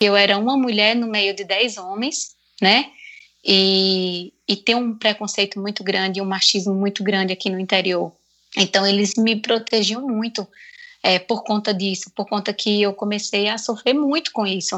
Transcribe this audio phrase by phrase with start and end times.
[0.00, 2.86] Eu era uma mulher no meio de dez homens, né?
[3.44, 8.12] E, e um preconceito muito grande, um machismo muito grande aqui no interior.
[8.56, 10.46] Então, eles me protegiam muito
[11.02, 14.76] é, por conta disso, por conta que eu comecei a sofrer muito com isso.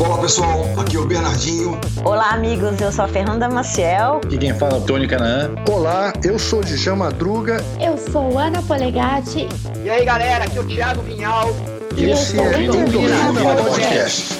[0.00, 1.76] Olá pessoal, aqui é o Bernardinho.
[2.04, 4.20] Olá amigos, eu sou a Fernanda Maciel.
[4.22, 5.50] Aqui quem fala é o Tony Canaã.
[5.68, 7.56] Olá, eu sou Djalma Madruga.
[7.80, 9.48] Eu sou Ana Polegatti.
[9.84, 11.48] E aí galera, aqui é o Thiago Vinhal.
[11.96, 14.38] E esse é o Endorfina Podcast.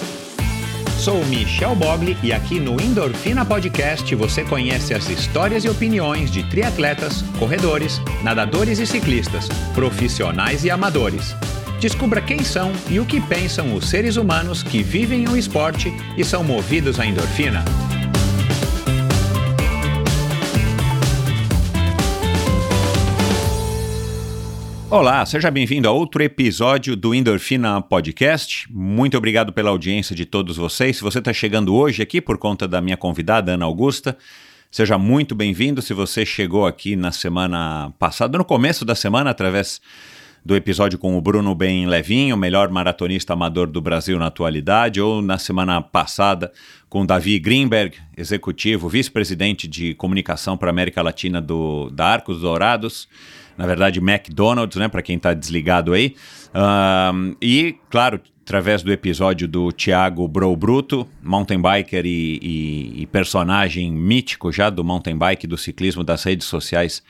[0.96, 6.44] Sou Michel Bogli e aqui no Endorfina Podcast você conhece as histórias e opiniões de
[6.44, 11.34] triatletas, corredores, nadadores e ciclistas, profissionais e amadores.
[11.80, 16.24] Descubra quem são e o que pensam os seres humanos que vivem o esporte e
[16.24, 17.64] são movidos à endorfina.
[24.90, 28.66] Olá, seja bem-vindo a outro episódio do Endorfina Podcast.
[28.72, 30.96] Muito obrigado pela audiência de todos vocês.
[30.96, 34.18] Se você está chegando hoje aqui por conta da minha convidada, Ana Augusta,
[34.68, 35.80] seja muito bem-vindo.
[35.80, 39.80] Se você chegou aqui na semana passada, no começo da semana, através
[40.48, 45.20] do episódio com o Bruno Bem Levinho, melhor maratonista amador do Brasil na atualidade, ou
[45.20, 46.50] na semana passada
[46.88, 53.10] com Davi Greenberg, executivo, vice-presidente de comunicação para a América Latina do, da Arcos Dourados,
[53.58, 56.14] na verdade McDonald's, né, para quem está desligado aí.
[56.54, 63.06] Um, e, claro, através do episódio do Thiago Bro Bruto, mountain biker e, e, e
[63.08, 67.02] personagem mítico já do mountain bike, do ciclismo, das redes sociais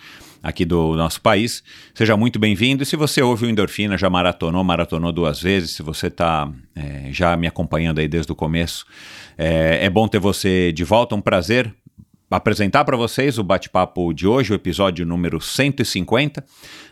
[0.42, 1.62] aqui do nosso país.
[1.94, 2.82] Seja muito bem-vindo.
[2.82, 7.08] E se você ouve o Endorfina, já maratonou, maratonou duas vezes, se você está é,
[7.12, 8.86] já me acompanhando aí desde o começo,
[9.36, 11.14] é, é bom ter você de volta.
[11.14, 11.74] Um prazer
[12.30, 16.44] apresentar para vocês o bate-papo de hoje, o episódio número 150,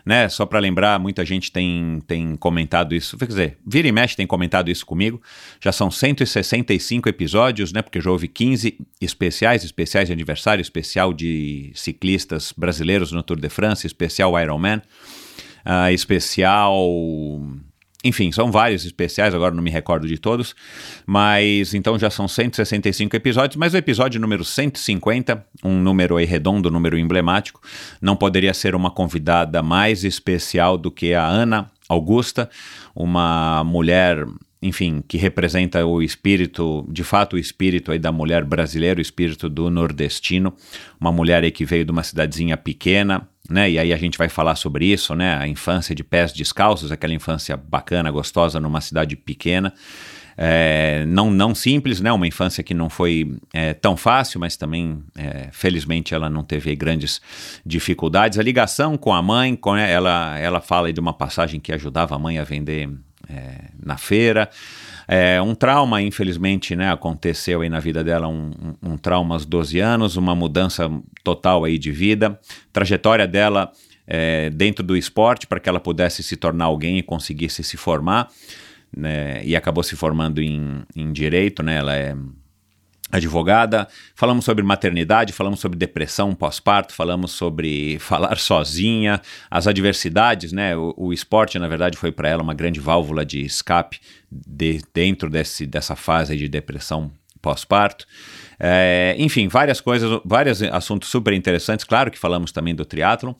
[0.05, 0.27] né?
[0.29, 4.25] Só para lembrar, muita gente tem, tem comentado isso, quer dizer, vira e mexe tem
[4.25, 5.21] comentado isso comigo.
[5.61, 7.81] Já são 165 episódios, né?
[7.81, 13.49] Porque já houve 15 especiais, especiais de aniversário, especial de ciclistas brasileiros no Tour de
[13.49, 14.81] France, especial Ironman,
[15.65, 16.81] uh, especial
[18.07, 20.55] enfim, são vários especiais, agora não me recordo de todos,
[21.05, 26.69] mas então já são 165 episódios, mas o episódio número 150, um número aí redondo,
[26.69, 27.61] um número emblemático,
[28.01, 32.49] não poderia ser uma convidada mais especial do que a Ana Augusta,
[32.95, 34.25] uma mulher
[34.61, 39.47] enfim, que representa o espírito, de fato o espírito aí da mulher brasileira, o espírito
[39.49, 40.53] do nordestino,
[40.99, 43.69] uma mulher aí que veio de uma cidadezinha pequena, né?
[43.69, 45.37] E aí a gente vai falar sobre isso, né?
[45.37, 49.73] A infância de pés descalços, aquela infância bacana, gostosa numa cidade pequena.
[50.39, 52.11] É, não, não simples, né?
[52.11, 56.75] Uma infância que não foi é, tão fácil, mas também, é, felizmente, ela não teve
[56.75, 57.21] grandes
[57.65, 58.37] dificuldades.
[58.37, 62.19] A ligação com a mãe, com ela, ela fala de uma passagem que ajudava a
[62.19, 62.89] mãe a vender
[63.29, 64.49] é, na feira.
[65.07, 68.51] É, um trauma, infelizmente, né, aconteceu aí na vida dela, um,
[68.83, 70.89] um, um, trauma aos 12 anos, uma mudança
[71.23, 72.39] total aí de vida,
[72.73, 73.71] trajetória dela
[74.05, 78.29] é, dentro do esporte para que ela pudesse se tornar alguém e conseguisse se formar,
[78.95, 82.15] né, e acabou se formando em, em direito, né, ela é
[83.11, 90.75] advogada, falamos sobre maternidade, falamos sobre depressão pós-parto, falamos sobre falar sozinha, as adversidades, né?
[90.75, 95.29] O, o esporte, na verdade, foi para ela uma grande válvula de escape de, dentro
[95.29, 98.05] desse, dessa fase de depressão pós-parto.
[98.59, 101.85] É, enfim, várias coisas, vários assuntos super interessantes.
[101.85, 103.33] Claro que falamos também do triatlon.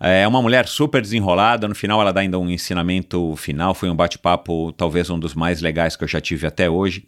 [0.00, 1.68] É uma mulher super desenrolada.
[1.68, 3.74] No final, ela dá ainda um ensinamento final.
[3.74, 7.04] Foi um bate-papo, talvez um dos mais legais que eu já tive até hoje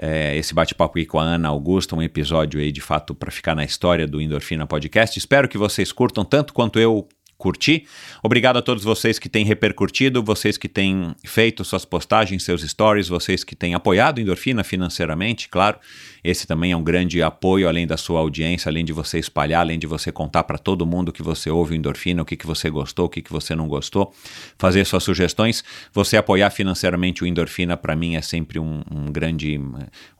[0.00, 3.54] é, esse bate-papo aqui com a Ana Augusta, um episódio aí de fato para ficar
[3.54, 5.18] na história do Endorfina Podcast.
[5.18, 7.06] Espero que vocês curtam tanto quanto eu
[7.36, 7.86] curti.
[8.22, 13.08] Obrigado a todos vocês que têm repercutido, vocês que têm feito suas postagens, seus stories,
[13.08, 15.78] vocês que têm apoiado Endorfina financeiramente, claro.
[16.22, 19.78] Esse também é um grande apoio, além da sua audiência, além de você espalhar, além
[19.78, 22.68] de você contar para todo mundo que você ouve o Endorfina, o que, que você
[22.68, 24.12] gostou, o que, que você não gostou,
[24.58, 25.64] fazer suas sugestões.
[25.92, 29.58] Você apoiar financeiramente o Endorfina, para mim, é sempre um, um, grande,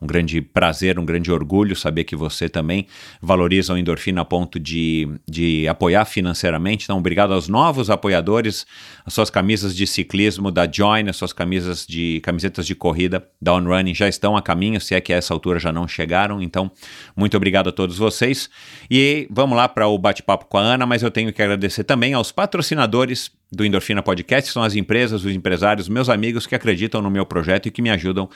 [0.01, 2.87] um grande prazer, um grande orgulho saber que você também
[3.21, 6.85] valoriza o Endorfina a ponto de, de apoiar financeiramente.
[6.85, 8.65] Então, obrigado aos novos apoiadores,
[9.05, 13.53] as suas camisas de ciclismo da Join, as suas camisas de camisetas de corrida da
[13.53, 16.41] On Running já estão a caminho, se é que a essa altura já não chegaram.
[16.41, 16.71] Então,
[17.15, 18.49] muito obrigado a todos vocês.
[18.89, 22.13] E vamos lá para o bate-papo com a Ana, mas eu tenho que agradecer também
[22.13, 27.11] aos patrocinadores do Endorfina Podcast são as empresas, os empresários, meus amigos que acreditam no
[27.11, 28.29] meu projeto e que me ajudam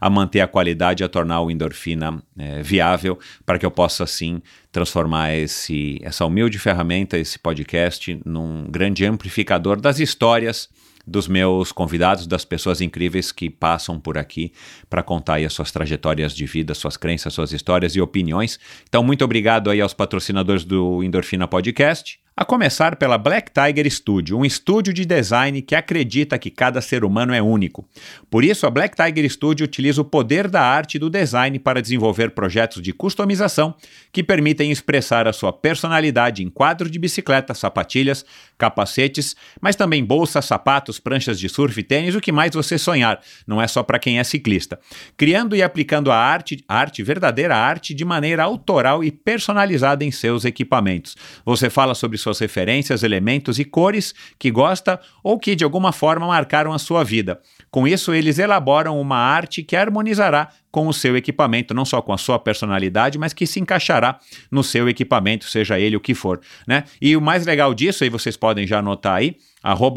[0.00, 4.40] a manter a qualidade, a tornar o Endorfina é, viável, para que eu possa, assim,
[4.70, 10.70] transformar esse, essa humilde ferramenta, esse podcast, num grande amplificador das histórias
[11.06, 14.52] dos meus convidados, das pessoas incríveis que passam por aqui
[14.88, 18.58] para contar aí as suas trajetórias de vida, suas crenças, suas histórias e opiniões.
[18.88, 22.22] Então, muito obrigado aí aos patrocinadores do Endorfina Podcast.
[22.34, 27.04] A começar pela Black Tiger Studio, um estúdio de design que acredita que cada ser
[27.04, 27.86] humano é único.
[28.30, 31.82] Por isso, a Black Tiger Studio utiliza o poder da arte e do design para
[31.82, 33.74] desenvolver projetos de customização
[34.10, 38.24] que permitem expressar a sua personalidade em quadros de bicicleta, sapatilhas,
[38.62, 43.20] capacetes, mas também bolsas, sapatos, pranchas de surf tênis, o que mais você sonhar.
[43.44, 44.78] Não é só para quem é ciclista.
[45.16, 50.12] Criando e aplicando a arte, a arte, verdadeira arte, de maneira autoral e personalizada em
[50.12, 51.16] seus equipamentos.
[51.44, 56.28] Você fala sobre suas referências, elementos e cores que gosta ou que de alguma forma
[56.28, 57.40] marcaram a sua vida.
[57.68, 62.14] Com isso, eles elaboram uma arte que harmonizará com o seu equipamento, não só com
[62.14, 64.18] a sua personalidade, mas que se encaixará
[64.50, 66.40] no seu equipamento, seja ele o que for.
[66.66, 66.84] Né?
[67.00, 69.36] E o mais legal disso, aí vocês podem já anotar aí,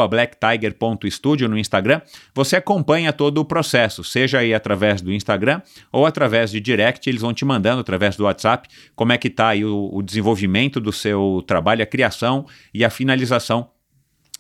[0.10, 2.02] blacktiger.studio no Instagram,
[2.34, 5.62] você acompanha todo o processo, seja aí através do Instagram
[5.92, 9.50] ou através de direct, eles vão te mandando através do WhatsApp como é que está
[9.50, 13.70] aí o, o desenvolvimento do seu trabalho, a criação e a finalização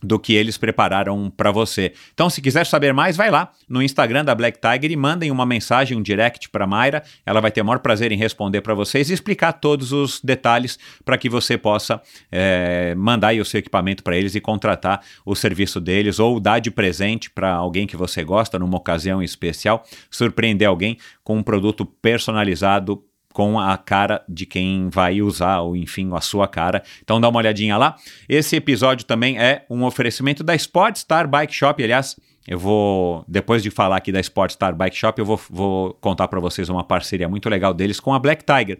[0.06, 1.94] do que eles prepararam para você.
[2.14, 5.46] Então, se quiser saber mais, vai lá no Instagram da Black Tiger e mandem uma
[5.46, 7.04] mensagem, um direct para Mayra.
[7.26, 10.78] Ela vai ter o maior prazer em responder para vocês e explicar todos os detalhes
[11.04, 15.82] para que você possa é, mandar o seu equipamento para eles e contratar o serviço
[15.82, 20.98] deles ou dar de presente para alguém que você gosta numa ocasião especial, surpreender alguém
[21.24, 23.04] com um produto personalizado
[23.36, 26.82] com a cara de quem vai usar, ou enfim, a sua cara.
[27.04, 27.98] Então dá uma olhadinha lá.
[28.30, 32.16] Esse episódio também é um oferecimento da Sportstar Bike Shop, aliás.
[32.48, 36.40] Eu vou, depois de falar aqui da Sportstar Bike Shop, eu vou, vou contar para
[36.40, 38.78] vocês uma parceria muito legal deles com a Black Tiger.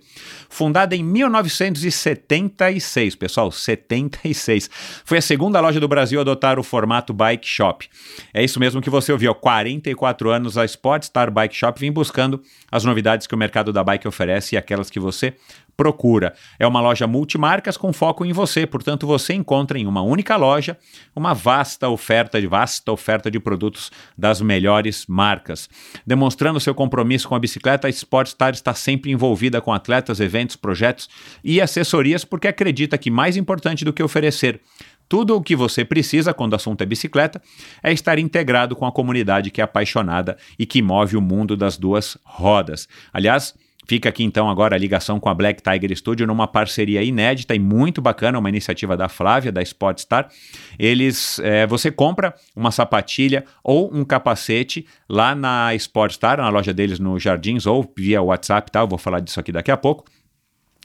[0.48, 4.70] Fundada em 1976, pessoal, 76.
[5.04, 7.90] Foi a segunda loja do Brasil a adotar o formato Bike Shop.
[8.32, 9.32] É isso mesmo que você ouviu.
[9.32, 13.84] Há 44 anos, a Sportstar Bike Shop vem buscando as novidades que o mercado da
[13.84, 15.34] bike oferece e aquelas que você
[15.76, 16.34] procura.
[16.60, 20.78] É uma loja multimarcas com foco em você, portanto você encontra em uma única loja
[21.16, 25.70] uma vasta oferta de vasta oferta de produtos das melhores marcas.
[26.06, 31.10] Demonstrando seu compromisso com a bicicleta, a Sportstar está sempre envolvida com atletas, eventos, projetos
[31.44, 34.62] e assessorias porque acredita que mais importante do que oferecer
[35.08, 37.42] tudo o que você precisa quando o assunto é bicicleta
[37.84, 41.78] é estar integrado com a comunidade que é apaixonada e que move o mundo das
[41.78, 42.88] duas rodas.
[43.14, 43.54] Aliás,
[43.88, 47.60] Fica aqui então agora a ligação com a Black Tiger Studio numa parceria inédita e
[47.60, 50.30] muito bacana, uma iniciativa da Flávia, da Sportstar.
[50.78, 57.00] Eles, é, você compra uma sapatilha ou um capacete lá na Sportstar, na loja deles
[57.00, 58.82] no Jardins ou via WhatsApp, tá?
[58.82, 60.06] Eu vou falar disso aqui daqui a pouco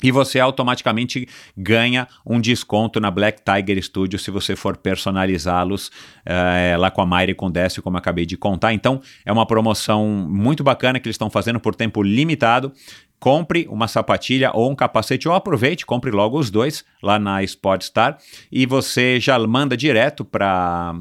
[0.03, 5.91] e você automaticamente ganha um desconto na Black Tiger Studio se você for personalizá-los
[6.25, 8.73] é, lá com a Mayra e com o Décio, como eu acabei de contar.
[8.73, 12.73] Então, é uma promoção muito bacana que eles estão fazendo por tempo limitado.
[13.19, 18.17] Compre uma sapatilha ou um capacete, ou aproveite, compre logo os dois lá na Sportstar
[18.51, 20.95] e você já manda direto para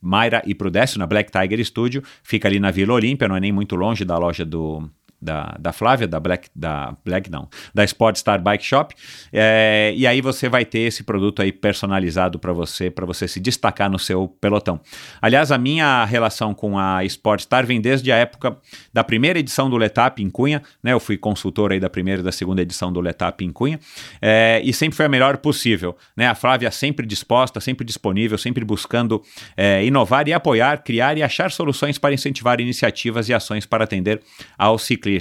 [0.00, 2.02] Mayra e para o Décio na Black Tiger Studio.
[2.22, 4.90] Fica ali na Vila Olímpia, não é nem muito longe da loja do,
[5.22, 8.92] da, da Flávia, da Black, da Black não, da Sportstar Bike Shop,
[9.32, 13.38] é, e aí você vai ter esse produto aí personalizado para você, para você se
[13.38, 14.80] destacar no seu pelotão.
[15.20, 18.56] Aliás, a minha relação com a Sportstar vem desde a época
[18.92, 20.92] da primeira edição do Letap em Cunha, né?
[20.92, 23.78] Eu fui consultor aí da primeira e da segunda edição do Letap em Cunha,
[24.20, 26.26] é, e sempre foi a melhor possível, né?
[26.26, 29.22] A Flávia sempre disposta, sempre disponível, sempre buscando
[29.56, 34.20] é, inovar e apoiar, criar e achar soluções para incentivar iniciativas e ações para atender
[34.58, 35.11] ao ciclismo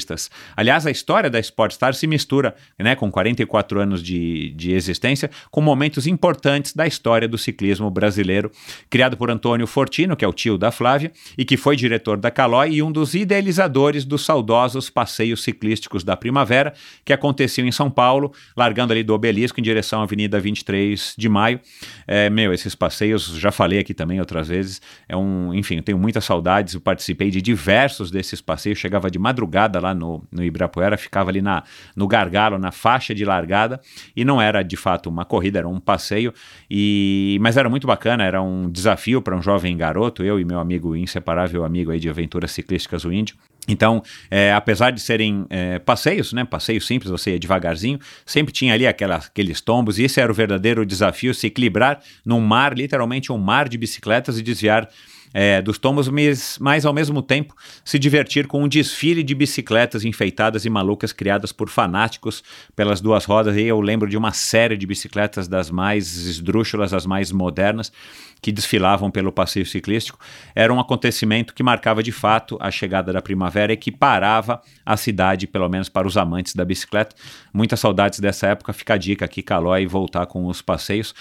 [0.56, 5.62] Aliás, a história da Sportstar se mistura, né, com 44 anos de, de existência, com
[5.62, 8.52] momentos importantes da história do ciclismo brasileiro,
[8.90, 12.32] criado por Antônio Fortino, que é o tio da Flávia, e que foi diretor da
[12.32, 17.90] Calói e um dos idealizadores dos saudosos passeios ciclísticos da primavera, que aconteciam em São
[17.90, 21.60] Paulo, largando ali do Obelisco em direção à Avenida 23 de Maio.
[22.08, 25.98] É, meu, esses passeios, já falei aqui também outras vezes, é um, enfim, eu tenho
[25.98, 30.98] muitas saudades, eu participei de diversos desses passeios, chegava de madrugada lá no, no Ibirapuera,
[30.98, 31.64] ficava ali na,
[31.96, 33.82] no gargalo, na faixa de largada,
[34.16, 36.34] e não era de fato uma corrida, era um passeio,
[36.70, 40.60] e mas era muito bacana, era um desafio para um jovem garoto, eu e meu
[40.60, 43.36] amigo, inseparável amigo aí de aventuras ciclísticas, o Índio,
[43.68, 48.74] Então, é, apesar de serem é, passeios, né, passeio simples, você ia devagarzinho, sempre tinha
[48.74, 53.32] ali aquela, aqueles tombos, e esse era o verdadeiro desafio, se equilibrar num mar, literalmente
[53.32, 54.90] um mar de bicicletas e desviar
[55.34, 60.04] é, dos tombos, mas, mas ao mesmo tempo se divertir com um desfile de bicicletas
[60.04, 62.44] enfeitadas e malucas criadas por fanáticos
[62.76, 63.56] pelas duas rodas.
[63.56, 67.92] E eu lembro de uma série de bicicletas das mais esdrúxulas, as mais modernas,
[68.42, 70.18] que desfilavam pelo passeio ciclístico.
[70.56, 74.98] Era um acontecimento que marcava de fato a chegada da primavera e que parava a
[74.98, 77.16] cidade, pelo menos para os amantes da bicicleta.
[77.54, 81.14] Muitas saudades dessa época, fica a dica aqui, Calói, voltar com os passeios.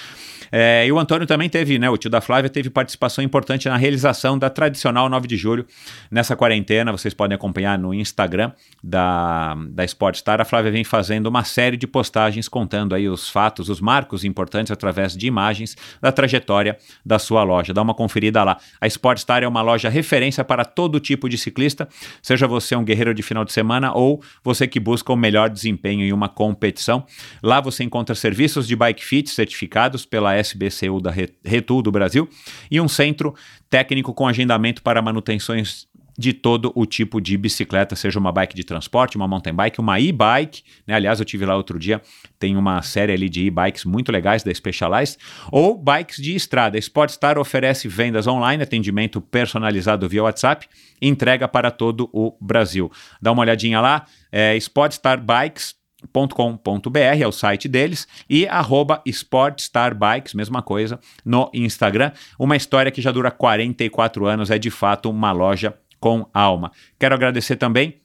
[0.51, 1.91] É, e o Antônio também teve, né?
[1.91, 5.67] O tio da Flávia teve participação importante na realização da tradicional 9 de julho
[6.11, 6.91] nessa quarentena.
[6.91, 8.51] Vocês podem acompanhar no Instagram
[8.83, 10.41] da, da Sportstar.
[10.41, 14.73] A Flávia vem fazendo uma série de postagens contando aí os fatos, os marcos importantes
[14.73, 16.79] através de imagens da trajetória
[17.11, 17.75] da sua loja.
[17.75, 18.57] Dá uma conferida lá.
[18.81, 21.89] A Sportstar é uma loja referência para todo tipo de ciclista,
[22.23, 26.03] seja você um guerreiro de final de semana ou você que busca o melhor desempenho
[26.03, 27.05] em uma competição.
[27.43, 31.13] Lá você encontra serviços de bike fit certificados pela SBCU da
[31.45, 32.29] Retul do Brasil
[32.71, 33.35] e um centro
[33.69, 35.89] técnico com agendamento para manutenções
[36.21, 39.99] de todo o tipo de bicicleta, seja uma bike de transporte, uma mountain bike, uma
[39.99, 40.95] e-bike, né?
[40.95, 42.03] Aliás, eu tive lá outro dia,
[42.39, 45.17] tem uma série ali de e-bikes muito legais da Specialized,
[45.51, 46.77] ou bikes de estrada.
[46.77, 50.69] A Sportstar oferece vendas online, atendimento personalizado via WhatsApp,
[51.01, 52.93] entrega para todo o Brasil.
[53.21, 55.81] Dá uma olhadinha lá, é Sportstar Bikes
[56.13, 62.13] .com.br é o site deles e arroba Sportstarbikes, mesma coisa, no Instagram.
[62.39, 66.73] Uma história que já dura 44 anos, é de fato uma loja com alma.
[66.99, 68.01] Quero agradecer também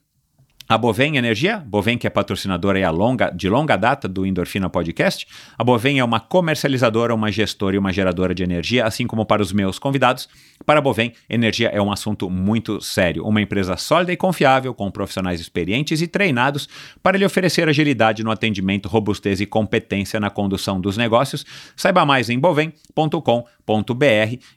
[0.67, 5.27] a Bovem Energia, Bovem que é patrocinadora e longa, de longa data do Endorfina Podcast.
[5.55, 9.43] A Bovem é uma comercializadora, uma gestora e uma geradora de energia, assim como para
[9.43, 10.27] os meus convidados.
[10.65, 13.25] Para a Bovem, energia é um assunto muito sério.
[13.25, 16.67] Uma empresa sólida e confiável, com profissionais experientes e treinados
[17.03, 21.45] para lhe oferecer agilidade no atendimento, robustez e competência na condução dos negócios.
[21.75, 23.21] Saiba mais em bovem.com.br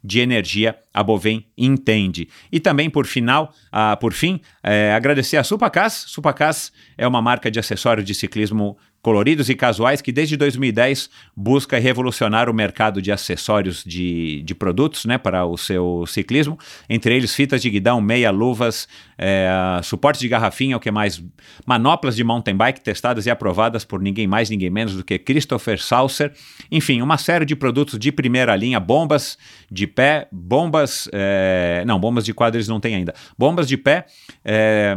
[0.03, 0.77] de energia.
[0.95, 2.29] A Bovem entende.
[2.51, 7.51] E também, por final, uh, por fim, é, agradecer a Supacas Supacas é uma marca
[7.51, 13.13] de acessórios de ciclismo coloridos e casuais que desde 2010 busca revolucionar o mercado de
[13.13, 18.31] acessórios de, de produtos né, para o seu ciclismo, entre eles fitas de guidão, meia,
[18.31, 19.49] luvas, é,
[19.83, 21.23] suporte de garrafinha, o que mais,
[21.65, 25.81] manoplas de mountain bike testadas e aprovadas por ninguém mais, ninguém menos do que Christopher
[25.81, 26.33] Saucer,
[26.71, 29.39] enfim, uma série de produtos de primeira linha, bombas
[29.71, 34.07] de pé, bombas, é, não, bombas de quadros não tem ainda, bombas de pé,
[34.45, 34.97] é,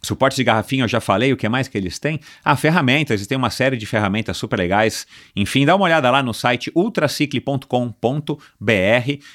[0.00, 2.20] Suporte de garrafinha, eu já falei, o que mais que eles têm?
[2.44, 5.06] Ah, ferramentas, eles têm uma série de ferramentas super legais.
[5.34, 7.66] Enfim, dá uma olhada lá no site ultracicle.com.br,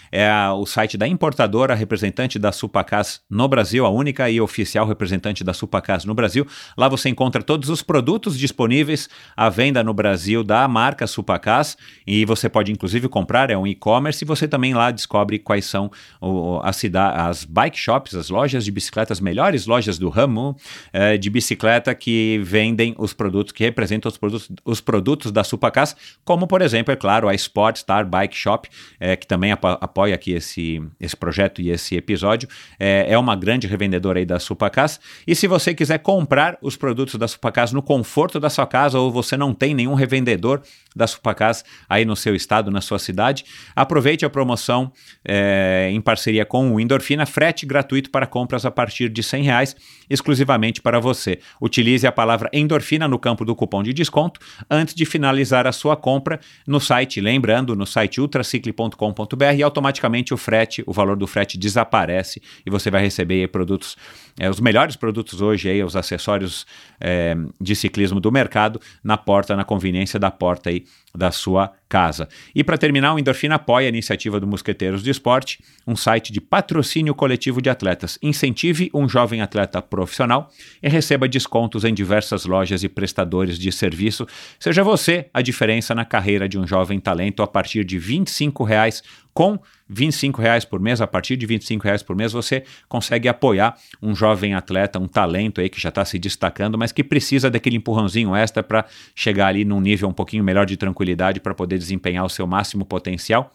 [0.10, 5.44] é o site da importadora representante da Supacas no Brasil, a única e oficial representante
[5.44, 6.48] da Supacas no Brasil.
[6.78, 11.78] Lá você encontra todos os produtos disponíveis à venda no Brasil da marca Supacas
[12.08, 15.92] e você pode inclusive comprar, é um e-commerce, e você também lá descobre quais são
[16.22, 16.82] o, as,
[17.14, 20.53] as bike shops, as lojas de bicicletas, melhores lojas do ramo,
[20.92, 25.96] é, de bicicleta que vendem os produtos, que representam os produtos, os produtos da Supacas,
[26.24, 28.68] como por exemplo, é claro, a Sport Star Bike Shop,
[29.00, 32.48] é, que também apoia aqui esse, esse projeto e esse episódio,
[32.80, 35.00] é, é uma grande revendedora aí da Supacas.
[35.26, 39.12] E se você quiser comprar os produtos da Supacas no conforto da sua casa ou
[39.12, 40.62] você não tem nenhum revendedor
[40.96, 43.46] da Supacas aí no seu estado, na sua cidade,
[43.76, 44.92] aproveite a promoção
[45.26, 49.76] é, em parceria com o Endorfina, frete gratuito para compras a partir de 100 reais,
[50.10, 51.40] exclusivamente exclusivamente para você.
[51.60, 55.96] Utilize a palavra endorfina no campo do cupom de desconto antes de finalizar a sua
[55.96, 61.58] compra no site, lembrando, no site ultracicle.com.br e automaticamente o frete, o valor do frete
[61.58, 63.98] desaparece e você vai receber produtos,
[64.40, 66.66] é, os melhores produtos hoje, aí, os acessórios
[67.00, 70.84] é, de ciclismo do mercado na porta, na conveniência da porta aí
[71.16, 72.28] da sua casa.
[72.56, 76.42] E para terminar, o Endorfina apoia a iniciativa do Mosqueteiros do Esporte, um site de
[76.42, 78.18] patrocínio coletivo de atletas.
[78.22, 80.50] Incentive um jovem atleta profissional
[80.82, 84.26] e receba descontos em diversas lojas e prestadores de serviço.
[84.60, 89.04] Seja você a diferença na carreira de um jovem talento a partir de 25 reais
[89.34, 89.60] com
[89.94, 94.16] 25 reais por mês, a partir de 25 reais por mês, você consegue apoiar um
[94.16, 98.36] jovem atleta, um talento aí que já está se destacando, mas que precisa daquele empurrãozinho
[98.36, 98.86] extra para
[99.16, 102.86] chegar ali num nível um pouquinho melhor de tranquilidade para poder desempenhar o seu máximo
[102.86, 103.54] potencial.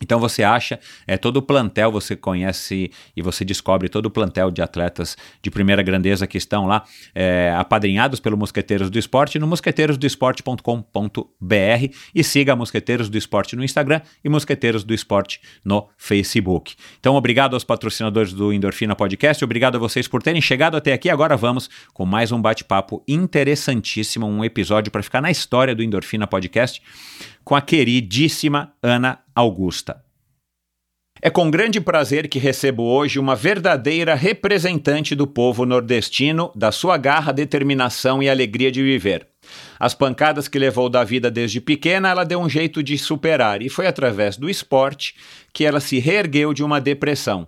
[0.00, 4.50] Então você acha é, todo o plantel, você conhece e você descobre todo o plantel
[4.50, 6.84] de atletas de primeira grandeza que estão lá
[7.14, 14.02] é, apadrinhados pelo Mosqueteiros do Esporte no mosqueteirosdoesporte.com.br e siga Mosqueteiros do Esporte no Instagram
[14.22, 16.74] e Mosqueteiros do Esporte no Facebook.
[17.00, 21.08] Então obrigado aos patrocinadores do Endorfina Podcast, obrigado a vocês por terem chegado até aqui.
[21.08, 26.26] Agora vamos com mais um bate-papo interessantíssimo, um episódio para ficar na história do Endorfina
[26.26, 26.82] Podcast
[27.44, 30.02] com a queridíssima Ana Augusta.
[31.20, 36.96] É com grande prazer que recebo hoje uma verdadeira representante do povo nordestino, da sua
[36.96, 39.28] garra, determinação e alegria de viver.
[39.78, 43.68] As pancadas que levou da vida desde pequena, ela deu um jeito de superar, e
[43.68, 45.14] foi através do esporte
[45.52, 47.46] que ela se reergueu de uma depressão.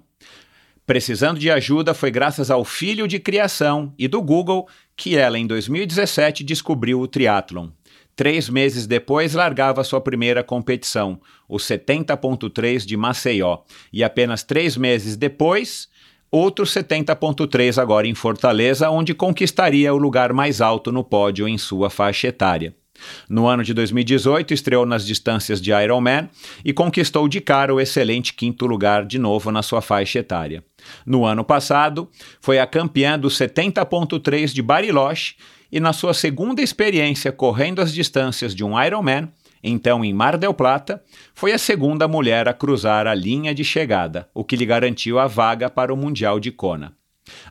[0.87, 5.47] Precisando de ajuda, foi graças ao filho de criação e do Google que ela, em
[5.47, 7.68] 2017, descobriu o triatlon.
[8.18, 13.58] Três meses depois, largava sua primeira competição, o 70.3 de Maceió,
[13.92, 15.88] e apenas três meses depois,
[16.28, 21.88] outro 70.3 agora em Fortaleza, onde conquistaria o lugar mais alto no pódio em sua
[21.88, 22.75] faixa etária.
[23.28, 26.28] No ano de 2018, estreou nas distâncias de Ironman
[26.64, 30.64] e conquistou de cara o excelente quinto lugar de novo na sua faixa etária.
[31.06, 32.10] No ano passado,
[32.40, 35.37] foi a campeã do 70.3 de Bariloche
[35.70, 39.28] e na sua segunda experiência correndo as distâncias de um Ironman,
[39.62, 41.02] então em Mar del Plata,
[41.34, 45.26] foi a segunda mulher a cruzar a linha de chegada, o que lhe garantiu a
[45.26, 46.92] vaga para o Mundial de Kona.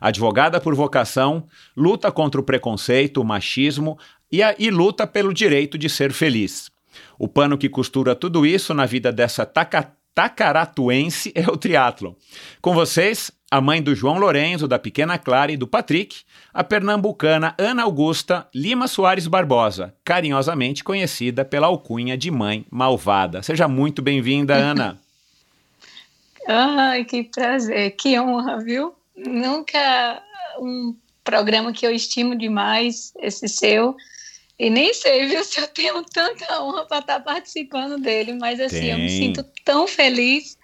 [0.00, 1.46] Advogada por vocação,
[1.76, 3.98] luta contra o preconceito, o machismo
[4.30, 6.70] e, a, e luta pelo direito de ser feliz.
[7.18, 12.16] O pano que costura tudo isso na vida dessa taca, tacaratuense é o triatlo.
[12.60, 16.22] Com vocês, a mãe do João Lorenzo, da pequena Clara e do Patrick,
[16.52, 23.42] a pernambucana Ana Augusta Lima Soares Barbosa, carinhosamente conhecida pela alcunha de mãe malvada.
[23.42, 24.98] Seja muito bem-vinda, Ana.
[26.48, 28.94] Ai, que prazer, que honra, viu?
[29.14, 30.22] Nunca
[30.58, 33.94] um programa que eu estimo demais, esse seu.
[34.58, 38.80] E nem sei, viu, se eu tenho tanta honra para estar participando dele, mas assim,
[38.80, 38.90] Tem.
[38.90, 40.58] eu me sinto tão feliz.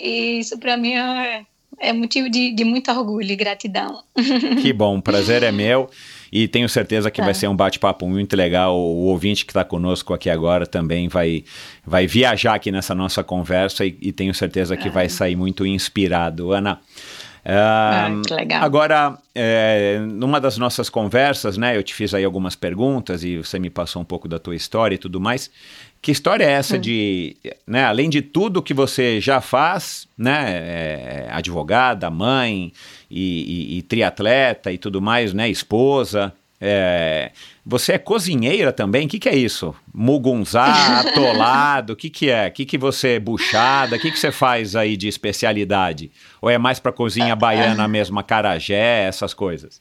[0.00, 1.44] E isso para mim é
[1.80, 4.02] é motivo de, de muito orgulho e gratidão.
[4.60, 5.88] Que bom, o prazer é meu
[6.32, 7.24] e tenho certeza que tá.
[7.24, 8.76] vai ser um bate-papo muito legal.
[8.76, 11.44] O, ouvinte que está conosco aqui agora também vai,
[11.86, 16.52] vai viajar aqui nessa nossa conversa e, e tenho certeza que vai sair muito inspirado.
[16.52, 16.80] Ana,
[17.50, 18.62] ah, que legal.
[18.62, 23.58] Agora, é, numa das nossas conversas, né, eu te fiz aí algumas perguntas e você
[23.58, 25.50] me passou um pouco da tua história e tudo mais.
[26.00, 26.80] Que história é essa hum.
[26.80, 27.36] de,
[27.66, 32.72] né, além de tudo que você já faz, né, é, advogada, mãe
[33.10, 37.30] e, e, e, triatleta e tudo mais, né, esposa, é,
[37.64, 39.06] você é cozinheira também?
[39.06, 39.74] O que, que é isso?
[39.92, 42.48] Mugunzá, atolado, o que, que é?
[42.48, 46.10] O que, que você, buchada, o que, que você faz aí de especialidade?
[46.40, 49.80] Ou é mais para cozinha baiana mesmo, carajé, essas coisas?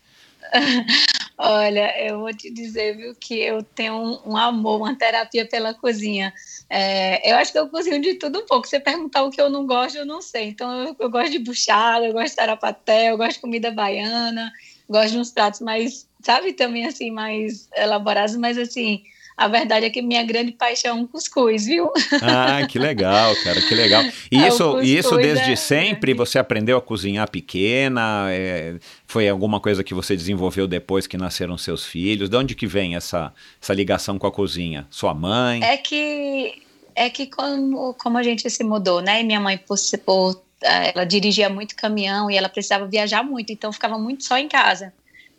[1.39, 3.93] Olha, eu vou te dizer, viu, que eu tenho
[4.25, 6.33] um, amor, uma terapia pela cozinha.
[6.67, 8.67] É, eu acho que eu cozinho de tudo um pouco.
[8.67, 10.45] Você perguntar o que eu não gosto, eu não sei.
[10.49, 14.51] Então, eu, eu gosto de buchada, eu gosto de tarapaté, eu gosto de comida baiana,
[14.89, 19.03] gosto de uns pratos mais, sabe, também assim, mais elaborados, mas assim,
[19.37, 21.91] a verdade é que minha grande paixão é um cuscuz, viu?
[22.23, 24.03] Ah, que legal, cara, que legal.
[24.31, 28.27] E é, isso, isso desde é, sempre você aprendeu a cozinhar pequena?
[28.31, 32.29] É, foi alguma coisa que você desenvolveu depois que nasceram seus filhos?
[32.29, 34.87] De onde que vem essa, essa ligação com a cozinha?
[34.89, 35.63] Sua mãe?
[35.63, 36.63] É que
[36.95, 39.21] é que como, como a gente se mudou, né?
[39.21, 43.71] E minha mãe por, por ela dirigia muito caminhão e ela precisava viajar muito, então
[43.71, 44.91] ficava muito só em casa.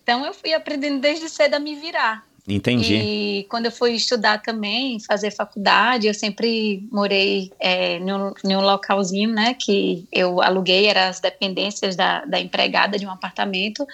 [0.05, 2.25] Então eu fui aprendendo desde cedo a me virar.
[2.49, 2.95] Entendi.
[2.95, 9.31] E quando eu fui estudar também, fazer faculdade, eu sempre morei é, num, num localzinho,
[9.31, 13.87] né, que eu aluguei, era as dependências da, da empregada de um apartamento.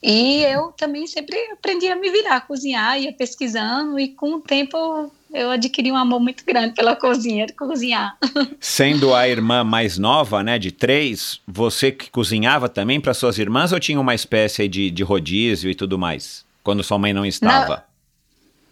[0.00, 4.40] E eu também sempre aprendi a me virar, a cozinhar, ia pesquisando, e com o
[4.40, 8.16] tempo eu adquiri um amor muito grande pela cozinha, de cozinhar.
[8.60, 13.72] Sendo a irmã mais nova, né, de três, você que cozinhava também para suas irmãs
[13.72, 16.46] ou tinha uma espécie de, de rodízio e tudo mais?
[16.62, 17.87] Quando sua mãe não estava?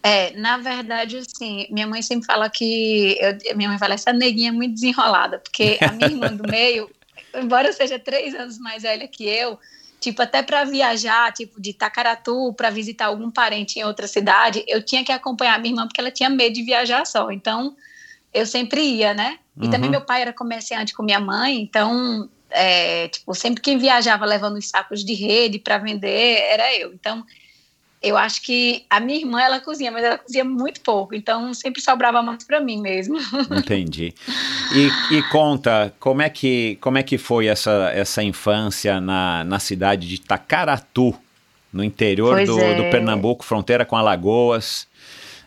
[0.07, 3.19] É, na verdade, assim, minha mãe sempre fala que.
[3.21, 6.89] Eu, minha mãe fala, essa neguinha é muito desenrolada, porque a minha irmã do meio,
[7.35, 9.59] embora seja três anos mais velha que eu,
[10.01, 14.81] tipo, até para viajar, tipo, de Tacaratu para visitar algum parente em outra cidade, eu
[14.81, 17.33] tinha que acompanhar a minha irmã porque ela tinha medo de viajar só.
[17.33, 17.75] Então,
[18.33, 19.41] eu sempre ia, né?
[19.61, 19.71] E uhum.
[19.73, 24.57] também meu pai era comerciante com minha mãe, então, é, tipo, sempre quem viajava levando
[24.57, 26.93] os sacos de rede para vender era eu.
[26.95, 27.27] Então,
[28.07, 31.83] eu acho que a minha irmã ela cozinha, mas ela cozinha muito pouco, então sempre
[31.83, 33.19] sobrava mais para mim mesmo.
[33.51, 34.15] Entendi.
[34.73, 39.59] E, e, conta, como é que, como é que foi essa, essa infância na, na
[39.59, 41.15] cidade de Tacaratu,
[41.73, 42.75] no interior do, é.
[42.77, 44.87] do Pernambuco, fronteira com Alagoas?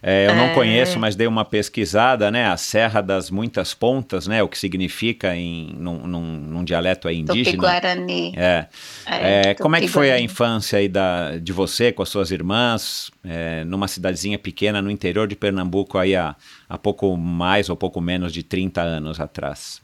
[0.01, 0.53] É, eu não é.
[0.53, 2.47] conheço, mas dei uma pesquisada, né?
[2.47, 4.41] A Serra das Muitas Pontas, né?
[4.41, 7.57] O que significa em num, num, num dialeto aí indígena.
[7.57, 8.33] Tupi-Guarani.
[8.37, 8.67] É.
[9.05, 12.31] é, é como é que foi a infância aí da, de você com as suas
[12.31, 16.35] irmãs, é, numa cidadezinha pequena no interior de Pernambuco aí há,
[16.67, 19.81] há pouco mais ou pouco menos de 30 anos atrás?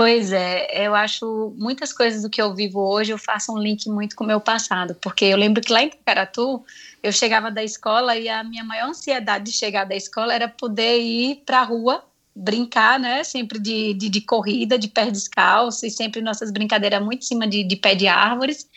[0.00, 3.86] Pois é, eu acho muitas coisas do que eu vivo hoje eu faço um link
[3.86, 6.64] muito com o meu passado, porque eu lembro que lá em Caratu
[7.02, 11.00] eu chegava da escola e a minha maior ansiedade de chegar da escola era poder
[11.00, 13.24] ir para a rua brincar, né?
[13.24, 17.46] Sempre de, de, de, corrida, de pé descalço, e sempre nossas brincadeiras muito em cima
[17.46, 18.68] de, de pé de árvores.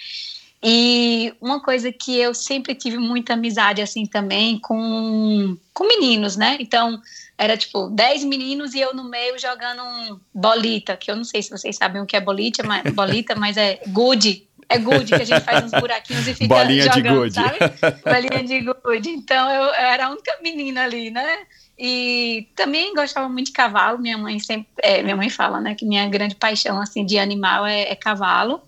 [0.66, 6.58] E uma coisa que eu sempre tive muita amizade assim também com, com meninos, né?
[6.60, 7.02] Então,
[7.38, 11.42] era tipo 10 meninos e eu no meio jogando um bolita, que eu não sei
[11.42, 14.48] se vocês sabem o que é bolita, mas, bolita, mas é good.
[14.69, 17.34] É good, que a gente faz uns buraquinhos e fica Bolinha jogando, de good.
[17.34, 17.58] sabe?
[18.04, 19.10] Bolinha de good.
[19.10, 21.39] Então eu, eu era a única menina ali, né?
[21.78, 23.99] E também gostava muito de cavalo.
[23.99, 27.65] Minha mãe sempre, é, minha mãe fala, né, que minha grande paixão assim de animal
[27.65, 28.62] é, é cavalo.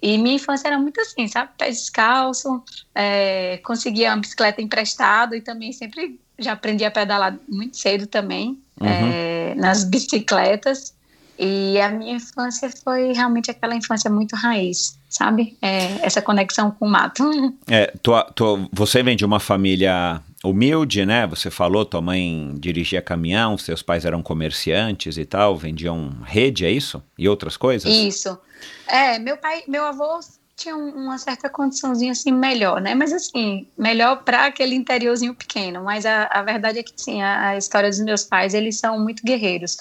[0.00, 1.50] E minha infância era muito assim, sabe?
[1.58, 2.62] Pé descalço,
[2.94, 8.62] é, conseguia uma bicicleta emprestada e também sempre já aprendi a pedalar muito cedo também,
[8.80, 8.86] uhum.
[8.86, 10.94] é, nas bicicletas.
[11.38, 15.56] E a minha infância foi realmente aquela infância muito raiz, sabe?
[15.62, 17.24] É, essa conexão com o mato.
[17.70, 21.26] É, tua, tua, você vem de uma família humilde, né?
[21.26, 26.70] Você falou, tua mãe dirigia caminhão, seus pais eram comerciantes e tal, vendiam rede, é
[26.70, 27.02] isso?
[27.18, 27.92] E outras coisas?
[27.92, 28.38] Isso.
[28.86, 30.18] É, meu pai, meu avô
[30.56, 32.94] tinha uma certa condiçãozinha assim melhor, né?
[32.94, 35.84] Mas assim, melhor para aquele interiorzinho pequeno.
[35.84, 38.98] Mas a, a verdade é que sim, a, a, história dos meus pais, eles são
[38.98, 39.76] muito guerreiros.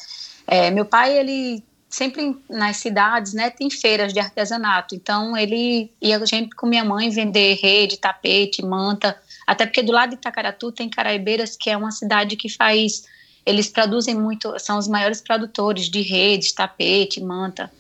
[0.46, 4.96] É, meu pai, ele sempre nas cidades, né, tem feiras de artesanato.
[4.96, 9.18] Então ele ia sempre com minha mãe vender rede, tapete, manta.
[9.46, 13.04] Até porque do lado de Itacaratu tem Caraibeiras, que é uma cidade que faz
[13.48, 17.72] eles produzem muito, são os maiores produtores de redes, tapete, manta.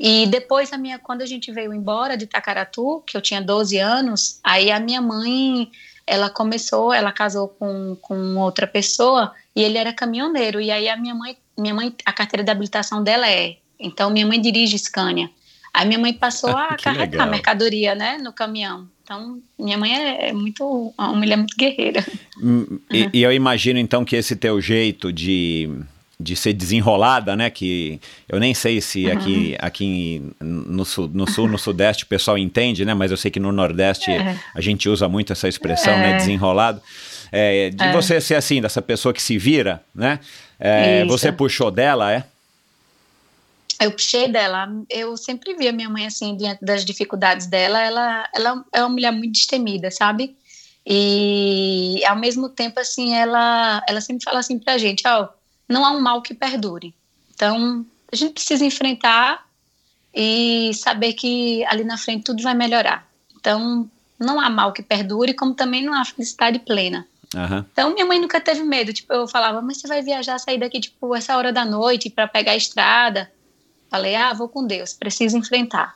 [0.00, 3.78] E depois, a minha, quando a gente veio embora de Tacaratu, que eu tinha 12
[3.78, 5.70] anos, aí a minha mãe,
[6.06, 10.58] ela começou, ela casou com, com outra pessoa e ele era caminhoneiro.
[10.58, 13.56] E aí a minha mãe, minha mãe, a carteira de habilitação dela é.
[13.78, 15.30] Então minha mãe dirige Scania.
[15.72, 18.88] Aí minha mãe passou a carregar a mercadoria, né, no caminhão.
[19.02, 22.02] Então, minha mãe é, é muito, uma mulher muito guerreira.
[22.42, 25.68] Hum, e, e eu imagino então que esse teu jeito de
[26.18, 27.50] de ser desenrolada, né?
[27.50, 29.66] Que eu nem sei se aqui, uhum.
[29.66, 32.94] aqui no sul, no sul, no sudeste o pessoal entende, né?
[32.94, 34.36] Mas eu sei que no nordeste é.
[34.54, 36.12] a gente usa muito essa expressão, né, é.
[36.12, 36.16] né?
[36.16, 36.80] Desenrolado.
[37.32, 37.92] É, de é.
[37.92, 40.20] você ser assim, dessa pessoa que se vira, né?
[40.58, 42.24] É, você puxou dela, é?
[43.80, 44.68] Eu puxei dela.
[44.88, 47.80] Eu sempre vi a minha mãe assim, diante das dificuldades dela.
[47.80, 50.36] Ela, ela é uma mulher muito destemida, sabe?
[50.86, 55.28] E ao mesmo tempo, assim, ela, ela sempre fala assim pra gente, ó, oh,
[55.68, 56.94] não há um mal que perdure.
[57.34, 59.46] Então, a gente precisa enfrentar
[60.14, 63.08] e saber que ali na frente tudo vai melhorar.
[63.34, 63.88] Então,
[64.18, 67.06] não há mal que perdure, como também não há felicidade plena.
[67.34, 67.64] Uhum.
[67.72, 68.92] Então, minha mãe nunca teve medo.
[68.92, 72.28] Tipo, eu falava, mas você vai viajar, sair daqui, tipo, essa hora da noite para
[72.28, 73.30] pegar a estrada?
[73.88, 75.94] Falei, ah, vou com Deus, preciso enfrentar.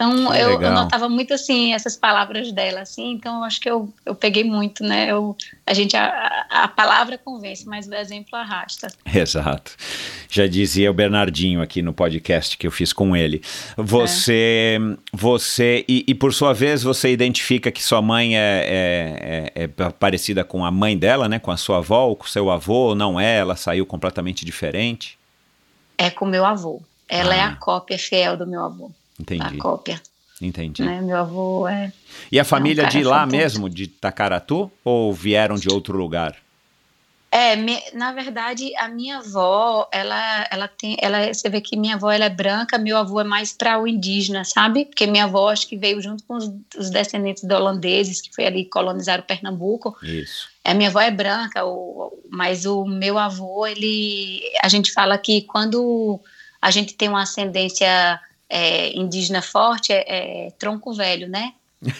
[0.00, 3.12] Então eu, eu, notava muito assim essas palavras dela, assim.
[3.12, 5.10] Então eu acho que eu, eu peguei muito, né?
[5.10, 5.36] Eu,
[5.66, 8.88] a gente a, a palavra convence, mas o exemplo arrasta.
[9.14, 9.76] Exato.
[10.30, 13.42] Já dizia o Bernardinho aqui no podcast que eu fiz com ele.
[13.76, 14.96] Você, é.
[15.12, 19.68] você e, e, por sua vez você identifica que sua mãe é, é, é, é
[19.68, 21.38] parecida com a mãe dela, né?
[21.38, 22.88] Com a sua avó ou com seu avô?
[22.88, 23.36] Ou não é?
[23.36, 25.18] Ela saiu completamente diferente?
[25.98, 26.80] É com meu avô.
[27.06, 27.36] Ela ah.
[27.36, 27.56] é a ah.
[27.56, 28.90] cópia fiel do meu avô.
[29.20, 29.42] Entendi.
[29.42, 30.00] A cópia.
[30.40, 30.82] Entendi.
[30.82, 31.00] Né?
[31.00, 31.92] Meu avô é.
[32.32, 33.36] E a família é um de lá fantástico.
[33.36, 36.36] mesmo, de Tacaratu, ou vieram de outro lugar?
[37.32, 41.94] É, me, na verdade, a minha avó, ela, ela tem, ela, você vê que minha
[41.94, 44.86] avó ela é branca, meu avô é mais para o indígena, sabe?
[44.86, 48.46] Porque minha avó acho que veio junto com os, os descendentes de holandeses que foi
[48.46, 49.96] ali colonizar o Pernambuco.
[50.02, 50.48] Isso.
[50.64, 55.42] A minha avó é branca, o, mas o meu avô, ele, a gente fala que
[55.42, 56.18] quando
[56.60, 58.20] a gente tem uma ascendência
[58.50, 61.52] é, indígena forte é, é, tronco velho, né?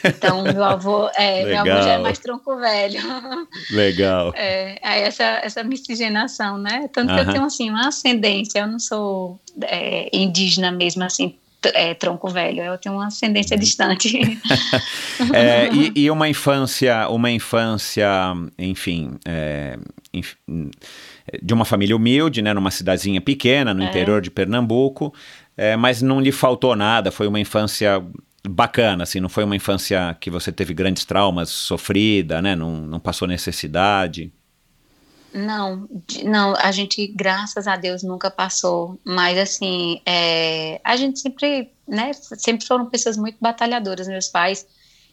[0.04, 3.00] Então, meu avô, é, meu avô já é mais tronco velho.
[3.70, 4.32] Legal.
[4.36, 6.90] É, essa, essa miscigenação, né?
[6.92, 11.34] Tanto que eu tenho, assim, uma ascendência, eu não sou é, indígena mesmo, assim,
[11.74, 13.60] é, tronco velho, eu tenho uma ascendência uhum.
[13.60, 14.18] distante.
[15.32, 18.08] é, e, e, uma infância, uma infância,
[18.58, 19.78] enfim, é,
[20.12, 20.70] enfim
[21.42, 23.86] de uma família humilde, né, numa cidadezinha pequena, no É.
[23.86, 25.14] interior de Pernambuco,
[25.56, 28.02] é, mas não lhe faltou nada, foi uma infância
[28.48, 33.00] bacana, assim, não foi uma infância que você teve grandes traumas, sofrida, né, não, não
[33.00, 34.32] passou necessidade.
[35.32, 35.88] Não,
[36.24, 38.98] não, a gente, graças a Deus, nunca passou.
[39.04, 44.66] Mas assim, é, a gente sempre, né, sempre foram pessoas muito batalhadoras, meus pais.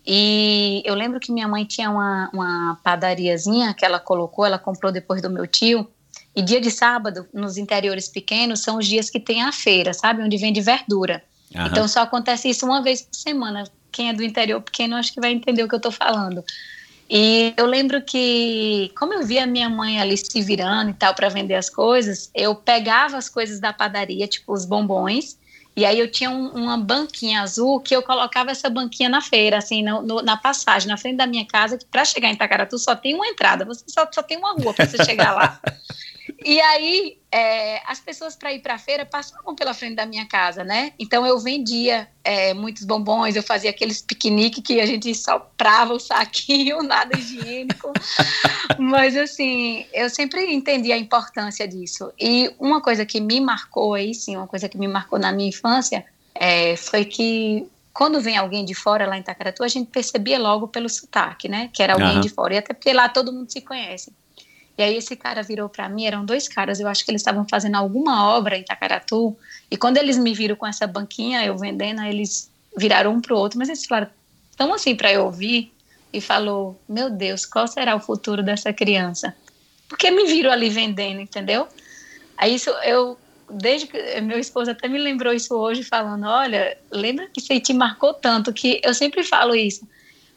[0.05, 4.91] E eu lembro que minha mãe tinha uma, uma padariazinha que ela colocou, ela comprou
[4.91, 5.87] depois do meu tio.
[6.37, 10.21] E dia de sábado, nos interiores pequenos, são os dias que tem a feira, sabe?
[10.21, 11.23] Onde vende verdura.
[11.55, 11.67] Aham.
[11.71, 13.63] Então só acontece isso uma vez por semana.
[13.91, 16.43] Quem é do interior pequeno acho que vai entender o que eu tô falando.
[17.09, 21.27] E eu lembro que, como eu via minha mãe ali se virando e tal para
[21.27, 25.37] vender as coisas, eu pegava as coisas da padaria, tipo os bombons,
[25.75, 29.57] e aí eu tinha um- uma banquinha azul que eu colocava essa banquinha na feira,
[29.57, 32.77] assim, no- no- na passagem, na frente da minha casa, que para chegar em Itacaratu
[32.77, 35.59] só tem uma entrada, você só, só tem uma rua para você chegar lá.
[36.43, 40.25] E aí, é, as pessoas para ir para a feira passavam pela frente da minha
[40.27, 40.93] casa, né?
[40.99, 45.99] Então eu vendia é, muitos bombons, eu fazia aqueles piqueniques que a gente soprava o
[45.99, 47.93] saquinho, nada higiênico.
[48.77, 52.11] Mas assim, eu sempre entendi a importância disso.
[52.19, 55.49] E uma coisa que me marcou aí, sim, uma coisa que me marcou na minha
[55.49, 60.37] infância, é, foi que quando vem alguém de fora lá em Itacaratu, a gente percebia
[60.37, 61.71] logo pelo sotaque, né?
[61.73, 62.19] Que era alguém Aham.
[62.19, 62.53] de fora.
[62.53, 64.13] E até porque lá todo mundo se conhece.
[64.77, 67.45] E aí esse cara virou para mim, eram dois caras, eu acho que eles estavam
[67.49, 69.35] fazendo alguma obra em Itacaratu,
[69.71, 73.57] e quando eles me viram com essa banquinha, eu vendendo, eles viraram um pro outro,
[73.57, 74.09] mas eles falaram
[74.55, 75.73] tão assim para eu ouvir,
[76.11, 79.35] e falou, meu Deus, qual será o futuro dessa criança?
[79.89, 81.67] Porque me viram ali vendendo, entendeu?
[82.37, 83.17] Aí isso eu,
[83.49, 87.73] desde que meu esposo até me lembrou isso hoje, falando, olha, lembra que aí te
[87.73, 89.87] marcou tanto, que eu sempre falo isso,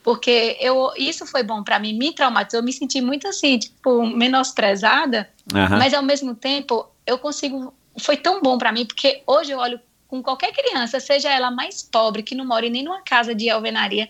[0.03, 4.07] porque eu, isso foi bom para mim, me traumatizou, eu me senti muito assim, tipo,
[4.07, 5.79] menosprezada, Aham.
[5.79, 9.81] mas ao mesmo tempo eu consigo, foi tão bom para mim, porque hoje eu olho
[10.09, 14.09] com qualquer criança, seja ela mais pobre, que não mora nem numa casa de alvenaria,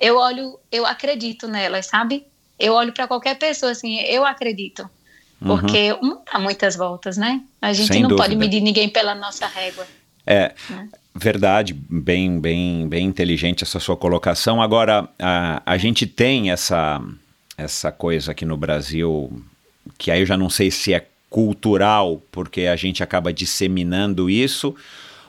[0.00, 2.26] eu olho, eu acredito nelas, sabe?
[2.58, 4.88] Eu olho para qualquer pessoa assim, eu acredito.
[5.40, 5.48] Uhum.
[5.48, 7.42] Porque não dá muitas voltas, né?
[7.60, 8.40] A gente Sem não pode dúvida.
[8.40, 9.86] medir ninguém pela nossa régua.
[10.26, 10.88] É, né?
[11.14, 14.62] Verdade, bem, bem, bem inteligente essa sua colocação.
[14.62, 17.02] Agora, a, a gente tem essa,
[17.56, 19.42] essa coisa aqui no Brasil,
[19.98, 24.74] que aí eu já não sei se é cultural, porque a gente acaba disseminando isso,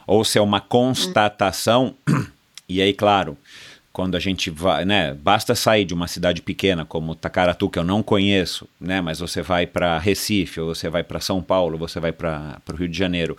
[0.08, 1.96] ou se é uma constatação.
[2.68, 3.38] E aí, claro,
[3.94, 7.84] quando a gente vai, né, basta sair de uma cidade pequena como Tacaratu, que eu
[7.84, 12.00] não conheço, né, mas você vai para Recife, ou você vai para São Paulo, você
[12.00, 13.38] vai para o Rio de Janeiro,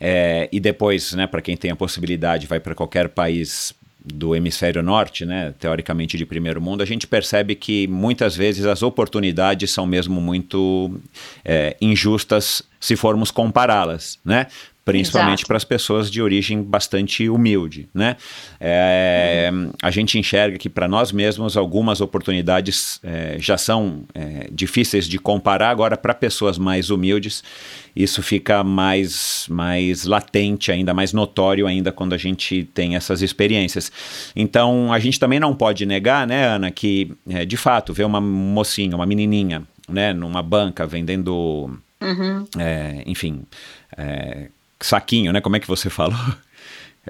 [0.00, 4.82] é, e depois, né, para quem tem a possibilidade, vai para qualquer país do hemisfério
[4.82, 9.86] norte, né, teoricamente de primeiro mundo, a gente percebe que muitas vezes as oportunidades são
[9.86, 10.98] mesmo muito
[11.44, 14.46] é, injustas se formos compará-las, né?
[14.92, 18.16] Principalmente para as pessoas de origem bastante humilde, né?
[18.60, 19.50] É,
[19.82, 25.18] A gente enxerga que para nós mesmos algumas oportunidades é, já são é, difíceis de
[25.18, 25.70] comparar.
[25.70, 27.42] Agora, para pessoas mais humildes,
[27.94, 33.90] isso fica mais, mais latente, ainda mais notório ainda quando a gente tem essas experiências.
[34.34, 38.20] Então, a gente também não pode negar, né, Ana, que é, de fato ver uma
[38.20, 41.70] mocinha, uma menininha, né, numa banca vendendo,
[42.00, 42.44] Uhum.
[42.58, 43.42] é, enfim,
[43.96, 44.48] é,
[44.80, 45.40] saquinho, né?
[45.40, 46.18] Como é que você falou?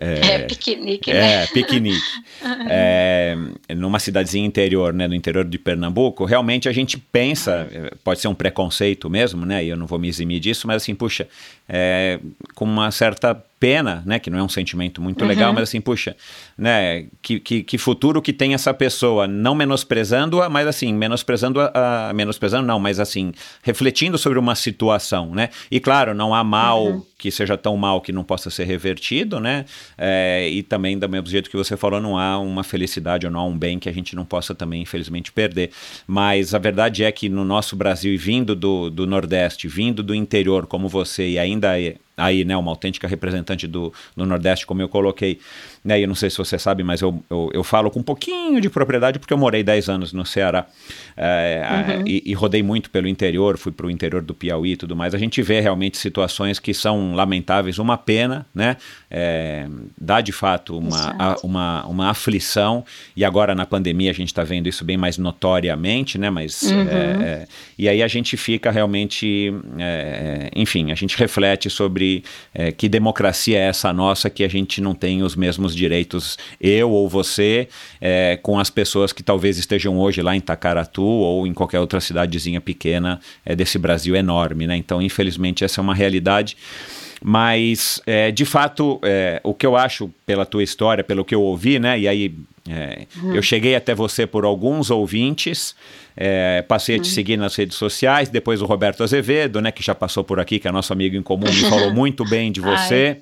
[0.01, 1.43] É, piquenique, né?
[1.43, 1.99] É, piquenique.
[2.71, 3.37] É,
[3.75, 8.29] numa cidadezinha interior, né, no interior de Pernambuco, realmente a gente pensa, eh, pode ser
[8.29, 11.27] um preconceito mesmo, né, e eu não vou me eximir disso, mas assim, puxa,
[11.69, 12.19] é,
[12.55, 16.17] com uma certa pena, né, que não é um sentimento muito legal, mas assim, puxa,
[16.57, 22.13] né, que, que, que futuro que tem essa pessoa, não menosprezando-a, mas assim, menosprezando a,
[22.15, 27.33] menosprezando não, mas assim, refletindo sobre uma situação, né, e claro, não há mal que
[27.33, 29.65] seja tão mal que não possa ser revertido, né,
[29.97, 33.41] é, e também do mesmo jeito que você falou, não há uma felicidade ou não
[33.41, 35.71] há um bem que a gente não possa também, infelizmente, perder,
[36.07, 40.15] mas a verdade é que no nosso Brasil, e vindo do, do Nordeste, vindo do
[40.15, 44.83] interior como você, e ainda é- aí, né, uma autêntica representante do, do Nordeste, como
[44.83, 45.39] eu coloquei,
[45.85, 48.03] né, e eu não sei se você sabe, mas eu, eu, eu falo com um
[48.03, 50.67] pouquinho de propriedade porque eu morei 10 anos no Ceará
[51.17, 54.77] é, a- e, e rodei muito pelo interior, fui para o interior do Piauí e
[54.77, 55.15] tudo mais.
[55.15, 58.77] A gente vê realmente situações que são lamentáveis, uma pena, né?
[59.11, 59.67] É,
[59.99, 61.47] dá de fato uma, a- Exato.
[61.47, 62.85] uma, uma aflição,
[63.17, 66.31] e agora na pandemia a gente está vendo isso bem mais notoriamente, né?
[66.31, 66.81] Mas Uhum.
[66.89, 72.08] é, é, e aí a gente fica realmente, é, enfim, a gente reflete sobre
[72.55, 76.91] é, que democracia é essa nossa que a gente não tem os mesmos direitos, eu
[76.91, 77.69] ou você,
[78.01, 82.01] é, com as pessoas que talvez estejam hoje lá em Tacaratu ou em qualquer outra
[82.01, 84.77] cidadezinha pequena é, desse Brasil enorme, né?
[84.77, 86.57] Então, infelizmente, essa é uma realidade.
[87.23, 91.43] Mas, é, de fato, é, o que eu acho pela tua história, pelo que eu
[91.43, 91.99] ouvi, né?
[91.99, 92.35] E aí
[92.69, 93.35] é, uhum.
[93.35, 95.75] eu cheguei até você por alguns ouvintes,
[96.17, 97.15] é, passei a te uhum.
[97.15, 99.73] seguir nas redes sociais, depois o Roberto Azevedo, né?
[99.73, 102.53] Que já passou por aqui, que é nosso amigo em comum, me falou muito bem
[102.53, 103.19] de você.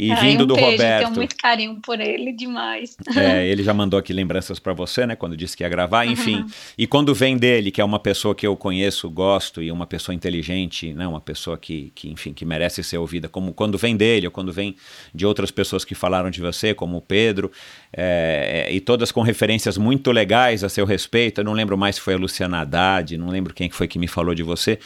[0.00, 0.18] Ai.
[0.18, 1.04] E vindo um do beijo, Roberto.
[1.04, 2.96] Tenho muito carinho por ele demais.
[3.14, 5.14] É, ele já mandou aqui lembranças para você, né?
[5.14, 6.36] Quando disse que ia gravar, enfim.
[6.36, 6.46] Uhum.
[6.78, 10.14] E quando vem dele, que é uma pessoa que eu conheço, gosto, e uma pessoa
[10.14, 11.06] inteligente, né?
[11.06, 14.52] Uma pessoa que, que, enfim, que merece ser ouvida, como quando vem dele, ou quando
[14.52, 14.74] vem
[15.14, 17.50] de outras pessoas que falaram de você, como o Pedro,
[17.92, 21.40] é, e todas com referências muito legais a seu respeito.
[21.40, 24.06] Eu não lembro mais se foi a Luciana Haddad, não lembro quem foi que me
[24.06, 24.78] falou de você.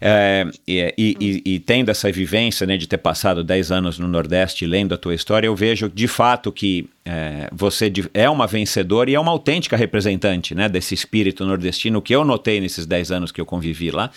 [0.00, 2.76] É, e, e, e, tendo essa vivência, né?
[2.76, 6.50] De ter passado 10 anos no Nordeste lendo a tua história, eu vejo de fato
[6.50, 12.02] que é, você é uma vencedora e é uma autêntica representante né, desse espírito nordestino
[12.02, 14.10] que eu notei nesses 10 anos que eu convivi lá.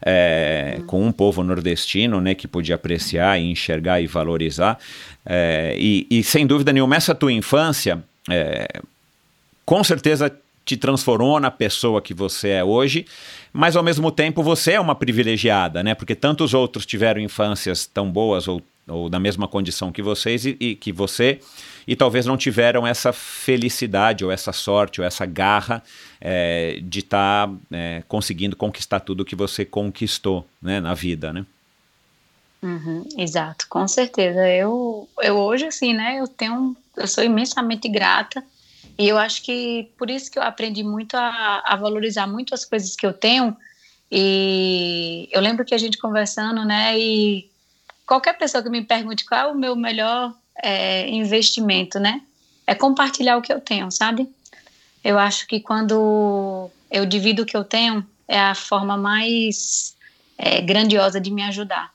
[0.00, 4.78] É, com um povo nordestino né, que podia apreciar enxergar e valorizar.
[5.30, 8.80] É, e, e, sem dúvida nenhuma, essa tua infância, é,
[9.66, 13.04] com certeza te transformou na pessoa que você é hoje,
[13.52, 15.94] mas ao mesmo tempo você é uma privilegiada, né?
[15.94, 20.56] Porque tantos outros tiveram infâncias tão boas ou ou da mesma condição que vocês e,
[20.58, 21.40] e, que você
[21.86, 25.82] e talvez não tiveram essa felicidade ou essa sorte ou essa garra
[26.20, 31.44] é, de estar tá, é, conseguindo conquistar tudo que você conquistou né, na vida, né?
[32.62, 34.48] Uhum, exato, com certeza.
[34.48, 36.18] Eu, eu hoje assim, né?
[36.18, 38.44] Eu tenho, eu sou imensamente grata
[38.98, 42.64] e eu acho que por isso que eu aprendi muito a, a valorizar muito as
[42.64, 43.56] coisas que eu tenho.
[44.10, 46.98] E eu lembro que a gente conversando, né?
[46.98, 47.48] E
[48.04, 52.22] qualquer pessoa que me pergunte qual é o meu melhor é, investimento, né?
[52.66, 54.28] É compartilhar o que eu tenho, sabe?
[55.04, 59.96] Eu acho que quando eu divido o que eu tenho, é a forma mais
[60.36, 61.92] é, grandiosa de me ajudar.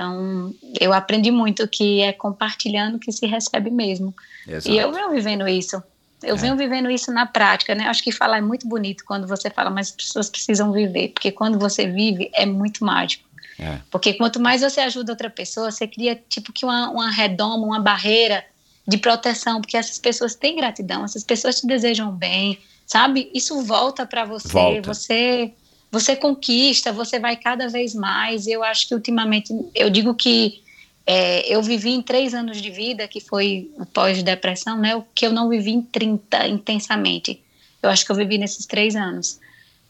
[0.00, 4.14] Então, eu aprendi muito que é compartilhando que se recebe mesmo.
[4.48, 4.74] Exato.
[4.74, 5.82] E eu venho vivendo isso.
[6.22, 6.38] Eu é.
[6.38, 7.84] venho vivendo isso na prática, né?
[7.84, 11.30] Acho que falar é muito bonito quando você fala, mas as pessoas precisam viver, porque
[11.30, 13.28] quando você vive é muito mágico.
[13.58, 13.78] É.
[13.90, 17.80] Porque quanto mais você ajuda outra pessoa, você cria tipo que uma, uma redoma, uma
[17.80, 18.42] barreira
[18.88, 23.30] de proteção, porque essas pessoas têm gratidão, essas pessoas te desejam bem, sabe?
[23.34, 24.94] Isso volta para você, volta.
[24.94, 25.52] você
[25.90, 28.46] você conquista, você vai cada vez mais.
[28.46, 30.62] Eu acho que ultimamente, eu digo que
[31.06, 34.94] é, eu vivi em três anos de vida, que foi pós-depressão, né?
[34.94, 37.42] O que eu não vivi em 30 intensamente.
[37.82, 39.40] Eu acho que eu vivi nesses três anos,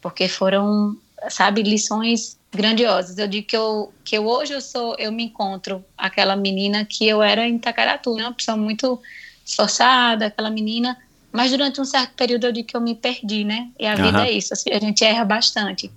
[0.00, 0.96] porque foram,
[1.28, 3.18] sabe, lições grandiosas.
[3.18, 7.06] Eu digo que eu, que eu hoje eu sou, eu me encontro aquela menina que
[7.06, 8.24] eu era em Itacaratu, né?
[8.24, 9.00] uma pessoa muito
[9.44, 10.96] esforçada, aquela menina,
[11.32, 13.68] mas durante um certo período eu digo que eu me perdi, né?
[13.78, 14.04] E a uhum.
[14.04, 15.90] vida é isso, assim, a gente erra bastante.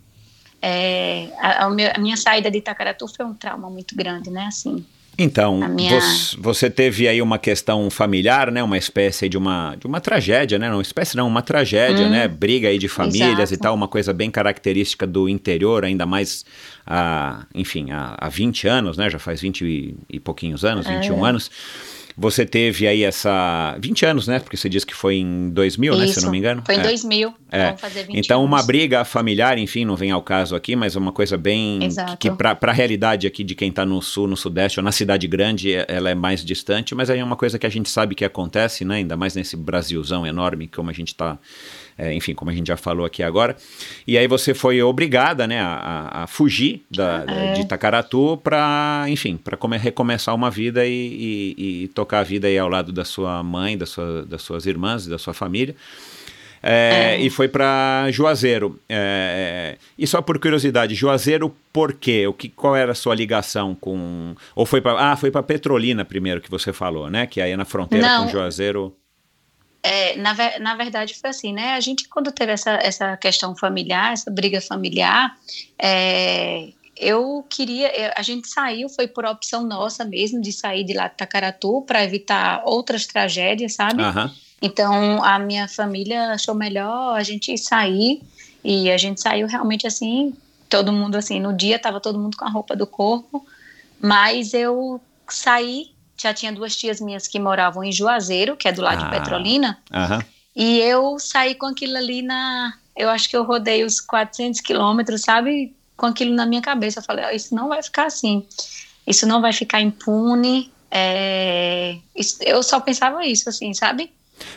[0.62, 4.46] É, a, a, minha saída de Itacaratu foi um trauma muito grande, né?
[4.48, 4.86] Assim,
[5.18, 6.00] então, minha...
[6.40, 8.64] você teve aí uma questão familiar, né?
[8.64, 10.72] Uma espécie de uma, de uma tragédia, né?
[10.72, 12.28] Uma espécie não, uma tragédia, hum, né?
[12.28, 13.54] Briga aí de famílias exato.
[13.54, 16.44] e tal, uma coisa bem característica do interior, ainda mais,
[16.86, 19.08] há, enfim, há, há 20 anos, né?
[19.10, 21.30] Já faz 20 e, e pouquinhos anos, 21 é.
[21.30, 21.52] anos.
[22.16, 23.76] Você teve aí essa.
[23.80, 24.40] 20 anos, né?
[24.40, 26.08] Porque você disse que foi em 2000, Isso, né?
[26.08, 26.62] Se eu não me engano.
[26.66, 26.84] Foi em é.
[26.84, 27.34] 2000.
[27.52, 27.66] É.
[27.66, 28.52] Vamos fazer 20 então, anos.
[28.52, 31.84] uma briga familiar, enfim, não vem ao caso aqui, mas é uma coisa bem.
[31.84, 32.18] Exato.
[32.18, 34.92] Que, que para a realidade aqui de quem está no sul, no sudeste ou na
[34.92, 37.90] cidade grande, é, ela é mais distante, mas aí é uma coisa que a gente
[37.90, 38.96] sabe que acontece, né?
[38.96, 41.38] Ainda mais nesse Brasilzão enorme como a gente está
[41.98, 43.56] é, enfim, como a gente já falou aqui agora.
[44.08, 47.54] E aí você foi obrigada, né, a, a fugir da, é.
[47.54, 50.92] de Itacaratu para, enfim, para recomeçar uma vida e,
[51.58, 54.66] e, e, tocar a vida aí ao lado da sua mãe, da sua, das suas
[54.66, 55.76] irmãs, da sua família.
[56.66, 57.22] É, é.
[57.22, 58.80] E foi para Juazeiro.
[58.88, 62.26] É, e só por curiosidade, Juazeiro por quê?
[62.26, 64.34] O que, qual era a sua ligação com.
[64.56, 65.12] Ou foi para.
[65.12, 67.28] Ah, foi para Petrolina primeiro que você falou, né?
[67.28, 68.26] Que aí é na fronteira Não.
[68.26, 68.96] com Juazeiro.
[69.84, 71.74] É, na, na verdade foi assim, né?
[71.74, 75.38] A gente quando teve essa, essa questão familiar, essa briga familiar,
[75.78, 81.10] é, eu queria, a gente saiu, foi por opção nossa mesmo de sair de lá
[81.10, 84.02] de Tacaratu para evitar outras tragédias, sabe?
[84.02, 84.32] Uhum.
[84.62, 88.22] Então a minha família achou melhor a gente sair
[88.64, 90.34] e a gente saiu realmente assim,
[90.70, 93.46] todo mundo assim, no dia tava todo mundo com a roupa do corpo,
[94.00, 95.93] mas eu saí
[96.24, 99.12] já tinha duas tias minhas que moravam em Juazeiro, que é do lado ah, de
[99.12, 100.26] Petrolina, uh -huh.
[100.56, 102.74] e eu saí com aquilo ali na.
[102.96, 105.76] Eu acho que eu rodei os 400 quilômetros, sabe?
[105.98, 107.00] Com aquilo na minha cabeça.
[107.00, 108.46] Eu falei, oh, isso não vai ficar assim.
[109.06, 110.72] isso não vai ficar impune.
[110.92, 114.12] É, isso, eu só pensava isso, assim, sabe?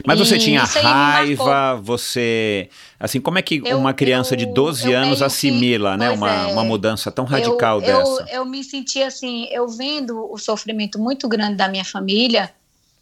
[0.07, 2.69] Mas você E tinha raiva, você.
[2.99, 5.97] Assim, como é que Eu- uma criança de eu- 12 eu anos meio que- assimila,
[5.97, 6.11] né?
[6.11, 6.47] Uma, é.
[6.53, 8.23] uma mudança tão radical eu, dessa?
[8.23, 12.53] Eu, eu me senti assim, eu vendo o sofrimento muito grande da minha família,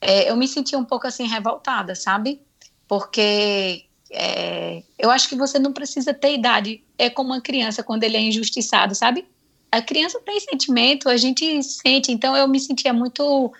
[0.01, 2.41] é, eu me senti um pouco assim revoltada, sabe?
[2.89, 6.83] Porque é, eu acho que você não precisa ter idade.
[6.99, 9.25] É como uma criança quando ele é injustiçado, sabe?
[9.73, 12.13] A criança tem sentimento, a gente sente.
[12.13, 13.53] Então eu me sentia muito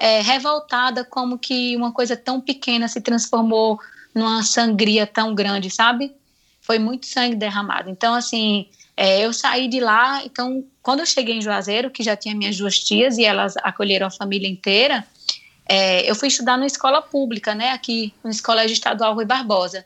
[0.00, 3.78] é, revoltada como que uma coisa tão pequena se transformou
[4.14, 6.10] numa sangria tão grande, sabe?
[6.62, 7.90] Foi muito sangue derramado.
[7.90, 10.24] Então, assim, é, eu saí de lá.
[10.24, 14.06] Então, quando eu cheguei em Juazeiro, que já tinha minhas duas tias e elas acolheram
[14.06, 15.06] a família inteira,
[15.68, 17.72] é, eu fui estudar numa escola pública, né?
[17.72, 19.84] Aqui, no Colégio Estadual Rui Barbosa.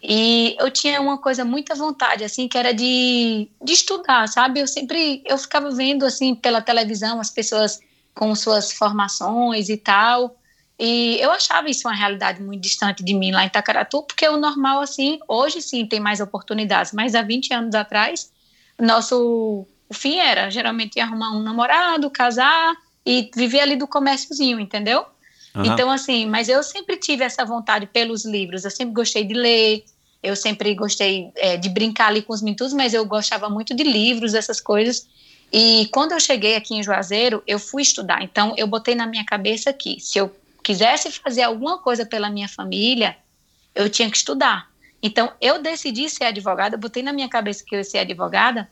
[0.00, 4.60] E eu tinha uma coisa muita vontade, assim, que era de, de estudar, sabe?
[4.60, 7.80] Eu sempre, eu ficava vendo, assim, pela televisão, as pessoas
[8.14, 10.36] com suas formações e tal.
[10.78, 14.38] E eu achava isso uma realidade muito distante de mim lá em Itacaratu, porque o
[14.38, 18.32] normal, assim, hoje sim tem mais oportunidades, mas há 20 anos atrás,
[18.80, 25.04] nosso o fim era geralmente arrumar um namorado, casar e viver ali do comérciozinho, entendeu?
[25.54, 25.66] Aham.
[25.66, 29.84] Então, assim, mas eu sempre tive essa vontade pelos livros, eu sempre gostei de ler,
[30.22, 33.82] eu sempre gostei é, de brincar ali com os meninos, mas eu gostava muito de
[33.82, 35.08] livros, essas coisas.
[35.52, 38.22] E quando eu cheguei aqui em Juazeiro, eu fui estudar.
[38.22, 42.48] Então, eu botei na minha cabeça que se eu quisesse fazer alguma coisa pela minha
[42.48, 43.16] família,
[43.74, 44.70] eu tinha que estudar.
[45.02, 48.68] Então, eu decidi ser advogada, botei na minha cabeça que eu ia ser advogada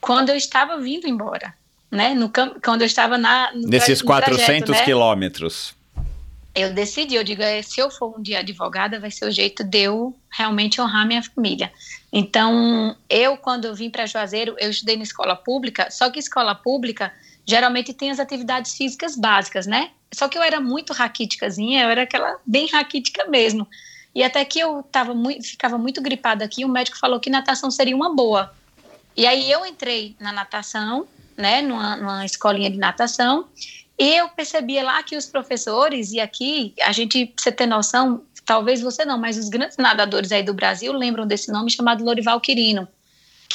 [0.00, 1.54] quando eu estava vindo embora,
[1.90, 2.12] né?
[2.12, 2.30] No,
[2.62, 4.84] quando eu estava na, Nesses no trajeto, 400 né?
[4.84, 5.74] quilômetros.
[6.54, 9.64] eu decidi, eu digo, é, se eu for um dia advogada, vai ser o jeito
[9.64, 11.72] de eu realmente honrar minha família.
[12.16, 16.54] Então, eu, quando eu vim para Juazeiro, eu estudei na escola pública, só que escola
[16.54, 17.12] pública
[17.44, 19.90] geralmente tem as atividades físicas básicas, né?
[20.12, 23.66] Só que eu era muito raquíticazinha, eu era aquela bem raquítica mesmo.
[24.14, 27.68] E até que eu tava muito, ficava muito gripada aqui, o médico falou que natação
[27.68, 28.54] seria uma boa.
[29.16, 33.48] E aí eu entrei na natação, né, numa, numa escolinha de natação,
[33.98, 38.22] e eu percebia lá que os professores, e aqui, a gente, pra você ter noção,
[38.44, 42.40] talvez você não, mas os grandes nadadores aí do Brasil lembram desse nome chamado Lorival
[42.40, 42.86] Quirino,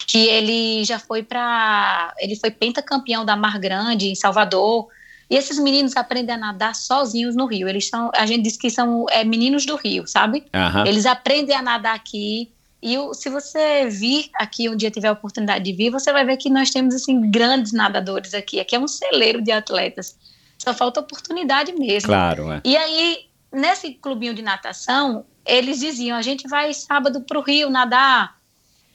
[0.08, 2.14] que ele já foi para.
[2.20, 4.88] Ele foi pentacampeão da Mar Grande, em Salvador.
[5.30, 7.68] E esses meninos aprendem a nadar sozinhos no rio.
[7.70, 10.44] Eles são, a gente diz que são é, meninos do rio, sabe?
[10.54, 10.88] Aham.
[10.88, 12.50] Eles aprendem a nadar aqui.
[12.82, 16.26] E o- se você vir aqui um dia tiver a oportunidade de vir, você vai
[16.26, 18.60] ver que nós temos assim grandes nadadores aqui.
[18.60, 20.18] Aqui é um celeiro de atletas.
[20.58, 22.08] Só falta oportunidade mesmo.
[22.08, 22.62] Claro, é.
[22.66, 23.20] E aí,
[23.52, 28.40] nesse clubinho de natação, eles diziam: a gente vai sábado pro rio nadar.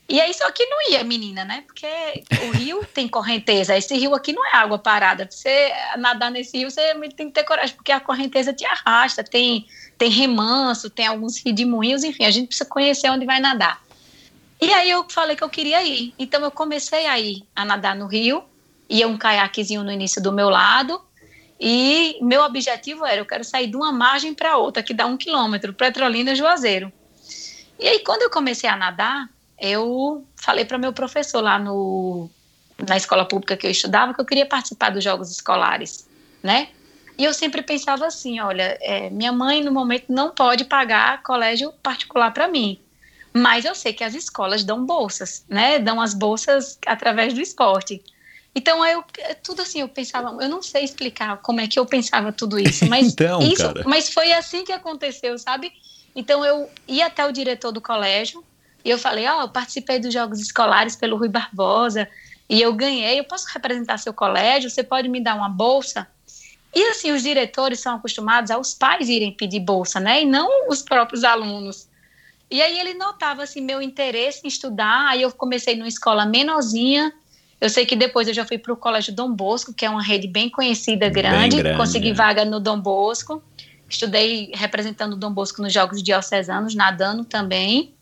[0.07, 1.65] E aí, só que não ia, menina, né?
[1.67, 1.87] Porque
[2.47, 3.77] o rio tem correnteza.
[3.77, 5.27] Esse rio aqui não é água parada.
[5.31, 9.25] Você nadar nesse rio, você tem que ter coragem, porque a correnteza te arrasta.
[9.25, 13.83] Tem, tem remanso, tem alguns redemoinhos, enfim, a gente precisa conhecer onde vai nadar.
[14.61, 16.15] E aí eu falei que eu queria ir.
[16.19, 18.45] Então eu comecei a ir a nadar no rio,
[18.89, 21.01] ia um caiaquezinho no início do meu lado,
[21.61, 25.17] e meu objetivo era, eu quero sair de uma margem para outra, que dá um
[25.17, 26.93] quilômetro, Petrolina, Juazeiro.
[27.79, 29.29] E aí, quando eu comecei a nadar,
[29.59, 32.29] eu falei para meu professor lá no,
[32.87, 36.09] na escola pública que eu estudava que eu queria participar dos jogos escolares,
[36.43, 36.69] né?
[37.17, 41.73] E eu sempre pensava assim, olha, é, minha mãe no momento não pode pagar colégio
[41.83, 42.81] particular para mim,
[43.33, 45.79] mas eu sei que as escolas dão bolsas, né?
[45.79, 48.03] Dão as bolsas através do esporte.
[48.55, 49.05] Então eu
[49.43, 52.87] tudo assim eu pensava, eu não sei explicar como é que eu pensava tudo isso,
[52.89, 53.83] mas Então, isso, cara.
[53.87, 55.73] mas foi assim que aconteceu, sabe?
[56.15, 58.45] Então eu ia até o diretor do colégio
[58.85, 62.09] e eu falei, ó, eu participei dos jogos escolares pelo Rui Barbosa
[62.49, 66.07] e eu ganhei, eu posso representar seu colégio, você pode me dar uma bolsa?
[66.75, 70.23] E assim, os diretores são acostumados aos pais irem pedir bolsa, né?
[70.23, 71.89] E não os próprios alunos.
[72.51, 77.13] E aí ele notava assim meu interesse em estudar, aí eu comecei numa escola menorzinha.
[77.61, 80.03] Eu sei que depois eu já fui para o Colégio Dom Bosco, que é uma
[80.03, 81.57] rede bem conhecida, grande.
[81.57, 82.15] grande, Consegui é.
[82.15, 83.43] vaga no Dom Bosco.
[83.89, 87.95] Estudei representando o Dom Bosco nos Jogos Diocesanos, nadando também.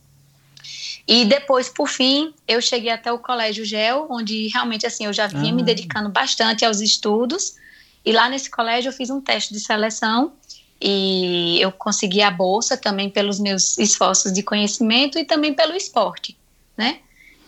[1.07, 5.27] E depois, por fim, eu cheguei até o Colégio GEL, onde realmente assim eu já
[5.27, 5.65] vinha me Ah.
[5.65, 7.57] dedicando bastante aos estudos.
[8.05, 10.33] E lá nesse colégio eu fiz um teste de seleção
[10.81, 16.37] e eu consegui a bolsa também pelos meus esforços de conhecimento e também pelo esporte,
[16.77, 16.99] né?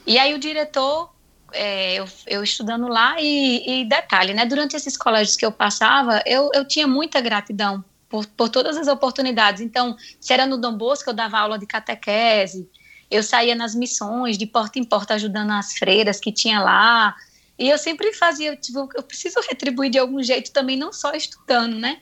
[0.06, 1.13] E aí o diretor,
[1.54, 4.44] é, eu, eu estudando lá e, e detalhe, né?
[4.44, 8.88] Durante esses colégios que eu passava, eu, eu tinha muita gratidão por, por todas as
[8.88, 9.60] oportunidades.
[9.60, 12.68] Então, se era no Dom Bosco, eu dava aula de catequese,
[13.10, 17.14] eu saía nas missões, de porta em porta, ajudando as freiras que tinha lá.
[17.58, 21.78] E eu sempre fazia, tipo, eu preciso retribuir de algum jeito também, não só estudando,
[21.78, 22.00] né?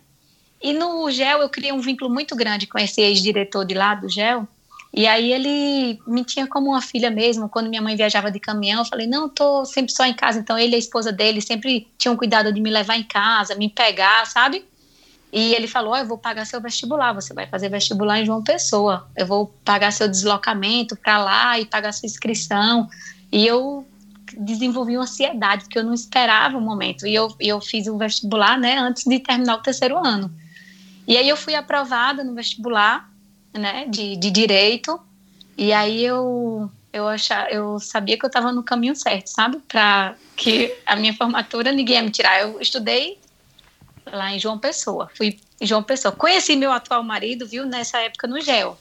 [0.63, 4.09] E no GEL eu criei um vínculo muito grande com esse ex-diretor de lá do
[4.09, 4.47] GEL.
[4.95, 7.49] E aí ele me tinha como uma filha mesmo.
[7.49, 10.39] Quando minha mãe viajava de caminhão, eu falei, não, tô sempre só em casa.
[10.39, 13.71] Então ele e a esposa dele sempre tinham cuidado de me levar em casa, me
[13.71, 14.65] pegar, sabe?
[15.33, 18.45] E ele falou, oh, eu vou pagar seu vestibular, você vai fazer vestibular em João
[18.45, 19.09] Pessoa.
[19.17, 22.87] Eu vou pagar seu deslocamento para lá e pagar sua inscrição.
[23.33, 23.87] E eu
[24.37, 27.07] desenvolvi uma ansiedade, porque eu não esperava o momento.
[27.07, 30.31] E eu, eu fiz o vestibular, né, antes de terminar o terceiro ano.
[31.09, 33.11] E aí eu fui aprovada no vestibular,
[33.53, 35.01] né, de, de direito.
[35.57, 39.59] E aí eu eu achar, eu sabia que eu estava no caminho certo, sabe?
[39.67, 42.41] Para que a minha formatura ninguém ia me tirar.
[42.43, 43.19] Eu estudei
[44.07, 45.11] lá em João Pessoa.
[45.17, 46.13] Fui em João Pessoa.
[46.13, 48.77] Conheci meu atual marido, viu, nessa época no GEL.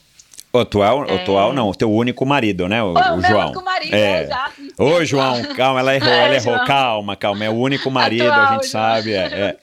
[0.54, 1.16] O atual, é...
[1.16, 3.46] atual não, o teu único marido, né, o, o, o João.
[3.46, 4.24] único marido, é.
[4.24, 4.62] exato.
[4.78, 6.66] Ô, João, calma, ela errou, é, ela errou, João.
[6.66, 8.84] calma, calma, é o único marido, atual, a gente João.
[8.84, 9.14] sabe.
[9.14, 9.58] É, é.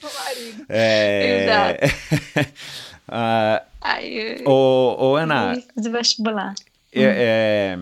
[0.71, 1.85] é...
[1.85, 2.79] Exato.
[3.09, 6.55] ah, Ai, ô, ô, Ana, de vestibular.
[6.93, 7.79] É, é,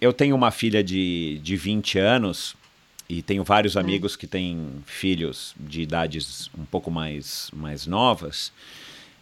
[0.00, 2.54] eu tenho uma filha de, de 20 anos
[3.08, 3.80] e tenho vários hum.
[3.80, 8.52] amigos que têm filhos de idades um pouco mais, mais novas.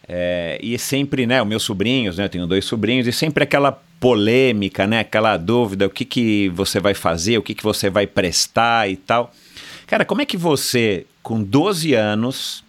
[0.08, 3.72] É, e sempre, né, os meus sobrinhos, né, eu tenho dois sobrinhos, e sempre aquela
[4.00, 8.06] polêmica, né, aquela dúvida, o que, que você vai fazer, o que, que você vai
[8.06, 9.32] prestar e tal.
[9.86, 12.64] Cara, como é que você, com 12 anos,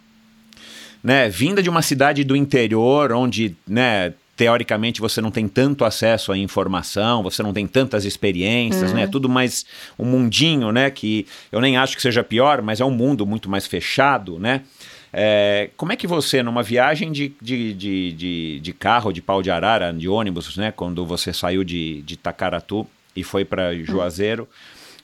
[1.02, 6.32] né, vinda de uma cidade do interior, onde, né, teoricamente você não tem tanto acesso
[6.32, 9.00] à informação, você não tem tantas experiências, né?
[9.00, 9.06] uhum.
[9.06, 9.06] né?
[9.06, 9.66] Tudo mais
[9.98, 10.90] um mundinho, né?
[10.90, 14.62] Que eu nem acho que seja pior, mas é um mundo muito mais fechado, né?
[15.12, 19.42] É, como é que você, numa viagem de, de, de, de, de carro, de pau
[19.42, 24.48] de arara, de ônibus, né, quando você saiu de, de Tacaratu e foi para Juazeiro,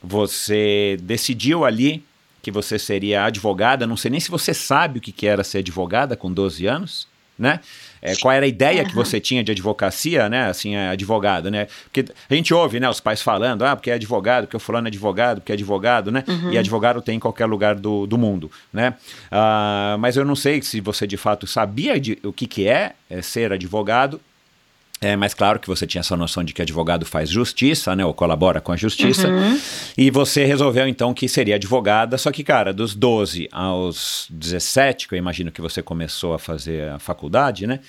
[0.03, 2.03] você decidiu ali
[2.43, 3.86] que você seria advogada?
[3.86, 7.09] Não sei nem se você sabe o que era ser advogada com 12 anos,
[7.39, 7.61] né?
[8.01, 10.49] É, qual era a ideia que você tinha de advocacia, né?
[10.49, 11.66] Assim, é, advogado, né?
[11.84, 14.86] Porque a gente ouve, né, os pais falando, ah, porque é advogado, porque o fulano
[14.86, 16.24] é advogado, porque é advogado, né?
[16.26, 16.53] Uhum.
[16.53, 18.95] E advogado tem em qualquer lugar do, do mundo, né?
[19.30, 22.93] Ah, mas eu não sei se você de fato sabia de, o que, que é,
[23.11, 24.20] é ser advogado
[25.01, 28.12] é, mas claro que você tinha essa noção de que advogado faz justiça, né, ou
[28.12, 29.61] colabora com a justiça, uhum.
[29.96, 35.14] e você resolveu então que seria advogada, só que, cara, dos 12 aos 17, que
[35.14, 37.80] eu imagino que você começou a fazer a faculdade, né,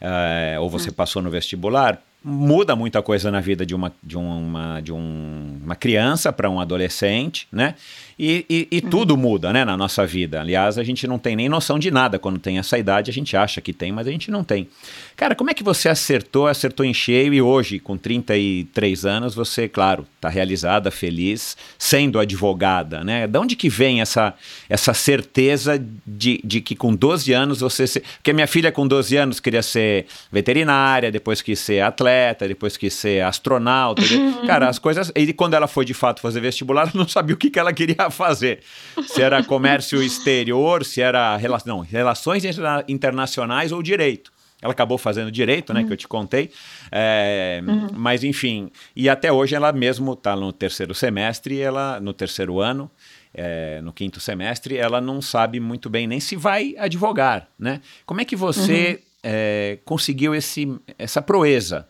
[0.00, 0.94] é, ou você uhum.
[0.94, 5.76] passou no vestibular, muda muita coisa na vida de uma, de uma, de um, uma
[5.76, 7.74] criança para um adolescente, né?
[8.18, 8.90] E, e, e uhum.
[8.90, 10.40] tudo muda, né, na nossa vida.
[10.40, 13.10] Aliás, a gente não tem nem noção de nada quando tem essa idade.
[13.10, 14.68] A gente acha que tem, mas a gente não tem.
[15.16, 19.68] Cara, como é que você acertou, acertou em cheio e hoje, com 33 anos, você,
[19.68, 23.26] claro, está realizada, feliz, sendo advogada, né?
[23.26, 24.34] De onde que vem essa,
[24.68, 27.86] essa certeza de, de que com 12 anos você...
[27.86, 28.00] Se...
[28.00, 32.94] Porque minha filha com 12 anos queria ser veterinária, depois quis ser atleta, depois quis
[32.94, 34.02] ser astronauta.
[34.46, 35.12] Cara, as coisas...
[35.14, 37.72] E quando ela foi de fato fazer vestibular, ela não sabia o que, que ela
[37.72, 38.60] queria fazer.
[39.06, 42.44] Se era comércio exterior, se era rela não, relações
[42.88, 44.32] internacionais ou direito.
[44.60, 45.86] Ela acabou fazendo direito, né, uhum.
[45.86, 46.50] que eu te contei.
[46.90, 47.88] É, uhum.
[47.92, 52.90] Mas, enfim, e até hoje ela mesmo está no terceiro semestre, ela no terceiro ano,
[53.34, 57.82] é, no quinto semestre, ela não sabe muito bem nem se vai advogar, né?
[58.06, 58.98] Como é que você uhum.
[59.24, 61.86] é, conseguiu esse, essa proeza?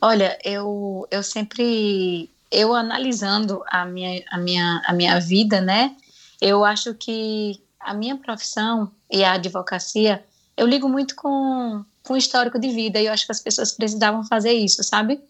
[0.00, 5.96] Olha, eu, eu sempre eu analisando a minha, a minha, a minha vida, né,
[6.40, 10.24] eu acho que a minha profissão e a advocacia,
[10.56, 13.72] eu ligo muito com, com o histórico de vida e eu acho que as pessoas
[13.72, 15.20] precisavam fazer isso, sabe?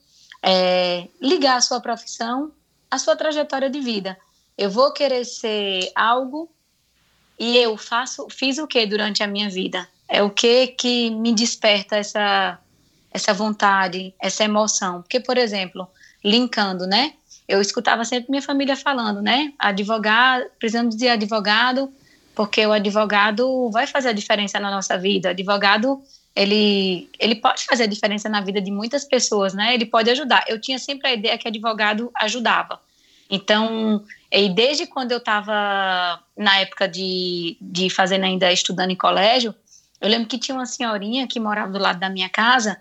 [0.42, 2.52] É, ligar a sua profissão
[2.90, 4.16] à sua trajetória de vida.
[4.56, 6.50] Eu vou querer ser algo
[7.38, 9.86] e eu faço, fiz o que durante a minha vida?
[10.08, 12.58] É o que que me desperta essa
[13.12, 15.00] essa vontade, essa emoção?
[15.00, 15.88] Porque, por exemplo,
[16.26, 17.12] linkando, né?
[17.46, 19.52] Eu escutava sempre minha família falando, né?
[19.56, 21.88] Advogado, precisamos de advogado,
[22.34, 25.28] porque o advogado vai fazer a diferença na nossa vida.
[25.28, 26.02] O advogado,
[26.34, 29.72] ele, ele pode fazer a diferença na vida de muitas pessoas, né?
[29.72, 30.44] Ele pode ajudar.
[30.48, 32.80] Eu tinha sempre a ideia que advogado ajudava.
[33.30, 39.54] Então, e desde quando eu estava na época de, de fazendo ainda estudando em colégio,
[40.00, 42.76] eu lembro que tinha uma senhorinha que morava do lado da minha casa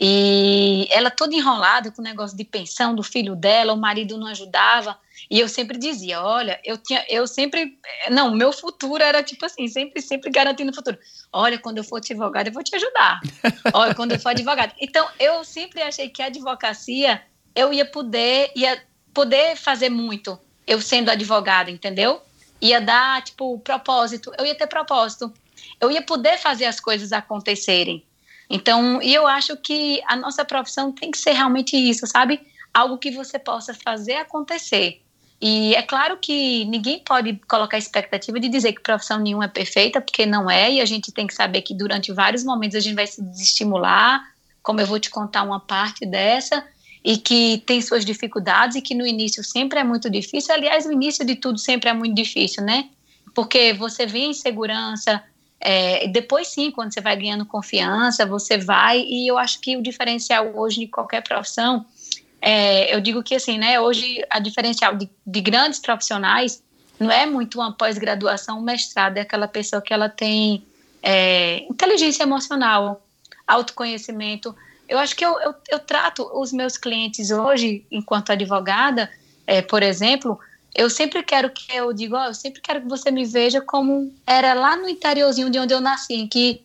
[0.00, 4.28] e ela toda enrolada com o negócio de pensão do filho dela, o marido não
[4.28, 4.96] ajudava.
[5.28, 7.76] E eu sempre dizia, olha, eu tinha, eu sempre,
[8.08, 10.96] não, meu futuro era tipo assim, sempre, sempre garantindo o futuro.
[11.32, 13.20] Olha, quando eu for advogada, eu vou te ajudar.
[13.74, 14.72] Olha, quando eu for advogada.
[14.80, 17.20] Então, eu sempre achei que a advocacia
[17.54, 18.80] eu ia poder, ia
[19.12, 20.38] poder fazer muito.
[20.64, 22.22] eu sendo advogada, entendeu?
[22.60, 24.32] Ia dar, tipo, propósito.
[24.38, 25.32] Eu ia ter propósito.
[25.80, 28.04] Eu ia poder fazer as coisas acontecerem.
[28.50, 32.40] Então, e eu acho que a nossa profissão tem que ser realmente isso, sabe?
[32.72, 35.02] Algo que você possa fazer acontecer.
[35.40, 40.00] E é claro que ninguém pode colocar expectativa de dizer que profissão nenhuma é perfeita,
[40.00, 42.96] porque não é, e a gente tem que saber que durante vários momentos a gente
[42.96, 44.20] vai se desestimular,
[44.62, 46.64] como eu vou te contar uma parte dessa,
[47.04, 50.52] e que tem suas dificuldades e que no início sempre é muito difícil.
[50.52, 52.88] Aliás, o início de tudo sempre é muito difícil, né?
[53.32, 55.22] Porque você vê insegurança,
[55.60, 59.82] é, depois sim, quando você vai ganhando confiança, você vai, e eu acho que o
[59.82, 61.84] diferencial hoje de qualquer profissão
[62.40, 66.62] é, eu digo que assim, né, hoje a diferencial de, de grandes profissionais
[66.98, 70.64] não é muito uma pós-graduação, um mestrado, é aquela pessoa que ela tem
[71.02, 73.04] é, inteligência emocional,
[73.46, 74.54] autoconhecimento.
[74.88, 79.10] Eu acho que eu, eu, eu, trato os meus clientes hoje, enquanto advogada,
[79.46, 80.40] é, por exemplo,
[80.74, 84.12] eu sempre quero que eu digo, ó, eu sempre quero que você me veja como
[84.26, 86.62] era lá no interiorzinho de onde eu nasci, em que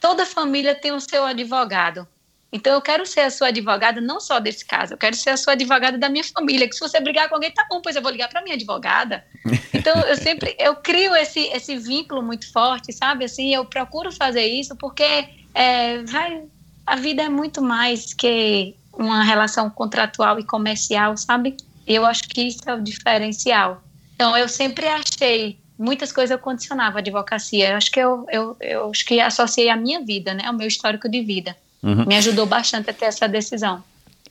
[0.00, 2.06] toda família tem o seu advogado.
[2.52, 5.36] Então eu quero ser a sua advogada não só desse caso, eu quero ser a
[5.36, 6.68] sua advogada da minha família.
[6.68, 9.24] Que se você brigar com alguém, tá bom, pois eu vou ligar para minha advogada.
[9.72, 13.24] Então eu sempre eu crio esse esse vínculo muito forte, sabe?
[13.24, 16.42] Assim, eu procuro fazer isso porque é, vai,
[16.84, 21.56] a vida é muito mais que uma relação contratual e comercial, sabe?
[21.92, 23.82] Eu acho que isso é o diferencial.
[24.14, 27.70] Então eu sempre achei muitas coisas eu condicionava a advocacia.
[27.70, 30.68] Eu acho que eu, eu, eu acho que associei a minha vida, né, o meu
[30.68, 31.56] histórico de vida.
[31.82, 32.04] Uhum.
[32.04, 33.82] Me ajudou bastante a ter essa decisão.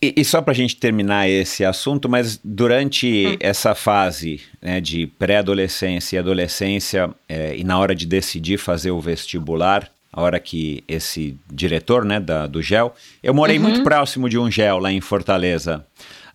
[0.02, 3.38] E, e só para a gente terminar esse assunto, mas durante hum.
[3.40, 9.02] essa fase né, de pré-adolescência e adolescência, é, e na hora de decidir fazer o
[9.02, 13.64] vestibular, a hora que esse diretor né, da, do GEL, eu morei uhum.
[13.64, 15.86] muito próximo de um GEL lá em Fortaleza.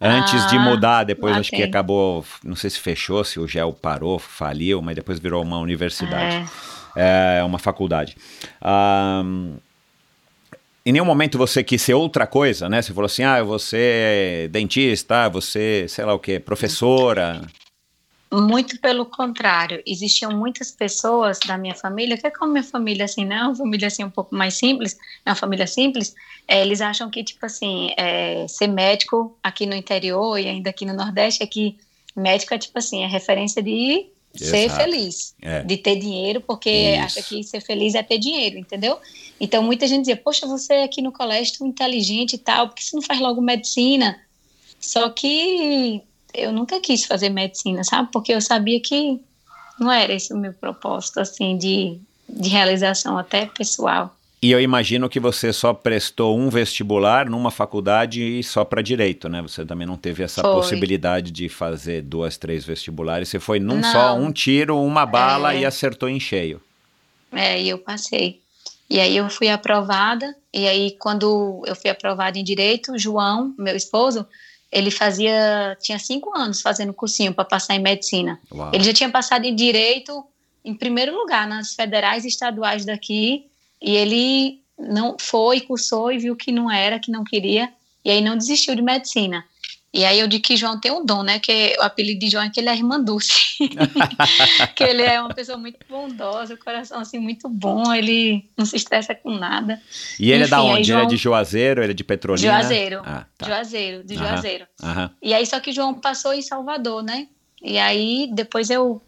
[0.06, 3.72] Antes ah, de mudar, depois acho que acabou, não sei se fechou, se o GEL
[3.72, 6.44] parou, faliu, mas depois virou uma universidade,
[6.94, 8.14] é, é uma faculdade.
[8.62, 9.54] Um,
[10.84, 12.82] em nenhum momento você quis ser outra coisa, né?
[12.82, 13.78] Você falou assim, ah, você
[14.44, 17.40] é dentista, você, sei lá o quê, professora.
[18.40, 23.24] Muito pelo contrário, existiam muitas pessoas da minha família, que é como minha família, assim,
[23.24, 23.42] não, né?
[23.44, 26.14] uma família assim um pouco mais simples, é uma família simples,
[26.48, 30.84] é, eles acham que, tipo assim, é, ser médico aqui no interior e ainda aqui
[30.84, 31.76] no Nordeste, é que
[32.16, 35.62] médico é, tipo assim, é referência de ser feliz, é.
[35.62, 37.04] de ter dinheiro, porque Isso.
[37.04, 38.98] acha que ser feliz é ter dinheiro, entendeu?
[39.38, 42.74] Então muita gente dizia, poxa, você é aqui no colégio tão inteligente e tal, por
[42.74, 44.20] que você não faz logo medicina?
[44.80, 46.02] Só que
[46.34, 48.10] eu nunca quis fazer medicina, sabe?
[48.12, 49.20] Porque eu sabia que
[49.78, 54.14] não era esse o meu propósito, assim, de, de realização até pessoal.
[54.44, 59.26] E eu imagino que você só prestou um vestibular numa faculdade e só para direito,
[59.26, 59.40] né?
[59.40, 60.52] Você também não teve essa foi.
[60.52, 63.30] possibilidade de fazer duas, três vestibulares.
[63.30, 63.90] Você foi num não.
[63.90, 65.60] só, um tiro, uma bala é.
[65.60, 66.60] e acertou em cheio.
[67.32, 68.42] É, e eu passei.
[68.90, 70.36] E aí eu fui aprovada.
[70.52, 74.26] E aí quando eu fui aprovada em direito, João, meu esposo,
[74.74, 78.40] ele fazia tinha cinco anos fazendo cursinho para passar em medicina.
[78.52, 78.70] Uau.
[78.74, 80.24] Ele já tinha passado em direito
[80.64, 83.46] em primeiro lugar nas federais e estaduais daqui
[83.80, 87.72] e ele não foi, cursou e viu que não era, que não queria,
[88.04, 89.44] e aí não desistiu de medicina.
[89.94, 91.38] E aí eu digo que João tem um dom, né?
[91.38, 93.54] Que o apelido de João é que ele é irmã Dulce.
[94.74, 98.74] que ele é uma pessoa muito bondosa, o coração assim muito bom, ele não se
[98.74, 99.80] estressa com nada.
[100.18, 100.88] E ele Enfim, é da onde?
[100.88, 100.98] João...
[100.98, 102.52] Ele é de Juazeiro, ele é de Petrolina?
[102.54, 103.02] Juazeiro.
[103.06, 103.46] Ah, tá.
[103.46, 104.66] Juazeiro, de Juazeiro.
[105.22, 107.28] E aí só que João passou em Salvador, né?
[107.62, 109.00] E aí depois eu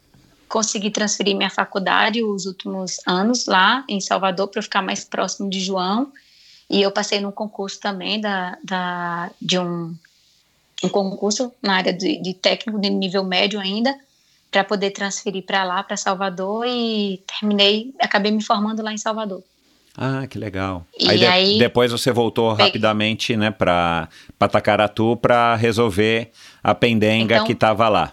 [0.48, 5.58] consegui transferir minha faculdade os últimos anos lá em Salvador para ficar mais próximo de
[5.58, 6.12] João.
[6.70, 9.94] E eu passei num concurso também da, da, de um,
[10.82, 13.94] um concurso na área de, de técnico de nível médio ainda,
[14.50, 19.42] para poder transferir para lá, para Salvador, e terminei, acabei me formando lá em Salvador.
[19.96, 20.86] Ah, que legal.
[21.08, 24.08] Aí, de, aí, depois você voltou rapidamente, né, para
[24.38, 26.30] Tacaratu para resolver
[26.62, 28.12] a pendenga então, que estava lá.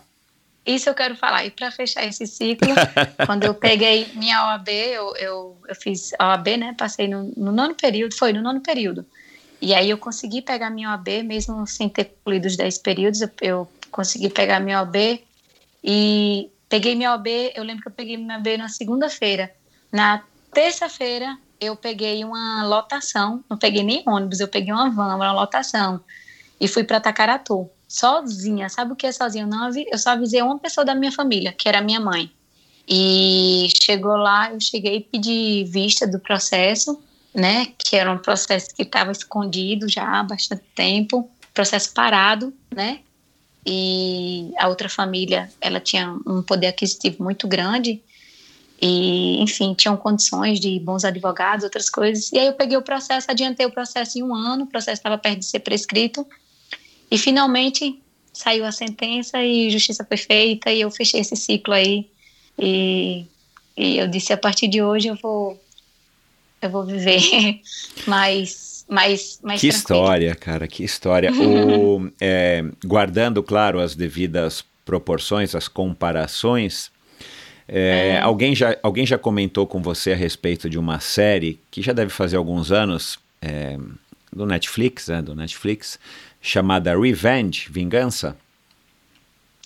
[0.66, 1.46] Isso eu quero falar.
[1.46, 2.70] E para fechar esse ciclo,
[3.26, 6.76] quando eu peguei minha OAB, eu, eu, eu fiz a OAB, né?
[6.78, 9.06] Passei no, no, nono período, foi no nono período.
[9.64, 13.30] E aí eu consegui pegar minha OAB, mesmo sem ter concluído os dez períodos, eu,
[13.42, 15.24] eu consegui pegar minha OAB
[15.82, 19.50] e peguei minha OAB, eu lembro que eu peguei minha OAB na segunda-feira.
[19.90, 20.22] Na
[20.54, 26.02] terça-feira, eu peguei uma lotação, não peguei nem ônibus, eu peguei uma van, uma lotação,
[26.60, 28.68] e fui para Tacaratu sozinha.
[28.68, 29.46] Sabe o que é sozinha?
[29.46, 32.30] Eu, não, eu só avisei uma pessoa da minha família, que era minha mãe.
[32.86, 37.02] E chegou lá, eu cheguei e pedi vista do processo,
[37.34, 37.68] né?
[37.78, 43.00] Que era um processo que estava escondido já há bastante tempo, processo parado, né?
[43.66, 48.02] e a outra família, ela tinha um poder aquisitivo muito grande
[48.82, 52.32] e, enfim, tinham condições de bons advogados, outras coisas.
[52.34, 55.18] E aí eu peguei o processo, adiantei o processo em um ano, o processo estava
[55.18, 56.28] perto de ser prescrito
[57.10, 58.02] e finalmente
[58.34, 62.10] saiu a sentença e justiça foi feita e eu fechei esse ciclo aí
[62.58, 63.26] e,
[63.78, 65.63] e eu disse a partir de hoje eu vou
[66.66, 67.22] eu vou viver
[68.08, 70.00] mais mais mais que tranquilo.
[70.00, 76.92] história cara que história o, é, guardando claro as devidas proporções as comparações
[77.68, 78.20] é, é.
[78.20, 82.12] Alguém, já, alguém já comentou com você a respeito de uma série que já deve
[82.12, 83.78] fazer alguns anos é,
[84.32, 86.00] do Netflix, né, do Netflix,
[86.42, 88.36] chamada Revenge, Vingança.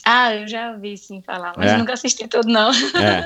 [0.10, 1.78] Ah, eu já ouvi sim falar, mas é.
[1.78, 2.72] nunca assisti todo não.
[2.72, 3.26] É,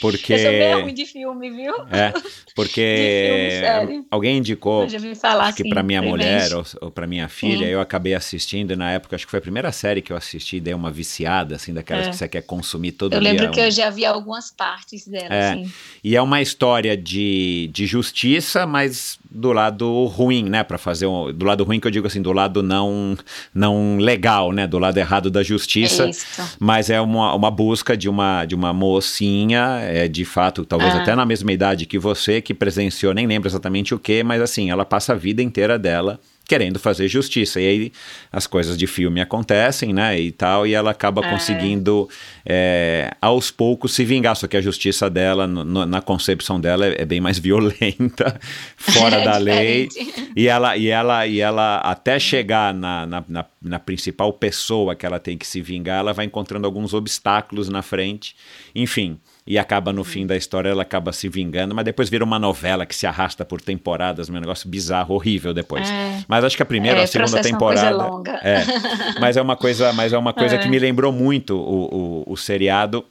[0.00, 0.30] porque...
[0.32, 1.74] Eu sou bem ruim de filme, viu?
[1.90, 2.12] É,
[2.54, 4.86] porque filme, alguém indicou
[5.20, 9.16] falar, que para minha mulher ou, ou para minha filha, eu acabei assistindo na época,
[9.16, 12.10] acho que foi a primeira série que eu assisti, dei uma viciada, assim, daquelas é.
[12.10, 13.30] que você quer consumir todo eu dia.
[13.30, 15.72] Eu lembro que eu já vi algumas partes dela, é, assim.
[16.04, 21.32] E é uma história de, de justiça, mas do lado ruim, né, para fazer um,
[21.32, 23.16] do lado ruim que eu digo assim, do lado não
[23.54, 26.08] não legal, né, do lado errado da justiça.
[26.08, 26.19] Isso.
[26.58, 31.02] Mas é uma, uma busca de uma, de uma mocinha, é, de fato, talvez ah.
[31.02, 34.70] até na mesma idade que você, que presenciou, nem lembro exatamente o que, mas assim,
[34.70, 37.60] ela passa a vida inteira dela querendo fazer justiça.
[37.60, 37.92] E aí
[38.32, 40.18] as coisas de filme acontecem, né?
[40.18, 41.30] E tal, e ela acaba é.
[41.30, 42.08] conseguindo
[42.44, 44.34] é, aos poucos se vingar.
[44.34, 48.36] Só que a justiça dela, no, na concepção dela, é, é, bem mais violenta,
[48.76, 49.88] fora da lei.
[50.34, 55.06] E ela, e ela, e ela até chegar na, na, na, na principal pessoa que
[55.06, 58.34] ela tem que se vingar, ela vai encontrando alguns obstáculos na frente.
[58.74, 62.38] Enfim e acaba no fim da história, ela acaba se vingando, mas depois vira uma
[62.38, 65.88] novela que se arrasta por temporadas, um negócio bizarro, horrível depois.
[65.88, 66.24] É.
[66.28, 67.88] Mas acho que a primeira ou é, a segunda temporada.
[67.88, 68.32] É, longa.
[68.42, 68.64] é,
[69.18, 70.70] mas é uma coisa, mas é uma coisa que é.
[70.70, 73.04] me lembrou muito o, o, o seriado,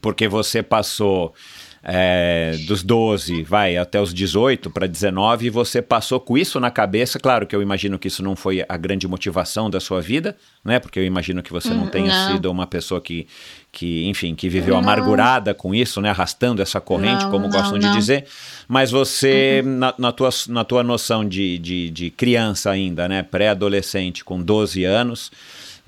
[0.00, 1.34] porque você passou
[1.82, 6.70] é, dos 12, vai, até os 18 para 19, e você passou com isso na
[6.70, 7.18] cabeça.
[7.18, 10.78] Claro que eu imagino que isso não foi a grande motivação da sua vida, né?
[10.78, 12.32] Porque eu imagino que você não hum, tenha não.
[12.32, 13.26] sido uma pessoa que,
[13.70, 14.80] que, enfim, que viveu não.
[14.80, 16.10] amargurada com isso, né?
[16.10, 18.24] Arrastando essa corrente, não, como gostam de dizer.
[18.66, 19.78] Mas você, uhum.
[19.78, 23.22] na, na, tua, na tua noção de, de, de criança ainda, né?
[23.22, 25.30] Pré-adolescente, com 12 anos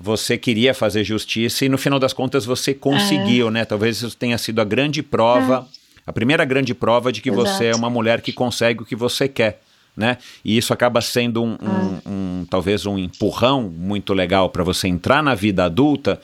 [0.03, 3.51] você queria fazer justiça e no final das contas você conseguiu, é.
[3.51, 3.65] né?
[3.65, 7.47] Talvez isso tenha sido a grande prova é a primeira grande prova de que Exato.
[7.47, 9.61] você é uma mulher que consegue o que você quer.
[9.95, 10.17] Né?
[10.43, 15.21] E isso acaba sendo um, um, um talvez um empurrão muito legal para você entrar
[15.21, 16.19] na vida adulta,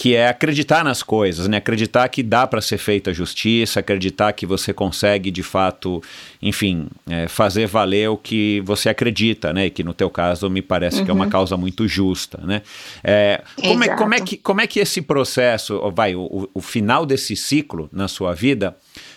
[0.00, 1.58] que é acreditar nas coisas, né?
[1.58, 6.02] Acreditar que dá para ser feita justiça, acreditar que você consegue de fato,
[6.40, 9.66] enfim, é, fazer valer o que você acredita, né?
[9.66, 11.04] E que no teu caso me parece uhum.
[11.04, 11.30] que é uma uhum.
[11.30, 12.62] causa muito justa, né?
[13.04, 17.04] É, como, é, como, é que, como é que esse processo, vai, o, o final
[17.04, 18.74] desse ciclo na sua vida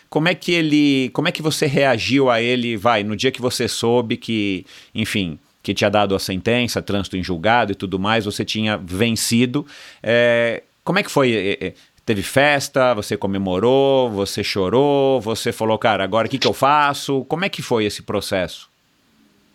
[0.10, 3.42] como é que ele, como é que você reagiu a ele, vai, no dia que
[3.42, 8.26] você soube que, enfim, que tinha dado a sentença, trânsito em julgado e tudo mais,
[8.26, 9.66] você tinha vencido.
[10.04, 11.34] É, como é que foi?
[11.34, 11.74] É, é,
[12.06, 17.26] teve festa, você comemorou, você chorou, você falou, cara, agora o que, que eu faço?
[17.26, 18.70] Como é que foi esse processo?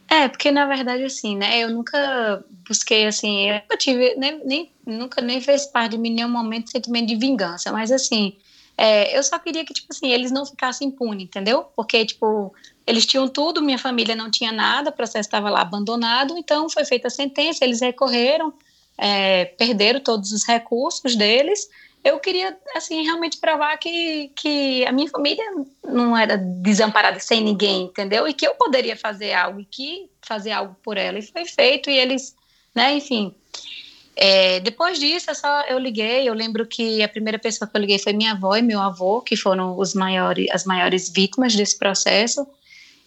[0.09, 4.71] É, porque na verdade, assim, né, eu nunca busquei, assim, eu nunca tive, nem, nem,
[4.87, 8.35] nunca nem fez parte de mim nenhum momento sentimento de vingança, mas assim,
[8.79, 11.65] é, eu só queria que, tipo assim, eles não ficassem impunes, entendeu?
[11.77, 12.55] Porque, tipo,
[12.87, 16.85] eles tinham tudo, minha família não tinha nada, o processo estava lá abandonado, então foi
[16.85, 18.55] feita a sentença, eles recorreram,
[18.99, 21.69] é, perderam todos os recursos deles.
[22.05, 25.45] Eu queria, assim, realmente provar que, que a minha família
[25.85, 28.27] não era desamparada sem ninguém, entendeu?
[28.27, 31.19] E que eu poderia fazer algo, e que fazer algo por ela.
[31.19, 32.35] E foi feito, e eles,
[32.75, 33.35] né, enfim,
[34.21, 36.29] é, depois disso, eu só eu liguei.
[36.29, 39.21] Eu lembro que a primeira pessoa que eu liguei foi minha avó e meu avô,
[39.21, 42.45] que foram os maiores, as maiores vítimas desse processo.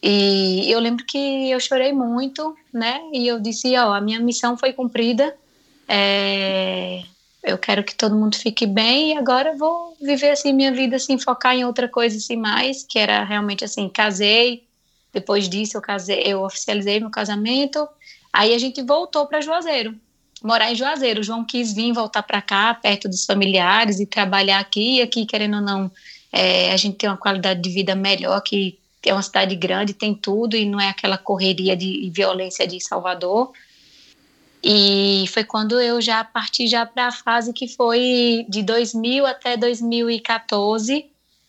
[0.01, 3.01] E eu lembro que eu chorei muito, né?
[3.11, 5.35] E eu disse: Ó, a minha missão foi cumprida.
[5.93, 7.03] É,
[7.43, 11.17] eu quero que todo mundo fique bem e agora vou viver assim minha vida, assim,
[11.19, 14.63] focar em outra coisa assim mais, que era realmente assim, casei.
[15.11, 17.85] Depois disso eu casei, eu oficializei meu casamento.
[18.31, 19.93] Aí a gente voltou para Juazeiro
[20.43, 21.21] morar em Juazeiro.
[21.21, 24.97] O João quis vir voltar para cá, perto dos familiares e trabalhar aqui.
[24.97, 25.91] E aqui, querendo ou não,
[26.31, 30.13] é, a gente tem uma qualidade de vida melhor, que é uma cidade grande, tem
[30.13, 33.51] tudo e não é aquela correria de violência de Salvador.
[34.64, 39.57] E foi quando eu já parti já para a fase que foi de 2000 até
[39.57, 41.05] 2014.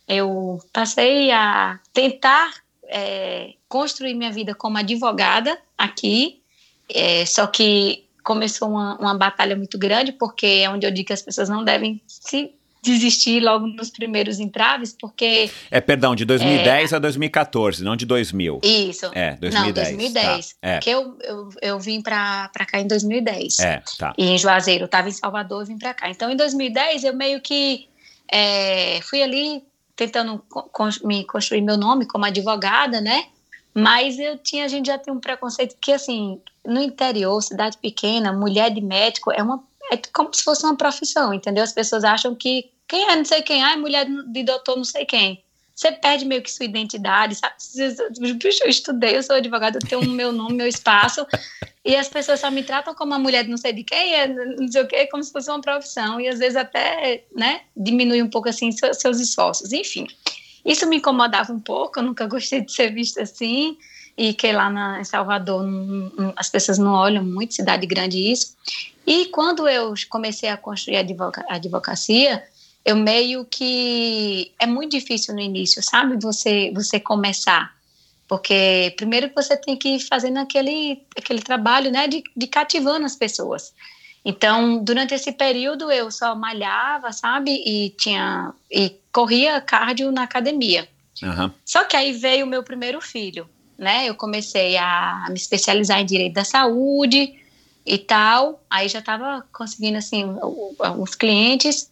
[0.09, 2.53] Eu passei a tentar
[2.85, 6.43] é, construir minha vida como advogada aqui,
[6.89, 11.13] é, só que começou uma, uma batalha muito grande, porque é onde eu digo que
[11.13, 15.49] as pessoas não devem se desistir logo nos primeiros entraves, porque...
[15.71, 18.61] É, perdão, de 2010 é, a 2014, não de 2000.
[18.63, 19.07] Isso.
[19.15, 19.55] É, 2010.
[19.55, 20.49] Não, 2010.
[20.49, 20.75] Tá, é.
[20.75, 23.61] Porque eu, eu, eu vim para cá em 2010.
[23.61, 24.13] É, tá.
[24.19, 26.11] E em Juazeiro, eu estava em Salvador, eu vim para cá.
[26.11, 27.89] Então, em 2010, eu meio que
[28.31, 29.63] é, fui ali
[29.95, 30.43] tentando
[31.05, 33.27] me construir meu nome como advogada, né?
[33.75, 38.33] Mas eu tinha, a gente já tem um preconceito que, assim, no interior, cidade pequena,
[38.33, 39.63] mulher de médico é uma
[39.93, 41.63] é como se fosse uma profissão, entendeu?
[41.63, 44.85] As pessoas acham que quem é não sei quem, ah, é mulher de doutor não
[44.85, 45.45] sei quem.
[45.75, 47.55] Você perde meio que sua identidade, sabe?
[48.65, 51.27] Eu estudei, eu sou advogada, eu tenho meu nome, meu espaço,
[51.85, 54.29] e as pessoas só me tratam como uma mulher de não sei de quem, é,
[54.29, 58.23] não sei o quê, como se fosse uma profissão, e às vezes até, né, diminui
[58.23, 59.73] um pouco, assim, seus esforços.
[59.73, 60.07] Enfim,
[60.65, 63.77] isso me incomodava um pouco, eu nunca gostei de ser vista assim,
[64.17, 68.19] e que lá na, em Salvador não, não, as pessoas não olham muito, cidade grande
[68.31, 68.55] isso.
[69.07, 72.45] E quando eu comecei a construir a, advoca, advocacia,
[72.85, 76.17] eu meio que é muito difícil no início, sabe?
[76.23, 77.75] Você você começar,
[78.29, 83.17] porque primeiro você tem que ir fazendo aquele aquele trabalho, né, de, de cativando as
[83.17, 83.73] pessoas.
[84.25, 87.51] Então, durante esse período eu só malhava, sabe?
[87.67, 90.89] E tinha e corria cardio na academia.
[91.23, 91.51] Uhum.
[91.65, 93.49] Só que aí veio o meu primeiro filho
[93.83, 94.09] né?
[94.09, 97.35] Eu comecei a me especializar em direito da saúde
[97.85, 98.63] e tal.
[98.71, 100.25] Aí já estava conseguindo assim
[100.79, 101.91] alguns clientes.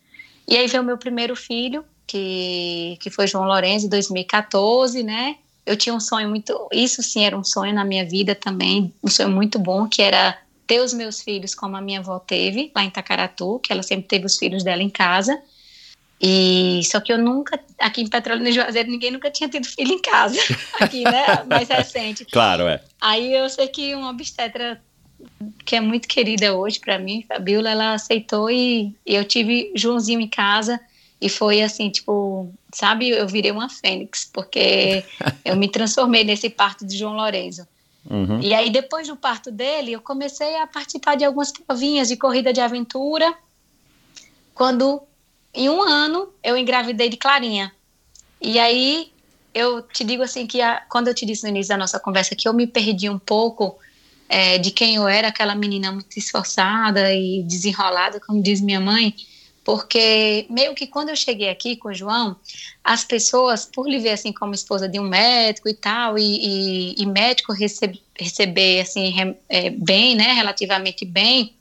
[0.49, 5.37] E aí veio o meu primeiro filho, que, que foi João Lourenço, em 2014, né?
[5.65, 9.09] Eu tinha um sonho muito, isso sim era um sonho na minha vida também, um
[9.09, 10.37] sonho muito bom, que era
[10.67, 14.09] ter os meus filhos como a minha avó teve, lá em Tacaratu, que ela sempre
[14.09, 15.41] teve os filhos dela em casa.
[16.21, 19.93] E só que eu nunca, aqui em Petrolina e Juazeiro, ninguém nunca tinha tido filho
[19.93, 20.39] em casa,
[20.81, 21.45] aqui, né?
[21.47, 22.25] Mais recente.
[22.25, 22.83] Claro, é.
[23.01, 24.83] Aí eu sei que uma obstetra
[25.65, 30.21] que é muito querida hoje para mim, Fabiola, ela aceitou e, e, eu tive Joãozinho
[30.21, 30.81] em casa
[31.21, 35.05] e foi assim, tipo, sabe, eu virei uma fênix, porque
[35.45, 37.67] eu me transformei nesse parto de João Lourenço.
[38.09, 38.41] Uhum.
[38.41, 42.53] E aí depois do parto dele, eu comecei a participar de algumas provinhas de corrida
[42.53, 43.35] de aventura.
[44.55, 45.03] Quando
[45.53, 47.73] em um ano eu engravidei de Clarinha.
[48.41, 49.13] E aí
[49.53, 52.35] eu te digo assim que a, quando eu te disse no início da nossa conversa
[52.35, 53.79] que eu me perdi um pouco
[54.33, 59.13] é, de quem eu era, aquela menina muito esforçada e desenrolada, como diz minha mãe,
[59.65, 62.37] porque meio que quando eu cheguei aqui com o João,
[62.85, 67.03] as pessoas, por lhe ver assim como esposa de um médico e tal, e, e,
[67.03, 71.57] e médico recebe, receber assim é, bem, né, relativamente bem,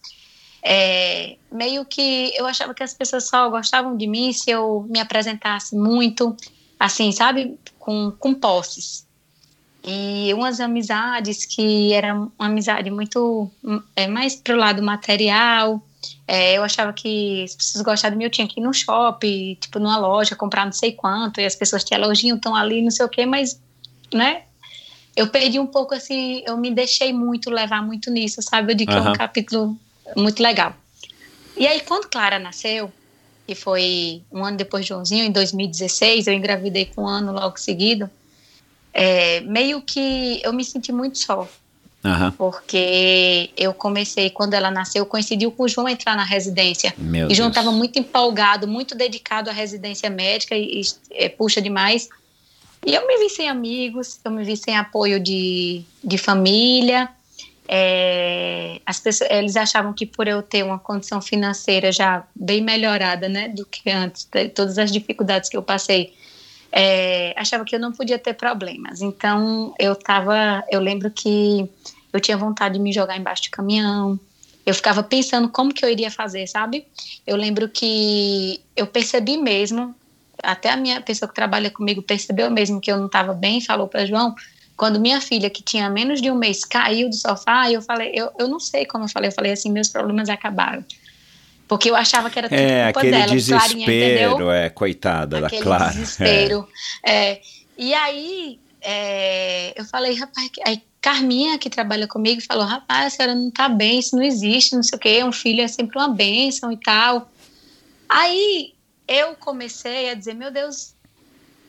[0.62, 5.00] é, meio que eu achava que as pessoas só gostavam de mim se eu me
[5.00, 6.38] apresentasse muito,
[6.80, 9.09] assim, sabe, com, com posses.
[9.84, 13.50] E umas amizades que eram uma amizade muito
[13.96, 15.82] é, mais pro lado material.
[16.28, 19.58] É, eu achava que as pessoas gostavam de mim, eu tinha que ir no shopping,
[19.60, 22.92] tipo, numa loja, comprar não sei quanto, e as pessoas te elogiam, estão ali, não
[22.92, 23.60] sei o quê, mas,
[24.14, 24.44] né,
[25.16, 28.72] eu perdi um pouco, assim, eu me deixei muito levar muito nisso, sabe?
[28.72, 29.02] Eu digo uhum.
[29.02, 29.78] que é um capítulo
[30.16, 30.74] muito legal.
[31.58, 32.92] E aí, quando Clara nasceu,
[33.46, 37.58] que foi um ano depois de Joãozinho, em 2016, eu engravidei com um ano logo
[37.58, 38.10] seguido,
[38.94, 41.48] é, meio que eu me senti muito só.
[42.04, 42.32] Uhum.
[42.32, 46.94] Porque eu comecei, quando ela nasceu, coincidiu com o João entrar na residência.
[46.98, 51.62] Meu e João estava muito empolgado, muito dedicado à residência médica e, e é, puxa
[51.62, 52.08] demais.
[52.86, 57.10] E eu me vi sem amigos, eu me vi sem apoio de, de família.
[57.68, 63.30] É, as pessoas, eles achavam que por eu ter uma condição financeira já bem melhorada,
[63.30, 66.14] né, do que antes, de todas as dificuldades que eu passei,
[66.72, 69.02] é, achava que eu não podia ter problemas.
[69.02, 71.70] Então eu tava, eu lembro que
[72.12, 74.20] eu tinha vontade de me jogar embaixo de caminhão.
[74.66, 76.86] Eu ficava pensando como que eu iria fazer, sabe?
[77.26, 79.96] Eu lembro que eu percebi mesmo,
[80.44, 83.88] até a minha pessoa que trabalha comigo percebeu mesmo que eu não estava bem, falou
[83.88, 84.36] para João,
[84.78, 88.32] quando minha filha, que tinha menos de um mês, caiu do sofá, eu falei, eu,
[88.40, 90.86] eu não sei como eu falei, eu falei assim, meus problemas acabaram.
[91.70, 95.62] Porque eu achava que era tudo é, culpa aquele dela, desespero, Clarinha, é, coitada aquele
[95.62, 95.92] da Clara.
[95.92, 96.68] desespero.
[97.06, 97.34] É.
[97.34, 97.42] É,
[97.78, 103.36] e aí, é, eu falei, rapaz, aí Carminha, que trabalha comigo, falou, rapaz, a senhora
[103.36, 106.10] não tá bem, isso não existe, não sei o quê, um filho é sempre uma
[106.10, 107.32] bênção e tal.
[108.10, 108.74] Aí,
[109.08, 110.96] eu comecei a dizer, meu Deus,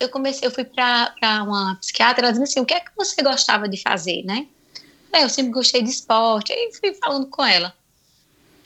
[0.01, 1.12] eu comecei, eu fui para
[1.44, 4.46] uma psiquiatra, ela disse assim, o que é que você gostava de fazer, né?
[5.12, 7.74] Eu sempre gostei de esporte, aí fui falando com ela.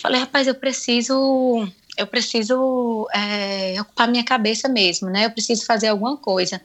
[0.04, 5.24] Falei, rapaz, eu preciso, eu preciso é, ocupar minha cabeça mesmo, né?
[5.24, 6.60] Eu preciso fazer alguma coisa.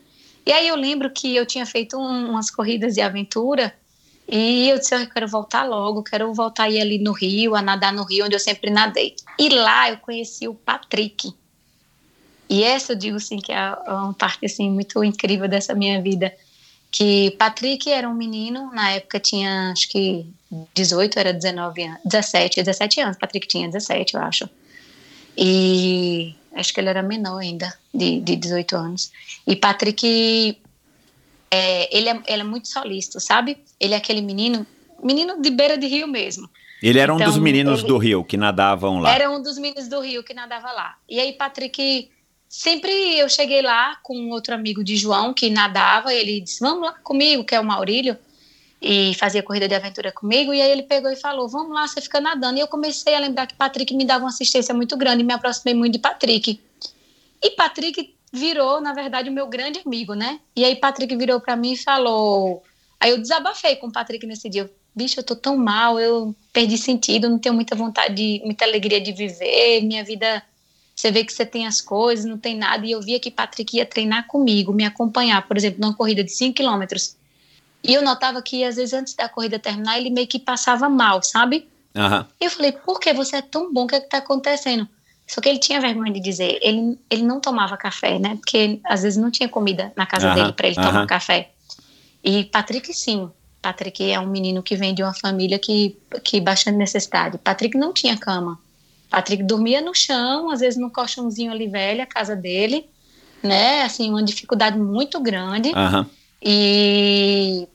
[0.46, 3.74] E aí eu lembro que eu tinha feito um, umas corridas de aventura
[4.28, 7.94] E eu disse, eu quero voltar logo, quero voltar aí ali no Rio, a nadar
[7.94, 9.16] no Rio, onde eu sempre nadei.
[9.40, 11.34] E lá eu conheci o Patrick.
[12.50, 16.36] E essa eu digo assim que é uma parte assim muito incrível dessa minha vida,
[16.92, 20.28] que Patrick era um menino, na época tinha acho que
[20.74, 24.50] 18, era 19 anos, 17, 17 anos, Patrick tinha 17, eu acho.
[25.38, 29.12] E acho que ele era menor ainda, de, de 18 anos.
[29.46, 30.58] E Patrick,
[31.52, 33.58] é, ele, é, ele é muito solícito, sabe?
[33.80, 34.66] Ele é aquele menino,
[35.04, 36.50] menino de beira de rio mesmo.
[36.82, 39.14] Ele era então, um dos então, meninos ele, do Rio que nadavam lá.
[39.14, 40.96] Era um dos meninos do Rio que nadava lá.
[41.10, 42.10] E aí, Patrick,
[42.48, 46.84] sempre eu cheguei lá com outro amigo de João que nadava, e ele disse: Vamos
[46.84, 48.18] lá comigo, que é o Maurílio
[48.82, 52.00] e fazia corrida de aventura comigo, e aí ele pegou e falou, vamos lá, você
[52.00, 55.24] fica nadando, e eu comecei a lembrar que Patrick me dava uma assistência muito grande,
[55.24, 56.60] me aproximei muito de Patrick,
[57.42, 61.56] e Patrick virou, na verdade, o meu grande amigo, né, e aí Patrick virou para
[61.56, 62.64] mim e falou,
[63.00, 66.78] aí eu desabafei com o Patrick nesse dia, bicho, eu tô tão mal, eu perdi
[66.78, 70.42] sentido, não tenho muita vontade, de, muita alegria de viver, minha vida,
[70.96, 73.76] você vê que você tem as coisas, não tem nada, e eu via que Patrick
[73.76, 77.19] ia treinar comigo, me acompanhar, por exemplo, numa corrida de 5 quilômetros,
[77.84, 81.24] e eu notava que, às vezes, antes da corrida terminar, ele meio que passava mal,
[81.24, 81.68] sabe?
[81.96, 82.26] Uhum.
[82.40, 83.84] E eu falei, por que você é tão bom?
[83.84, 84.88] O que é que tá acontecendo?
[85.28, 86.58] Só que ele tinha vergonha de dizer.
[86.62, 88.36] Ele, ele não tomava café, né?
[88.36, 90.36] Porque às vezes não tinha comida na casa uhum.
[90.36, 91.52] dele para ele tomar café.
[92.24, 93.30] E Patrick, sim.
[93.62, 97.38] Patrick é um menino que vem de uma família que, que bastante necessidade.
[97.38, 98.58] Patrick não tinha cama.
[99.10, 102.88] Patrick dormia no chão, às vezes no colchãozinho ali velho, a casa dele,
[103.44, 103.84] né?
[103.84, 105.70] Assim, uma dificuldade muito grande.
[105.70, 106.06] Uhum.
[106.42, 107.68] E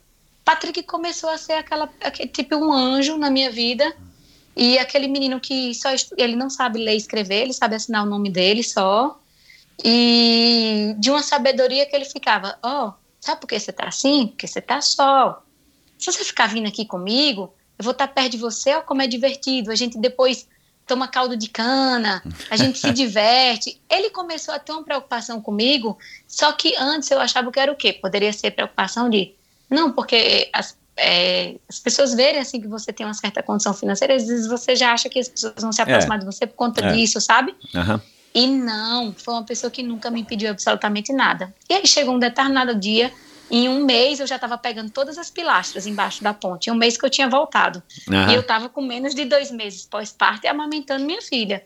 [0.43, 3.95] Patrick começou a ser aquela, aquele, tipo um anjo na minha vida.
[4.55, 8.09] E aquele menino que só ele não sabe ler e escrever, ele sabe assinar o
[8.09, 9.19] nome dele só.
[9.83, 14.27] E de uma sabedoria que ele ficava, ó, oh, sabe por que você tá assim?
[14.27, 15.43] Porque você tá só.
[15.97, 19.01] Se você ficar vindo aqui comigo, eu vou estar tá perto de você, ó, como
[19.01, 19.71] é divertido.
[19.71, 20.47] A gente depois
[20.85, 23.79] toma caldo de cana, a gente se diverte.
[23.89, 27.75] Ele começou a ter uma preocupação comigo, só que antes eu achava que era o
[27.75, 27.93] quê?
[27.93, 29.33] Poderia ser preocupação de,
[29.69, 34.15] não, porque as, é, as pessoas verem assim que você tem uma certa condição financeira,
[34.15, 36.19] às vezes você já acha que as pessoas vão se aproximar é.
[36.19, 36.93] de você por conta é.
[36.93, 37.55] disso, sabe?
[37.73, 37.99] Uhum.
[38.33, 41.53] E não, foi uma pessoa que nunca me pediu absolutamente nada.
[41.69, 43.11] E aí chegou um determinado dia
[43.49, 46.69] em um mês eu já estava pegando todas as pilastras embaixo da ponte.
[46.69, 47.81] Em um mês que eu tinha voltado.
[48.09, 48.29] Uhum.
[48.29, 51.63] E eu estava com menos de dois meses pós-parto e amamentando minha filha.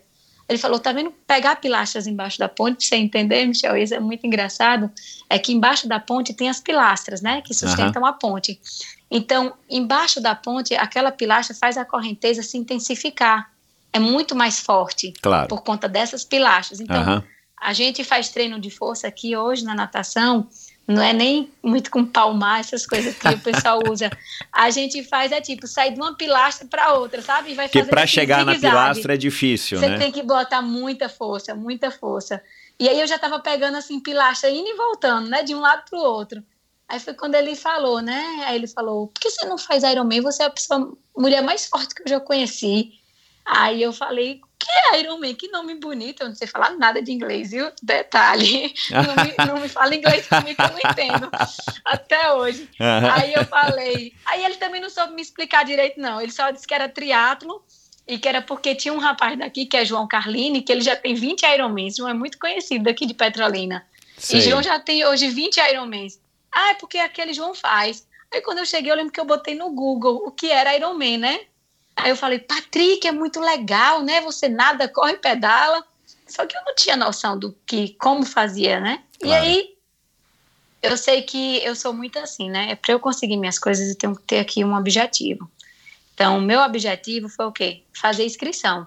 [0.48, 1.12] Ele falou: tá vendo?
[1.26, 4.90] Pegar pilastras embaixo da ponte, pra você entender, Michel, isso é muito engraçado.
[5.28, 7.40] É que embaixo da ponte tem as pilastras, né?
[7.40, 8.08] Que sustentam uhum.
[8.08, 8.60] a ponte.
[9.10, 13.50] Então, embaixo da ponte, aquela pilastra faz a correnteza se intensificar.
[13.92, 15.48] É muito mais forte claro.
[15.48, 16.80] por conta dessas pilastras.
[16.80, 17.22] Então, uhum.
[17.60, 20.48] a gente faz treino de força aqui hoje na natação
[20.90, 24.10] não é nem muito com palmar, essas coisas que o pessoal usa.
[24.52, 27.52] A gente faz é tipo, sair de uma pilastra para outra, sabe?
[27.52, 29.98] E vai que para chegar na pilastra é difícil, Você né?
[29.98, 32.42] tem que botar muita força, muita força.
[32.78, 35.84] E aí eu já tava pegando assim pilastra indo e voltando, né, de um lado
[35.88, 36.42] pro outro.
[36.88, 38.42] Aí foi quando ele falou, né?
[38.46, 40.20] Aí ele falou: "Por que você não faz Ironman?
[40.22, 42.94] Você é a pessoa, mulher mais forte que eu já conheci".
[43.46, 45.34] Aí eu falei: que é Iron Man?
[45.34, 46.20] Que nome bonito.
[46.20, 47.70] Eu não sei falar nada de inglês, viu?
[47.82, 48.74] Detalhe.
[48.90, 51.30] Não me, não me fala inglês comigo que eu não entendo.
[51.84, 52.68] Até hoje.
[52.78, 54.12] Aí eu falei.
[54.26, 56.20] Aí ele também não soube me explicar direito, não.
[56.20, 57.62] Ele só disse que era triatlo
[58.06, 60.96] e que era porque tinha um rapaz daqui, que é João Carlini, que ele já
[60.96, 61.96] tem 20 Ironmans.
[61.96, 63.86] João é muito conhecido daqui de Petrolina.
[64.18, 64.38] Sei.
[64.38, 66.20] E João já tem hoje 20 Ironmans.
[66.52, 68.06] Ah, é porque aquele João faz.
[68.32, 71.18] Aí quando eu cheguei, eu lembro que eu botei no Google o que era Ironman,
[71.18, 71.40] né?
[72.02, 74.20] Aí eu falei, Patrick, é muito legal, né?
[74.22, 75.84] Você nada, corre, pedala.
[76.26, 79.02] Só que eu não tinha noção do que, como fazia, né?
[79.20, 79.44] Claro.
[79.44, 79.74] E aí,
[80.82, 82.76] eu sei que eu sou muito assim, né?
[82.76, 85.50] Para eu conseguir minhas coisas, eu tenho que ter aqui um objetivo.
[86.14, 87.82] Então, o meu objetivo foi o quê?
[87.92, 88.86] Fazer inscrição.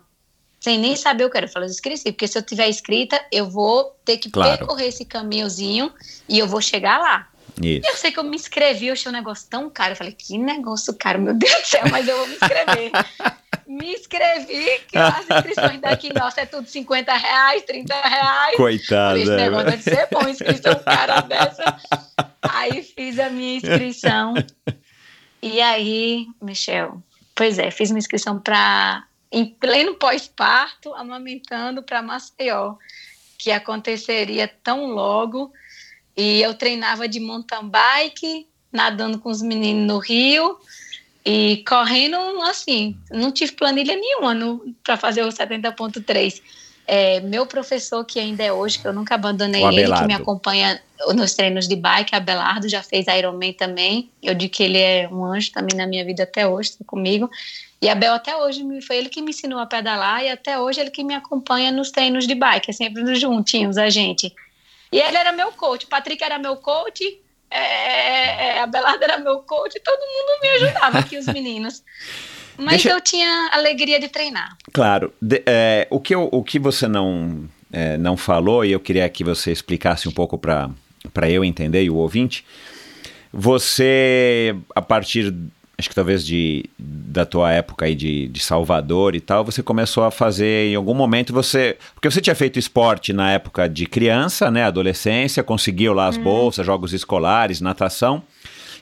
[0.60, 3.50] Sem nem saber o que era, eu falei, inscrição, porque se eu tiver inscrita, eu
[3.50, 4.58] vou ter que claro.
[4.58, 5.92] percorrer esse caminhozinho
[6.30, 7.28] e eu vou chegar lá.
[7.62, 7.88] Isso.
[7.88, 9.92] Eu sei que eu me inscrevi, eu achei um negócio tão caro.
[9.92, 12.92] Eu falei, que negócio caro, meu Deus do céu, mas eu vou me inscrever.
[13.68, 18.56] me inscrevi, que as inscrições daqui, nossa, é tudo 50 reais, 30 reais.
[18.56, 19.20] Coitada.
[19.20, 21.78] Esse negócio deve ser bom, inscrição cara dessa.
[22.42, 24.34] Aí fiz a minha inscrição.
[25.42, 27.02] E aí, Michel,
[27.36, 32.76] pois é, fiz uma inscrição para, em pleno pós-parto, amamentando para Maceió,
[33.38, 35.52] que aconteceria tão logo.
[36.16, 40.58] E eu treinava de mountain bike, nadando com os meninos no rio
[41.26, 42.98] e correndo assim.
[43.12, 46.42] Não tive planilha nenhuma para fazer o 70.3.
[46.86, 50.82] É, meu professor, que ainda é hoje, que eu nunca abandonei ele, que me acompanha
[51.16, 54.10] nos treinos de bike, Abelardo, já fez Ironman também.
[54.22, 57.30] Eu digo que ele é um anjo também na minha vida até hoje, está comigo.
[57.82, 60.90] E Abel até hoje foi ele que me ensinou a pedalar e até hoje ele
[60.90, 64.34] que me acompanha nos treinos de bike, é sempre juntinhos a gente.
[64.94, 67.20] E ele era meu coach, o Patrick era meu coach,
[67.50, 71.84] é, é, a Belarda era meu coach, todo mundo me ajudava aqui, os meninos.
[72.58, 74.56] Mas Deixa- eu tinha alegria de treinar.
[74.72, 75.12] Claro.
[75.22, 79.10] De- é, o, que eu- o que você não, é, não falou, e eu queria
[79.10, 80.70] que você explicasse um pouco para
[81.30, 82.46] eu entender e o ouvinte,
[83.32, 85.34] você, a partir,
[85.78, 90.04] acho que talvez de, da tua época aí de, de Salvador e tal, você começou
[90.04, 91.78] a fazer, em algum momento você...
[91.94, 96.66] Porque você tinha feito esporte na época de criança, né, adolescência, conseguiu lá as bolsas,
[96.66, 98.24] jogos escolares, natação...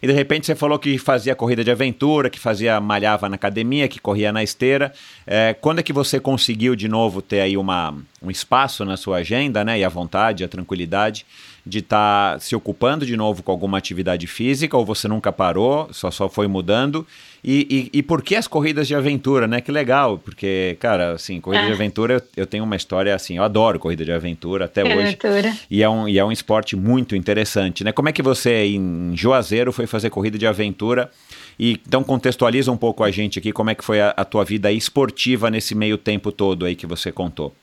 [0.03, 3.87] E de repente você falou que fazia corrida de aventura, que fazia malhava na academia,
[3.87, 4.91] que corria na esteira.
[5.27, 9.17] É, quando é que você conseguiu de novo ter aí uma, um espaço na sua
[9.17, 9.77] agenda, né?
[9.77, 11.23] E a vontade, a tranquilidade
[11.65, 16.09] de estar se ocupando de novo com alguma atividade física, ou você nunca parou, só,
[16.09, 17.05] só foi mudando?
[17.43, 19.61] E, e, e por que as corridas de aventura, né?
[19.61, 21.75] Que legal, porque, cara, assim, corrida de Ah.
[21.75, 25.17] aventura, eu, eu tenho uma história assim, eu adoro corrida de aventura até hoje.
[25.23, 25.57] Aventura.
[25.69, 27.91] E é, um, e é um esporte muito interessante, né?
[27.91, 31.09] Como é que você, em Juazeiro, foi fazer corrida de aventura?
[31.59, 34.43] E, então, contextualiza um pouco a gente aqui, como é que foi a, a tua
[34.43, 37.53] vida esportiva nesse meio tempo todo aí que você contou.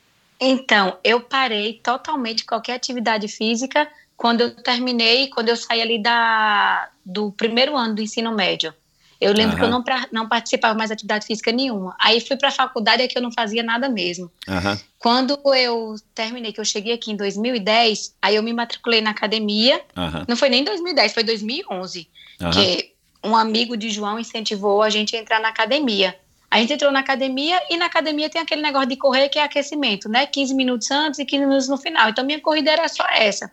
[0.41, 6.89] Então, eu parei totalmente qualquer atividade física quando eu terminei, quando eu saí ali da,
[7.05, 8.73] do primeiro ano do ensino médio.
[9.21, 11.97] Eu lembro que eu não, pra- não participava mais de atividade física nenhuma.
[12.01, 14.31] Aí fui para a faculdade é que eu não fazia nada mesmo.
[14.49, 19.11] Aham, Quando eu terminei, que eu cheguei aqui em 2010, aí eu me matriculei na
[19.11, 19.81] academia.
[19.97, 22.09] aham, Não foi nem 2010, foi 2011.
[22.41, 22.51] aham.
[22.53, 22.93] que
[23.25, 26.17] um amigo de João incentivou a gente a entrar na academia.
[26.51, 29.43] A gente entrou na academia e na academia tem aquele negócio de correr que é
[29.43, 30.27] aquecimento, né?
[30.27, 32.09] 15 minutos antes e 15 minutos no final.
[32.09, 33.53] Então minha corrida era só essa.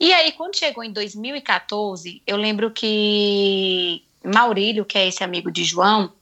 [0.00, 5.64] E aí quando chegou em 2014, eu lembro que Maurílio, que é esse amigo de
[5.64, 6.12] João,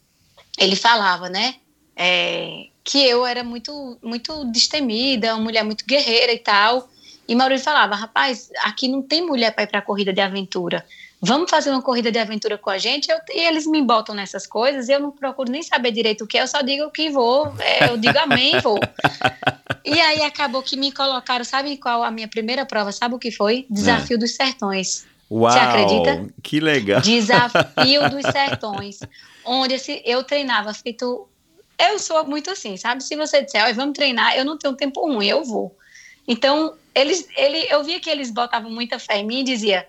[0.59, 1.57] ele falava, né?
[1.97, 6.89] é, que eu era muito muito destemida, uma mulher muito guerreira e tal.
[7.27, 10.87] E Maurílio falava, rapaz, aqui não tem mulher para ir para corrida de aventura.
[11.21, 13.11] Vamos fazer uma corrida de aventura com a gente?
[13.11, 16.37] Eu- e eles me botam nessas coisas eu não procuro nem saber direito o que
[16.39, 17.53] é, eu só digo que vou.
[17.59, 18.79] é, eu digo amém, vou.
[19.85, 22.93] E aí acabou que me colocaram, sabe qual a minha primeira prova?
[22.93, 23.67] Sabe o que foi?
[23.71, 25.07] Desafio dos Sertões.
[25.31, 26.33] Uau, acredita?
[26.43, 27.01] que legal.
[27.01, 28.99] Desafio dos Sertões.
[29.45, 31.29] Onde eu treinava feito.
[31.79, 33.03] Eu sou muito assim, sabe?
[33.03, 35.77] Se você disser, "Olha, vamos treinar, eu não tenho tempo ruim, eu vou.
[36.29, 39.87] Então, eles, ele, eu via que eles botavam muita fé em mim e dizia,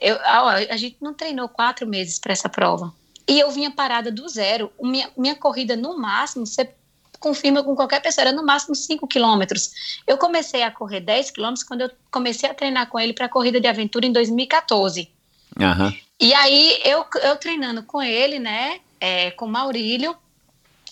[0.00, 2.92] eu, ó, a gente não treinou quatro meses para essa prova.
[3.28, 4.70] E eu vinha parada do zero.
[4.80, 6.70] Minha, minha corrida, no máximo, você
[7.18, 9.70] confirma com qualquer pessoa, era no máximo 5 quilômetros.
[10.06, 13.28] Eu comecei a correr 10 quilômetros quando eu comecei a treinar com ele para a
[13.28, 15.10] corrida de aventura em 2014.
[15.58, 20.14] Aham, E aí, eu, eu treinando com ele, né, é, com o Maurílio,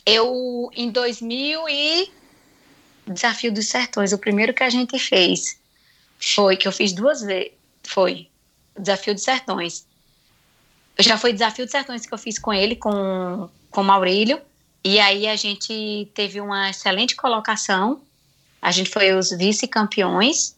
[0.04, 2.10] eu, em 2000 e...
[3.06, 5.60] Desafio dos Sertões, o primeiro que a gente fez
[6.18, 7.52] foi, que eu fiz duas vezes,
[7.82, 8.30] foi
[8.78, 9.86] Desafio dos Sertões.
[10.98, 14.40] Já foi Desafio dos Sertões que eu fiz com ele, com, com o Maurílio,
[14.82, 18.00] e aí a gente teve uma excelente colocação,
[18.60, 20.56] a gente foi os vice-campeões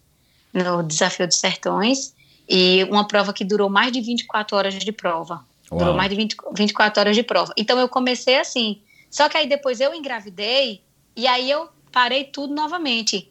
[0.53, 2.15] no Desafio dos Sertões,
[2.49, 5.45] e uma prova que durou mais de 24 horas de prova.
[5.71, 5.81] Uau.
[5.81, 7.53] Durou mais de 20, 24 horas de prova.
[7.57, 8.81] Então eu comecei assim.
[9.11, 10.81] Só que aí depois eu engravidei
[11.15, 13.31] e aí eu parei tudo novamente.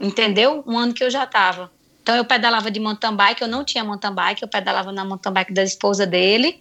[0.00, 0.62] Entendeu?
[0.66, 1.70] Um ano que eu já estava.
[2.08, 5.30] Então eu pedalava de mountain bike, eu não tinha mountain bike, eu pedalava na mountain
[5.30, 6.58] bike da esposa dele.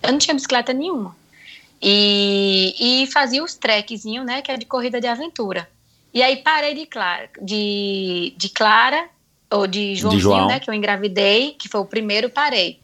[0.00, 1.16] Eu não tinha bicicleta nenhuma.
[1.82, 5.68] E, e fazia os trekzinhos, né, que é de corrida de aventura.
[6.14, 9.08] E aí parei de Clara, de, de Clara
[9.50, 10.46] ou de Joãozinho, João.
[10.46, 12.78] né, que eu engravidei, que foi o primeiro, parei.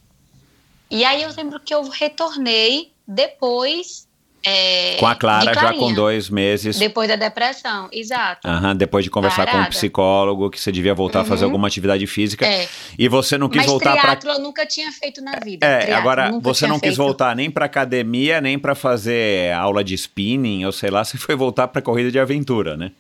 [0.91, 4.09] E aí eu lembro que eu retornei depois
[4.45, 6.79] é, Com a Clara, já com dois meses.
[6.79, 8.47] Depois da depressão, exato.
[8.47, 9.71] Aham, depois de conversar com um Parada.
[9.71, 11.51] psicólogo, que você devia voltar a fazer Uhum.
[11.51, 12.47] alguma atividade física.
[12.47, 12.69] É.
[12.99, 15.67] E você não quis Mas voltar para eu nunca tinha feito na vida.
[15.67, 16.97] É, triatlo, agora você não quis feito.
[16.97, 21.35] voltar nem para academia, nem para fazer aula de spinning, ou sei lá, você foi
[21.37, 22.93] voltar para corrida de aventura, né?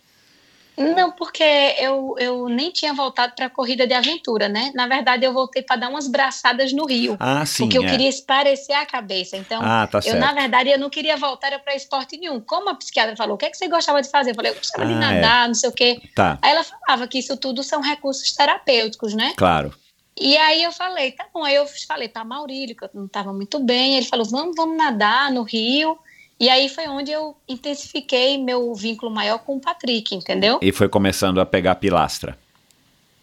[0.76, 1.42] Não, porque
[1.78, 4.72] eu, eu nem tinha voltado para corrida de aventura, né?
[4.74, 7.16] Na verdade, eu voltei para dar umas braçadas no Rio.
[7.20, 7.64] Ah, sim.
[7.64, 7.90] porque eu é.
[7.90, 9.36] queria esparecer a cabeça.
[9.36, 10.18] Então, Ah, tá eu, certo.
[10.18, 12.40] na verdade, eu não queria voltar para esporte nenhum.
[12.40, 14.30] Como a psiquiatra falou, o que, é que você gostava de fazer?
[14.30, 16.00] Eu falei, eu gostava de Ah, nadar, não sei o quê.
[16.14, 19.34] Tá, Aí ela falava que isso tudo são recursos terapêuticos, né?
[19.36, 19.72] claro.
[20.20, 21.42] E aí eu falei, tá bom.
[21.42, 23.96] Aí eu falei para Maurílio, que eu não estava muito bem.
[23.96, 25.98] Ele falou, vamos, vamos nadar no rio.
[26.42, 30.58] E aí foi onde eu intensifiquei meu vínculo maior com o Patrick, entendeu?
[30.60, 32.36] E foi começando a pegar pilastra.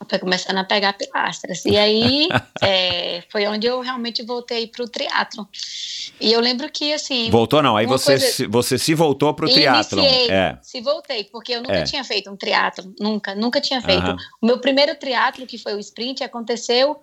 [0.08, 1.66] Foi começando a pegar pilastras.
[1.66, 2.30] E aí
[2.64, 5.46] é, foi onde eu realmente voltei para o triatlo.
[6.18, 7.30] E eu lembro que, assim...
[7.30, 8.26] Voltou não, aí você, coisa...
[8.26, 10.00] se, você se voltou para o triatlo.
[10.00, 10.58] É.
[10.62, 11.84] Se voltei, porque eu nunca é.
[11.84, 14.12] tinha feito um triatlo, nunca, nunca tinha feito.
[14.12, 14.18] Uh -huh.
[14.42, 16.98] O meu primeiro triatlo, que foi o sprint, aconteceu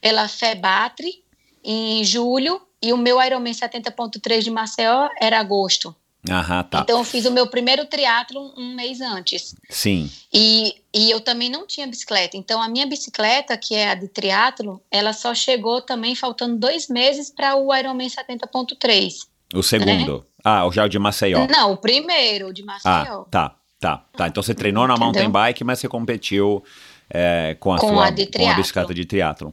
[0.00, 1.24] pela FEBATRE
[1.64, 5.94] em julho, e o meu Ironman 70.3 de Maceió era agosto.
[6.28, 6.80] Aham, tá.
[6.80, 9.54] Então eu fiz o meu primeiro triatlo um mês antes.
[9.68, 10.10] Sim.
[10.32, 12.36] E, e eu também não tinha bicicleta.
[12.36, 16.88] Então a minha bicicleta, que é a de triatlo, ela só chegou também faltando dois
[16.88, 19.26] meses para o Ironman 70.3.
[19.54, 20.18] O segundo.
[20.18, 20.24] Né?
[20.44, 21.46] Ah, já o de Maceió.
[21.48, 23.22] Não, o primeiro, o de Maceió.
[23.22, 24.28] Ah, tá, tá, tá.
[24.28, 25.06] Então você treinou na Entendeu?
[25.06, 26.62] mountain bike, mas você competiu
[27.10, 29.52] é, com a com sua a com a bicicleta de triatlo.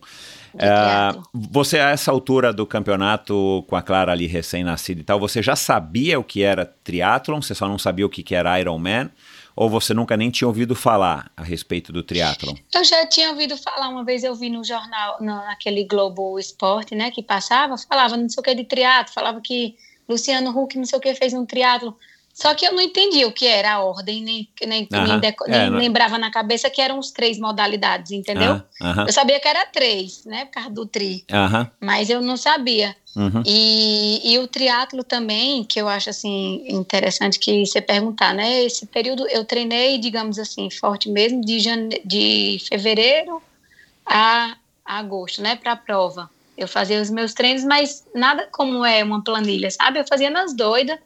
[0.57, 5.41] É, você, a essa altura do campeonato, com a Clara ali recém-nascida e tal, você
[5.41, 7.41] já sabia o que era triatlon?
[7.41, 9.09] Você só não sabia o que era Ironman?
[9.55, 12.55] Ou você nunca nem tinha ouvido falar a respeito do triatlon?
[12.73, 17.11] Eu já tinha ouvido falar, uma vez eu vi no jornal, naquele Globo Esporte, né,
[17.11, 19.75] que passava, falava não sei o que de triatlo, falava que
[20.09, 21.95] Luciano Huck não sei o que fez um triatlo.
[22.33, 25.69] Só que eu não entendi o que era a ordem, nem, nem, nem, é, nem
[25.69, 28.53] lembrava na cabeça que eram os três modalidades, entendeu?
[29.07, 31.23] Eu sabia que era três, né, por causa do tri,
[31.79, 32.95] mas eu não sabia.
[33.15, 33.43] Uhum.
[33.45, 38.63] E, e o triatlo também, que eu acho assim interessante que você perguntar, né?
[38.63, 42.01] Esse período eu treinei, digamos assim, forte mesmo, de, jane...
[42.03, 43.39] de fevereiro
[44.03, 46.27] a agosto, né, para a prova.
[46.57, 49.99] Eu fazia os meus treinos, mas nada como é uma planilha, sabe?
[49.99, 50.97] Eu fazia nas doidas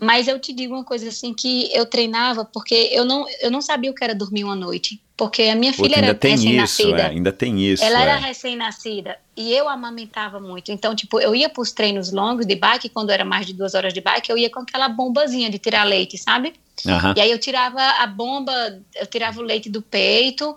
[0.00, 3.60] mas eu te digo uma coisa assim que eu treinava porque eu não, eu não
[3.60, 5.00] sabia o que era dormir uma noite.
[5.16, 7.02] Porque a minha filha era recém-nascida.
[7.02, 7.84] É, ainda tem isso.
[7.84, 8.02] Ela é.
[8.04, 10.72] era recém-nascida e eu amamentava muito.
[10.72, 13.74] Então, tipo, eu ia para os treinos longos de bike, quando era mais de duas
[13.74, 16.54] horas de bike, eu ia com aquela bombazinha de tirar leite, sabe?
[16.86, 17.12] Uhum.
[17.14, 18.52] E aí eu tirava a bomba,
[18.98, 20.56] eu tirava o leite do peito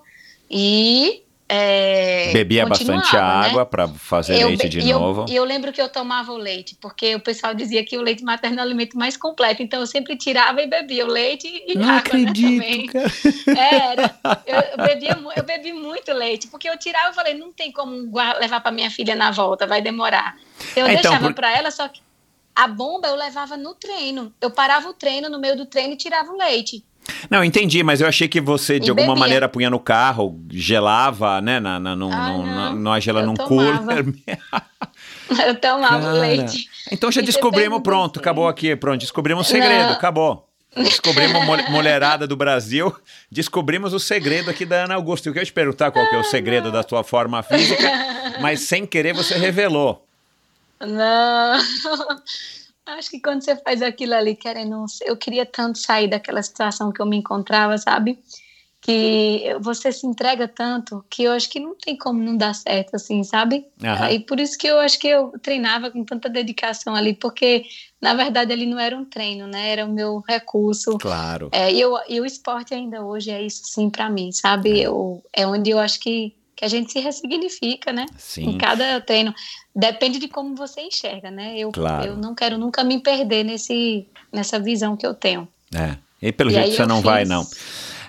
[0.49, 3.21] e é, Bebia bastante né?
[3.21, 5.25] água para fazer eu, leite de e novo.
[5.27, 8.01] E eu, eu, lembro que eu tomava o leite, porque o pessoal dizia que o
[8.01, 9.61] leite materno é o alimento mais completo.
[9.61, 11.99] Então eu sempre tirava e bebia o leite e Não água.
[11.99, 13.75] acredito, né, cara.
[13.75, 14.19] Era.
[14.45, 18.09] Eu, eu, bebia, eu bebi muito leite, porque eu tirava e falei, não tem como
[18.39, 20.37] levar para minha filha na volta, vai demorar.
[20.75, 21.33] Eu então, deixava por...
[21.33, 22.01] para ela, só que
[22.55, 24.33] a bomba eu levava no treino.
[24.39, 26.83] Eu parava o treino no meio do treino e tirava o leite.
[27.29, 29.19] Não, entendi, mas eu achei que você de e alguma bebia.
[29.19, 31.59] maneira punha no carro, gelava, né?
[31.59, 32.75] Na, na, no, ah, no, não.
[32.75, 33.79] numa gela num cooler.
[35.45, 36.13] eu tomava Cara.
[36.13, 36.67] leite.
[36.91, 39.93] Então já e descobrimos, pronto, acabou aqui, pronto, descobrimos o segredo, não.
[39.93, 40.47] acabou.
[40.75, 42.93] Descobrimos mulherada do Brasil,
[43.31, 45.29] descobrimos o segredo aqui da Ana Augusta.
[45.29, 47.83] Eu queria te perguntar qual que é o segredo da tua forma física,
[48.41, 50.05] mas sem querer você revelou.
[50.79, 51.59] Não.
[52.85, 54.85] Acho que quando você faz aquilo ali, querendo.
[55.05, 58.19] Eu queria tanto sair daquela situação que eu me encontrava, sabe?
[58.81, 62.95] Que você se entrega tanto que eu acho que não tem como não dar certo,
[62.95, 63.65] assim, sabe?
[63.81, 64.09] Uhum.
[64.09, 67.63] E por isso que eu acho que eu treinava com tanta dedicação ali, porque
[68.01, 69.69] na verdade ali não era um treino, né?
[69.69, 70.97] Era o meu recurso.
[70.97, 71.47] Claro.
[71.53, 74.81] É, e, eu, e o esporte ainda hoje é isso, sim, para mim, sabe?
[74.81, 74.87] É.
[74.87, 78.05] Eu, é onde eu acho que que a gente se ressignifica, né?
[78.17, 78.51] Sim.
[78.51, 79.33] Em cada treino.
[79.75, 81.57] Depende de como você enxerga, né?
[81.57, 82.05] Eu, claro.
[82.05, 85.47] eu não quero nunca me perder nesse, nessa visão que eu tenho.
[85.73, 85.97] É.
[86.21, 87.05] E pelo e jeito você não fiz...
[87.05, 87.45] vai, não.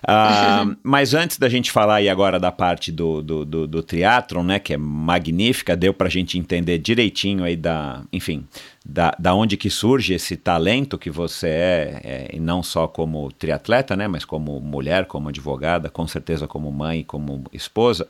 [0.05, 4.45] Uh, mas antes da gente falar aí agora da parte do, do, do, do triatlon,
[4.45, 8.47] né, que é magnífica, deu para a gente entender direitinho aí da, enfim,
[8.85, 13.33] da, da onde que surge esse talento que você é, é, e não só como
[13.33, 18.07] triatleta, né, mas como mulher, como advogada, com certeza como mãe, como esposa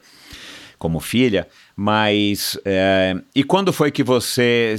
[0.78, 1.46] como filha,
[1.76, 4.76] mas é, e quando foi que você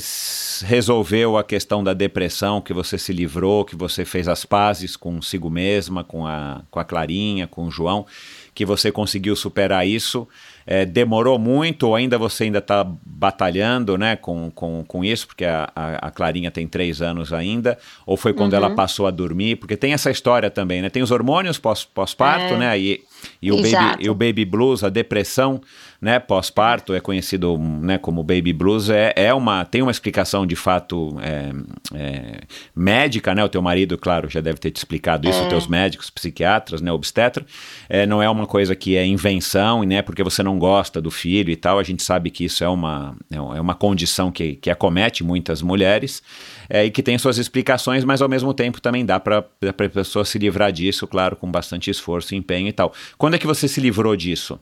[0.63, 5.49] resolveu a questão da depressão, que você se livrou, que você fez as pazes consigo
[5.49, 8.05] mesma, com a, com a Clarinha, com o João,
[8.53, 10.25] que você conseguiu superar isso?
[10.65, 15.43] É, demorou muito ou ainda você ainda está batalhando né, com, com, com isso, porque
[15.45, 18.57] a, a, a, Clarinha tem três anos ainda, ou foi quando uhum.
[18.57, 19.57] ela passou a dormir?
[19.57, 20.89] Porque tem essa história também, né?
[20.89, 22.57] Tem os hormônios pós-parto, pós é.
[22.57, 22.79] né?
[22.79, 23.03] E,
[23.41, 25.61] e, o baby, e o baby blues, a depressão
[26.01, 30.55] né, pós-parto, é conhecido né, como baby blues, é, é uma, tem uma explicação de
[30.55, 31.51] fato é,
[31.95, 32.41] é,
[32.75, 33.43] médica, né?
[33.43, 36.91] O teu marido, claro, já deve ter te explicado isso, os teus médicos, psiquiatras, né,
[36.91, 37.45] obstetra.
[37.89, 40.01] É, não é uma coisa que é invenção, né?
[40.01, 41.79] Porque você não gosta do filho e tal.
[41.79, 46.21] A gente sabe que isso é uma, é uma condição que, que acomete muitas mulheres.
[46.69, 50.25] É, e que tem suas explicações, mas ao mesmo tempo também dá para a pessoa
[50.25, 52.93] se livrar disso, claro, com bastante esforço, empenho e tal.
[53.17, 54.59] Quando é que você se livrou disso?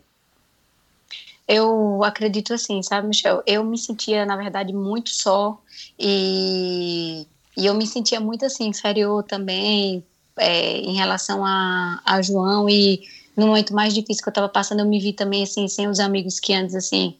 [1.48, 3.44] Eu acredito assim, sabe, Michel?
[3.46, 5.62] Eu me sentia, na verdade, muito só
[6.00, 10.04] e E eu me sentia muito assim, inferior também
[10.38, 12.70] é, em relação a, a João.
[12.70, 13.02] E
[13.38, 16.00] no momento mais difícil que eu estava passando, eu me vi também assim, sem os
[16.00, 17.16] amigos que antes, assim.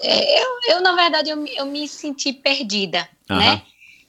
[0.00, 3.36] É, eu, eu, na verdade, eu, eu me senti perdida, uhum.
[3.36, 3.62] né?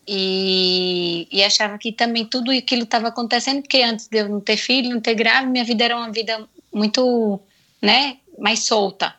[0.07, 4.57] E, e, achava que também tudo aquilo estava acontecendo, porque antes de eu não ter
[4.57, 7.39] filho, não ter grávida, minha vida era uma vida muito,
[7.81, 9.15] né, mais solta.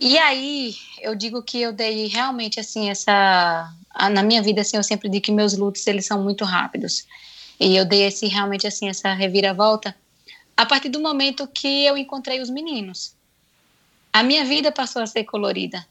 [0.00, 3.72] E aí, eu digo que eu dei realmente, assim, essa...
[4.12, 7.06] Na minha vida, assim, eu sempre digo que meus lutos, eles são muito rápidos.
[7.58, 9.94] E eu dei esse, realmente, assim, essa reviravolta
[10.56, 13.14] a partir do momento que eu encontrei os meninos.
[14.12, 15.84] A minha vida passou a ser colorida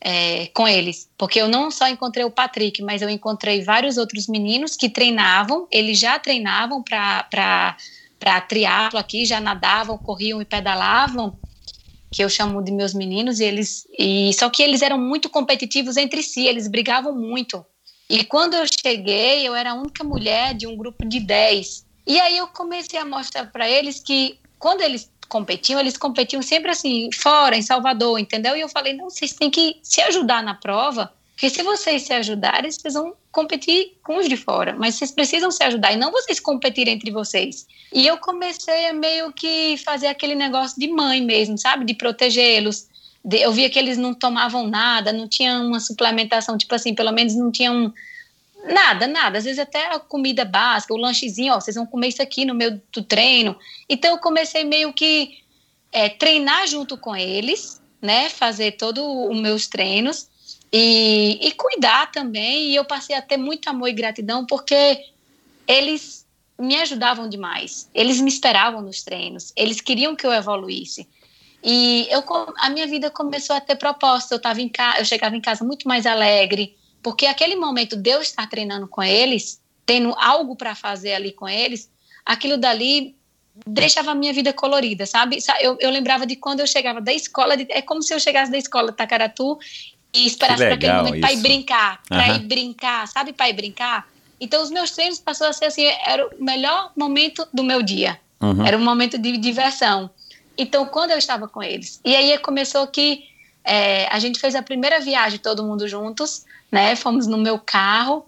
[0.00, 4.26] é, com eles, porque eu não só encontrei o Patrick, mas eu encontrei vários outros
[4.26, 7.76] meninos que treinavam, eles já treinavam para
[8.48, 11.38] triatlo aqui, já nadavam, corriam e pedalavam,
[12.10, 15.96] que eu chamo de meus meninos, e eles e só que eles eram muito competitivos
[15.96, 17.64] entre si, eles brigavam muito.
[18.08, 21.84] E quando eu cheguei, eu era a única mulher de um grupo de 10.
[22.06, 26.70] E aí eu comecei a mostrar para eles que quando eles competiam, eles competiam sempre
[26.72, 28.56] assim, fora, em Salvador, entendeu?
[28.56, 32.12] E eu falei, não, vocês têm que se ajudar na prova, porque se vocês se
[32.12, 36.10] ajudarem, vocês vão competir com os de fora, mas vocês precisam se ajudar e não
[36.10, 37.66] vocês competirem entre vocês.
[37.94, 41.86] E eu comecei a meio que fazer aquele negócio de mãe mesmo, sabe?
[41.86, 42.88] De protegê-los.
[43.32, 47.34] Eu via que eles não tomavam nada, não tinham uma suplementação, tipo assim, pelo menos
[47.34, 47.94] não tinham
[48.64, 49.38] Nada, nada.
[49.38, 52.54] Às vezes até a comida básica, o lanchezinho, ó, vocês vão comer isso aqui no
[52.54, 53.56] meio do treino.
[53.88, 55.38] Então eu comecei meio que
[55.92, 58.28] é, treinar junto com eles, né?
[58.28, 60.28] Fazer todos os meus treinos
[60.72, 62.70] e, e cuidar também.
[62.70, 65.06] E eu passei a ter muito amor e gratidão porque
[65.66, 66.26] eles
[66.58, 67.88] me ajudavam demais.
[67.94, 69.52] Eles me esperavam nos treinos.
[69.56, 71.08] Eles queriam que eu evoluísse.
[71.62, 72.22] E eu,
[72.58, 74.32] a minha vida começou a ter propósito.
[74.32, 78.10] Eu, tava em casa, eu chegava em casa muito mais alegre porque aquele momento de
[78.10, 81.90] eu estar treinando com eles, tendo algo para fazer ali com eles,
[82.24, 83.16] aquilo dali
[83.66, 85.38] deixava a minha vida colorida, sabe?
[85.60, 88.50] Eu, eu lembrava de quando eu chegava da escola, de, é como se eu chegasse
[88.50, 89.58] da escola Tacaratu
[90.12, 92.36] e esperasse para aquele momento para ir brincar, para uhum.
[92.36, 93.32] ir brincar, sabe?
[93.32, 94.08] Para ir brincar.
[94.40, 98.18] Então, os meus treinos passou a ser assim, era o melhor momento do meu dia.
[98.40, 98.64] Uhum.
[98.64, 100.10] Era um momento de diversão.
[100.56, 102.00] Então, quando eu estava com eles.
[102.04, 103.24] E aí começou que
[103.64, 106.94] é, a gente fez a primeira viagem todo mundo juntos né?
[106.94, 108.24] Fomos no meu carro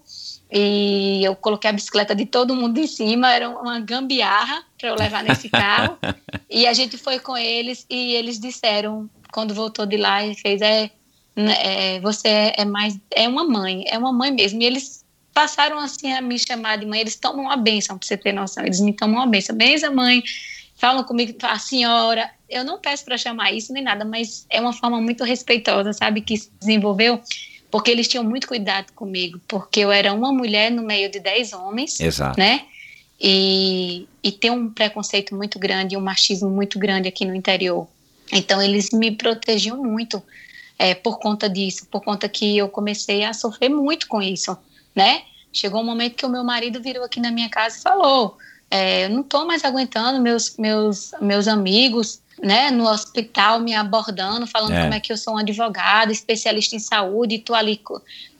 [0.51, 4.95] e eu coloquei a bicicleta de todo mundo em cima, era uma gambiarra para eu
[4.95, 5.97] levar nesse carro.
[6.49, 10.61] e a gente foi com eles e eles disseram, quando voltou de lá, e fez,
[10.61, 10.91] é,
[11.35, 11.55] né,
[11.95, 14.61] é, você é mais, é uma mãe, é uma mãe mesmo.
[14.61, 15.03] E eles
[15.33, 18.63] passaram assim a me chamar de mãe, eles tomam uma benção, para você ter noção,
[18.63, 19.55] eles me tomam uma benção.
[19.55, 20.21] Benção, mãe,
[20.83, 24.73] falam comigo, a senhora, eu não peço para chamar isso nem nada, mas é uma
[24.73, 27.21] forma muito respeitosa, sabe, que se desenvolveu
[27.71, 31.53] porque eles tinham muito cuidado comigo, porque eu era uma mulher no meio de dez
[31.53, 32.37] homens, Exato.
[32.37, 32.65] né?
[33.17, 37.87] E, e tem um preconceito muito grande, um machismo muito grande aqui no interior.
[38.29, 40.21] Então eles me protegiam muito
[40.77, 44.57] é, por conta disso, por conta que eu comecei a sofrer muito com isso,
[44.93, 45.21] né?
[45.53, 48.37] Chegou um momento que o meu marido virou aqui na minha casa e falou:
[48.73, 54.47] é, eu não estou mais aguentando meus meus meus amigos né, no hospital me abordando,
[54.47, 54.81] falando é.
[54.81, 57.79] como é que eu sou um advogado, especialista em saúde, e tô ali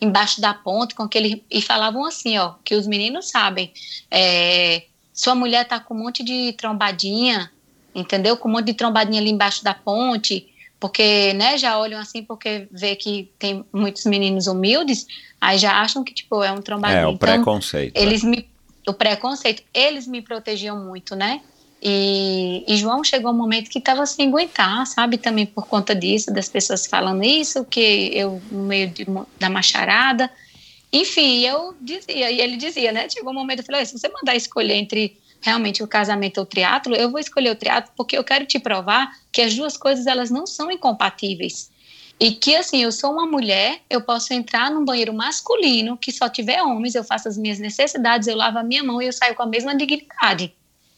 [0.01, 3.72] embaixo da ponte com aquele e falavam assim, ó, que os meninos sabem,
[4.10, 4.84] é,
[5.14, 7.51] sua mulher tá com um monte de trombadinha,
[7.93, 8.35] entendeu?
[8.35, 10.47] Com um monte de trombadinha ali embaixo da ponte,
[10.80, 15.05] porque, né, já olham assim porque vê que tem muitos meninos humildes,
[15.39, 16.99] aí já acham que tipo é um trombadinho.
[16.99, 17.95] É o então, preconceito.
[17.95, 18.49] Eles me
[18.88, 21.41] o preconceito, eles me protegiam muito, né?
[21.85, 25.18] E, e, João chegou um momento que estava sem aguentar, sabe?
[25.18, 29.05] Também por conta disso, das pessoas falando isso, que eu, no meio de,
[29.38, 30.31] da macharada.
[30.93, 33.10] Enfim, eu dizia, e ele dizia, né?
[33.10, 36.47] Chegou um momento, eu falei: se você mandar escolher entre realmente o casamento ou o
[36.47, 40.07] triatlo, eu vou escolher o triatlo porque eu quero te provar que as duas coisas
[40.07, 41.69] elas não são incompatíveis.
[42.19, 46.30] E que assim, eu sou uma mulher, eu posso entrar num banheiro masculino que só
[46.30, 49.35] tiver homens, eu faço as minhas necessidades, eu lavo a minha mão e eu saio
[49.35, 50.53] com a mesma dignidade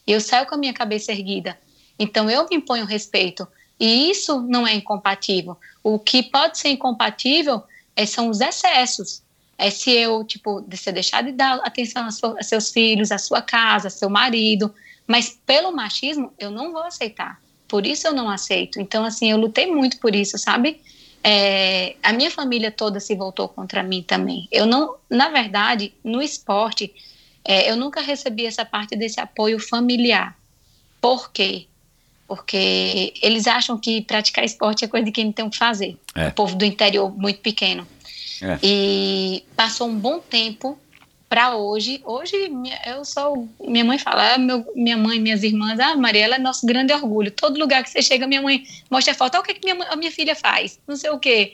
[0.06, 1.58] eu saio com a minha cabeça erguida.
[1.98, 3.46] Então eu me imponho respeito.
[3.78, 5.56] E isso não é incompatível.
[5.82, 7.62] O que pode ser incompatível
[7.94, 9.22] é, são os excessos.
[9.58, 13.42] É se eu, tipo, se deixar de dar atenção a, a seus filhos, a sua
[13.42, 14.72] casa, a seu marido.
[15.06, 17.40] Mas pelo machismo, eu não vou aceitar.
[17.66, 18.80] Por isso eu não aceito.
[18.80, 20.80] Então, assim, eu lutei muito por isso, sabe?
[21.22, 24.48] É, a minha família toda se voltou contra mim também.
[24.50, 26.94] Eu não, na verdade, no esporte,
[27.44, 30.36] é, eu nunca recebi essa parte desse apoio familiar.
[31.00, 31.66] Por quê?
[32.28, 35.96] Porque eles acham que praticar esporte é coisa de quem não tem o que fazer.
[36.14, 36.28] É.
[36.28, 37.86] O povo do interior muito pequeno.
[38.42, 38.58] É.
[38.62, 40.78] E passou um bom tempo
[41.28, 42.36] para hoje, hoje
[42.86, 46.64] eu sou, minha mãe fala, ah, meu, minha mãe, minhas irmãs, ah, Mariela é nosso
[46.64, 47.30] grande orgulho.
[47.30, 49.86] Todo lugar que você chega, minha mãe mostra a foto, olha o que, que minha,
[49.88, 51.52] a minha filha faz, não sei o quê.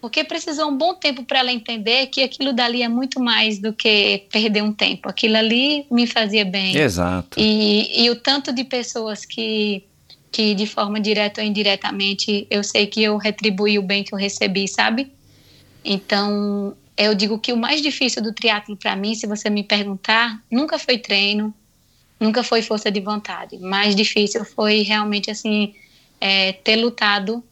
[0.00, 3.72] Porque precisou um bom tempo para ela entender que aquilo dali é muito mais do
[3.72, 5.08] que perder um tempo.
[5.08, 6.74] Aquilo ali me fazia bem.
[6.76, 7.38] Exato.
[7.38, 9.84] E, e o tanto de pessoas que,
[10.32, 14.18] que, de forma direta ou indiretamente, eu sei que eu retribuí o bem que eu
[14.18, 15.12] recebi, sabe?
[15.84, 20.42] Então, eu digo que o mais difícil do triatlo para mim, se você me perguntar,
[20.50, 21.54] nunca foi treino,
[22.18, 23.58] nunca foi força de vontade.
[23.58, 25.74] Mais difícil foi realmente assim
[26.20, 27.42] é, ter lutado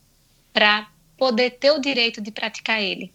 [0.53, 3.13] para poder ter o direito de praticar ele,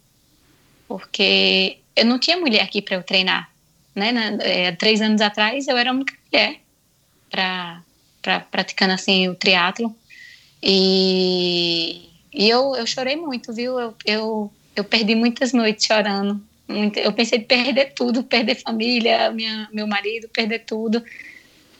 [0.87, 3.49] porque eu não tinha mulher aqui para eu treinar,
[3.95, 4.37] né?
[4.41, 6.59] É, três anos atrás eu era a única mulher
[7.29, 7.81] para
[8.21, 9.93] pra, praticando assim o triatlo
[10.61, 13.77] e, e eu, eu chorei muito, viu?
[13.77, 16.41] Eu, eu eu perdi muitas noites chorando.
[16.67, 21.03] Muito, eu pensei de perder tudo, perder família, minha, meu marido, perder tudo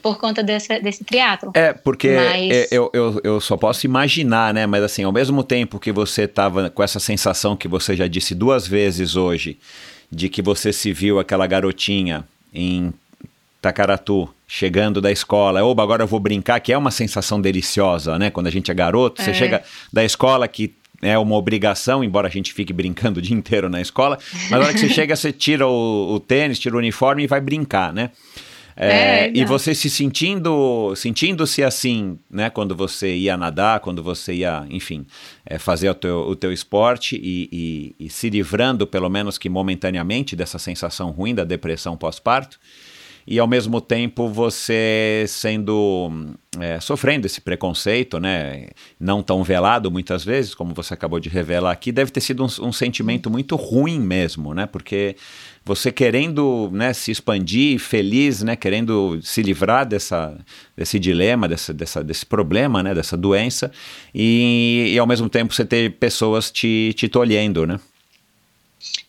[0.04, 1.52] por conta dessa, desse triatlo.
[1.56, 2.52] É, porque Mas...
[2.52, 4.68] É, eu, eu, eu só posso imaginar, né?
[4.68, 8.36] Mas assim, ao mesmo tempo que você estava com essa sensação que você já disse
[8.36, 9.58] duas vezes hoje,
[10.12, 12.94] de que você se viu aquela garotinha em
[13.62, 18.30] Tacaratu, chegando da escola, oba, agora eu vou brincar, que é uma sensação deliciosa, né?
[18.30, 19.26] Quando a gente é garoto, é.
[19.26, 23.36] você chega da escola que é uma obrigação, embora a gente fique brincando o dia
[23.36, 24.18] inteiro na escola,
[24.50, 27.28] mas na hora que você chega, você tira o, o tênis, tira o uniforme e
[27.28, 28.12] vai brincar, né?
[28.76, 34.34] É, é, e você se sentindo, sentindo-se assim, né, quando você ia nadar, quando você
[34.34, 35.06] ia, enfim,
[35.46, 37.50] é, fazer o teu, o teu esporte e,
[38.00, 42.60] e, e se livrando, pelo menos que momentaneamente, dessa sensação ruim da depressão pós-parto,
[43.26, 46.12] e ao mesmo tempo você sendo
[46.60, 48.68] é, sofrendo esse preconceito, né,
[49.00, 52.68] não tão velado muitas vezes, como você acabou de revelar aqui, deve ter sido um,
[52.68, 55.16] um sentimento muito ruim mesmo, né, porque
[55.66, 60.38] você querendo né, se expandir, feliz, né, querendo se livrar dessa,
[60.76, 63.72] desse dilema, dessa, dessa, desse problema, né, dessa doença,
[64.14, 67.80] e, e ao mesmo tempo você ter pessoas te, te tolhendo, né?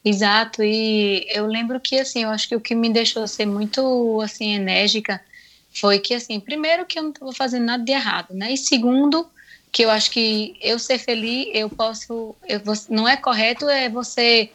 [0.04, 4.20] Exato, e eu lembro que, assim, eu acho que o que me deixou ser muito,
[4.20, 5.20] assim, enérgica
[5.72, 9.26] foi que, assim, primeiro que eu não estava fazendo nada de errado, né, e segundo,
[9.72, 14.50] que eu acho que eu ser feliz, eu posso, eu, não é correto é você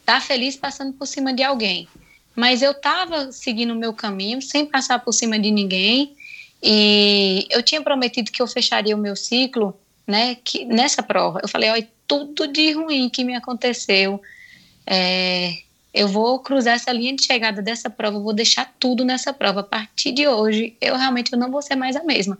[0.00, 1.86] estar tá feliz passando por cima de alguém,
[2.34, 6.16] mas eu estava seguindo o meu caminho, sem passar por cima de ninguém,
[6.62, 11.48] e eu tinha prometido que eu fecharia o meu ciclo, né, que nessa prova, eu
[11.48, 14.20] falei, olha, tudo de ruim que me aconteceu,
[14.86, 15.58] é,
[15.92, 19.60] eu vou cruzar essa linha de chegada dessa prova, vou deixar tudo nessa prova.
[19.60, 22.36] A partir de hoje, eu realmente eu não vou ser mais a mesma.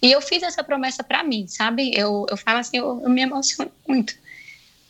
[0.00, 1.92] E eu fiz essa promessa para mim, sabe?
[1.94, 4.14] Eu, eu falo assim, eu, eu me emociono muito.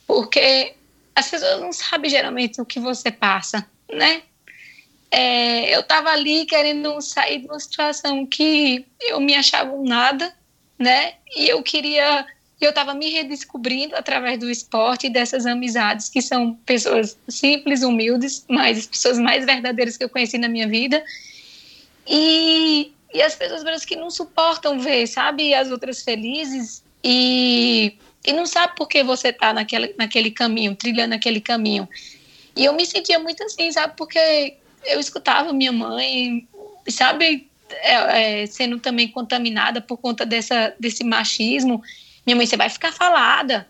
[0.06, 0.74] Porque
[1.14, 4.22] as pessoas não sabem geralmente o que você passa, né?
[5.10, 10.34] É, eu estava ali querendo sair de uma situação que eu me achava um nada,
[10.78, 11.14] né?
[11.36, 12.26] E eu queria
[12.60, 18.44] eu estava me redescobrindo através do esporte e dessas amizades, que são pessoas simples, humildes,
[18.48, 21.04] mas as pessoas mais verdadeiras que eu conheci na minha vida.
[22.06, 26.82] E, e as pessoas que não suportam ver, sabe, as outras felizes.
[27.02, 31.88] E, e não sabe por que você está naquele, naquele caminho, trilhando aquele caminho.
[32.56, 34.56] E eu me sentia muito assim, sabe, porque
[34.86, 36.46] eu escutava minha mãe,
[36.88, 41.82] sabe, é, é, sendo também contaminada por conta dessa, desse machismo
[42.26, 43.66] minha mãe, você vai ficar falada.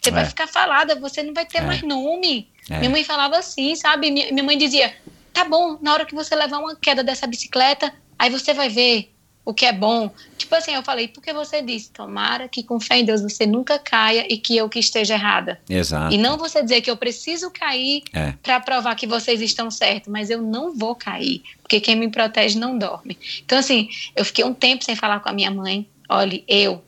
[0.00, 0.12] Você é.
[0.12, 1.62] vai ficar falada, você não vai ter é.
[1.62, 2.48] mais nome.
[2.70, 2.78] É.
[2.78, 4.10] Minha mãe falava assim, sabe?
[4.10, 4.94] Minha, minha mãe dizia:
[5.32, 9.12] tá bom, na hora que você levar uma queda dessa bicicleta, aí você vai ver
[9.48, 10.10] o que é bom.
[10.36, 13.78] Tipo assim, eu falei, porque você disse, tomara que com fé em Deus você nunca
[13.78, 15.58] caia e que eu que esteja errada.
[15.66, 16.14] Exato.
[16.14, 18.34] E não você dizer que eu preciso cair é.
[18.42, 22.58] para provar que vocês estão certos, mas eu não vou cair, porque quem me protege
[22.58, 23.18] não dorme.
[23.42, 25.88] Então, assim, eu fiquei um tempo sem falar com a minha mãe.
[26.10, 26.84] Olha, eu,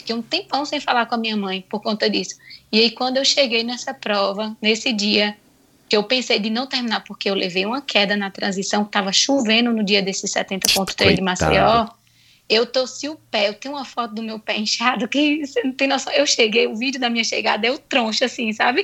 [0.00, 2.36] Fiquei um tempão sem falar com a minha mãe por conta disso.
[2.72, 5.36] E aí, quando eu cheguei nessa prova, nesse dia,
[5.88, 9.72] que eu pensei de não terminar, porque eu levei uma queda na transição, estava chovendo
[9.72, 11.88] no dia desse 70.3 de Maceió.
[12.48, 15.72] Eu torci o pé, eu tenho uma foto do meu pé inchado que você não
[15.72, 16.12] tem noção.
[16.12, 18.82] Eu cheguei, o vídeo da minha chegada é o troncho, assim, sabe?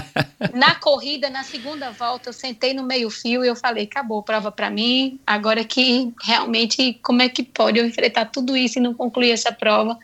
[0.52, 4.70] na corrida, na segunda volta, eu sentei no meio-fio e eu falei: acabou, prova para
[4.70, 5.20] mim.
[5.26, 9.52] Agora que realmente, como é que pode eu enfrentar tudo isso e não concluir essa
[9.52, 9.96] prova?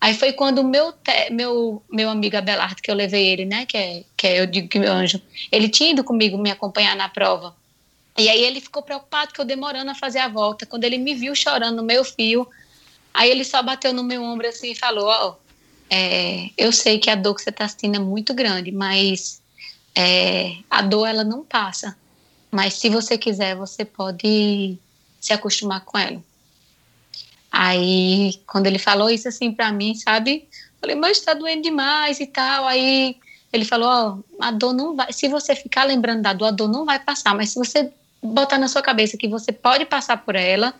[0.00, 3.76] Aí foi quando meu, te, meu, meu amigo Abelardo, que eu levei ele, né, que
[3.76, 5.20] é, que é, eu digo que meu anjo,
[5.52, 7.54] ele tinha ido comigo me acompanhar na prova.
[8.16, 10.66] E aí ele ficou preocupado que eu demorando a fazer a volta.
[10.66, 12.48] Quando ele me viu chorando no meu fio,
[13.12, 15.34] aí ele só bateu no meu ombro assim e falou: Ó, oh,
[15.90, 19.42] é, eu sei que a dor que você está sentindo é muito grande, mas
[19.94, 21.96] é, a dor ela não passa.
[22.50, 24.76] mas se você quiser, você pode
[25.20, 26.22] se acostumar com ela.
[27.50, 30.48] Aí, quando ele falou isso assim para mim, sabe?
[30.80, 32.66] Falei, mas tá doendo demais e tal.
[32.66, 33.16] Aí
[33.52, 35.12] ele falou: Ó, oh, a dor não vai.
[35.12, 37.34] Se você ficar lembrando da dor, a dor não vai passar.
[37.34, 40.74] Mas se você botar na sua cabeça que você pode passar por ela,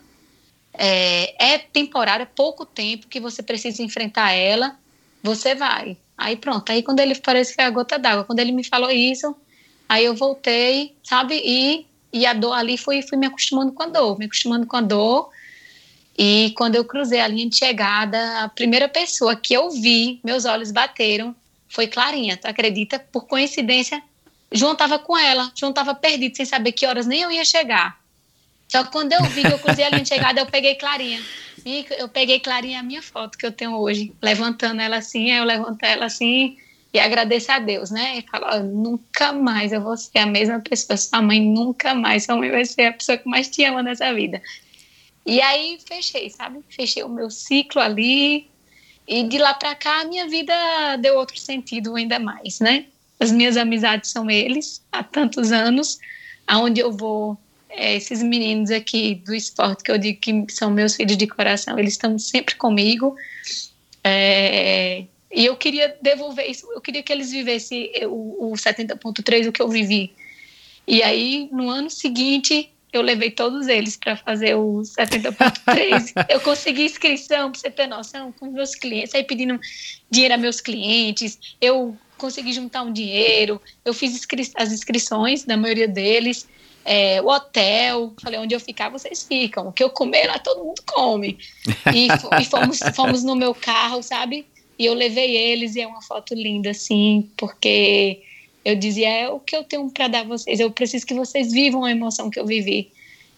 [0.73, 4.75] é, é é pouco tempo que você precisa enfrentar ela,
[5.21, 5.97] você vai.
[6.17, 6.71] Aí pronto.
[6.71, 8.23] Aí quando ele parece que é a gota d'água.
[8.23, 9.35] Quando ele me falou isso,
[9.89, 11.41] aí eu voltei, sabe?
[11.43, 14.77] E, e a dor ali fui, fui me acostumando com a dor, me acostumando com
[14.77, 15.29] a dor.
[16.17, 20.45] E quando eu cruzei a linha de chegada, a primeira pessoa que eu vi, meus
[20.45, 21.35] olhos bateram,
[21.69, 22.99] foi Clarinha, tu acredita?
[22.99, 24.01] Por coincidência,
[24.51, 27.99] João com ela, João perdido, sem saber que horas nem eu ia chegar.
[28.67, 31.25] Só que quando eu vi que eu cruzei a linha de chegada, eu peguei Clarinha.
[31.65, 35.43] E eu peguei Clarinha a minha foto que eu tenho hoje, levantando ela assim, eu
[35.43, 36.57] levanto ela assim
[36.93, 38.17] e agradeço a Deus, né?
[38.17, 42.35] E falo, nunca mais eu vou ser a mesma pessoa, sua mãe nunca mais, sua
[42.35, 44.41] mãe vai ser a pessoa que mais te ama nessa vida.
[45.25, 46.59] E aí fechei, sabe?
[46.69, 48.49] Fechei o meu ciclo ali,
[49.07, 50.53] e de lá para cá, a minha vida
[50.97, 52.85] deu outro sentido ainda mais, né?
[53.19, 55.99] As minhas amizades são eles, há tantos anos,
[56.47, 57.37] aonde eu vou,
[57.69, 61.77] é, esses meninos aqui do esporte, que eu digo que são meus filhos de coração,
[61.77, 63.15] eles estão sempre comigo.
[64.03, 69.51] É, e eu queria devolver isso, eu queria que eles vivessem o, o 70.3, o
[69.51, 70.13] que eu vivi.
[70.87, 76.25] E aí, no ano seguinte, eu levei todos eles para fazer o 70.3.
[76.29, 79.59] eu consegui inscrição, para você ter noção, com meus clientes, aí pedindo
[80.09, 85.57] dinheiro a meus clientes, eu consegui juntar um dinheiro, eu fiz inscri as inscrições da
[85.57, 86.47] maioria deles,
[86.83, 90.63] é, o hotel, falei, onde eu ficar, vocês ficam, o que eu comer lá, todo
[90.63, 91.37] mundo come.
[91.93, 92.07] E,
[92.39, 94.45] e fomos, fomos no meu carro, sabe?
[94.77, 98.21] E eu levei eles e é uma foto linda, assim, porque
[98.63, 101.51] eu dizia, é o que eu tenho para dar a vocês, eu preciso que vocês
[101.51, 102.91] vivam a emoção que eu vivi.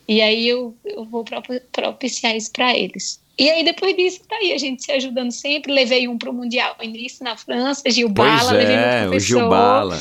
[0.08, 1.24] E aí eu, eu vou
[1.72, 3.22] propiciar isso para eles.
[3.38, 5.72] E aí depois disso, tá aí a gente se ajudando sempre.
[5.72, 9.20] Levei um para o Mundial início na França, Gil Bala, pois levei é, meu o
[9.20, 10.00] Gil Bala,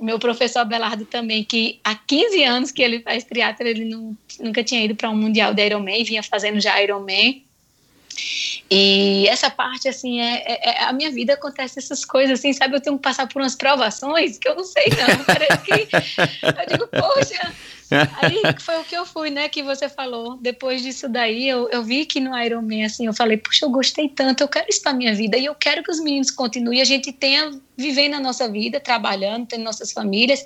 [0.00, 4.62] Meu professor Abelardo também, que há 15 anos que ele faz teatro, ele não, nunca
[4.62, 7.44] tinha ido para um Mundial de Ironman, vinha fazendo já Ironman.
[8.68, 12.74] E essa parte, assim, é, é, é, a minha vida acontece essas coisas, assim, sabe?
[12.74, 15.22] Eu tenho que passar por umas provações que eu não sei, não.
[15.24, 17.52] Parece que eu digo, poxa.
[18.20, 19.48] Aí foi o que eu fui, né?
[19.48, 20.36] Que você falou.
[20.38, 24.08] Depois disso daí, eu, eu vi que no Ironman, assim, eu falei, puxa, eu gostei
[24.08, 25.36] tanto, eu quero isso pra minha vida.
[25.36, 29.46] E eu quero que os meninos continuem, a gente tenha, vivendo a nossa vida, trabalhando,
[29.46, 30.44] tendo nossas famílias,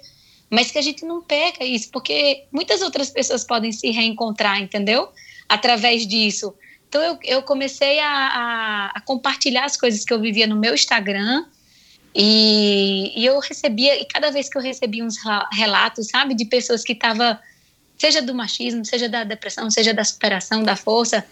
[0.51, 5.09] mas que a gente não perca isso, porque muitas outras pessoas podem se reencontrar, entendeu?
[5.49, 6.55] Através disso.
[6.91, 10.75] Então eu, eu comecei a, a, a, compartilhar as coisas que eu vivia no meu
[10.75, 11.47] Instagram
[12.13, 15.15] e, e eu recebia, e cada vez que eu recebia uns
[15.53, 17.39] relatos, sabe, de pessoas que estavam,
[17.97, 21.25] seja do machismo, seja da depressão, seja da superação, da força,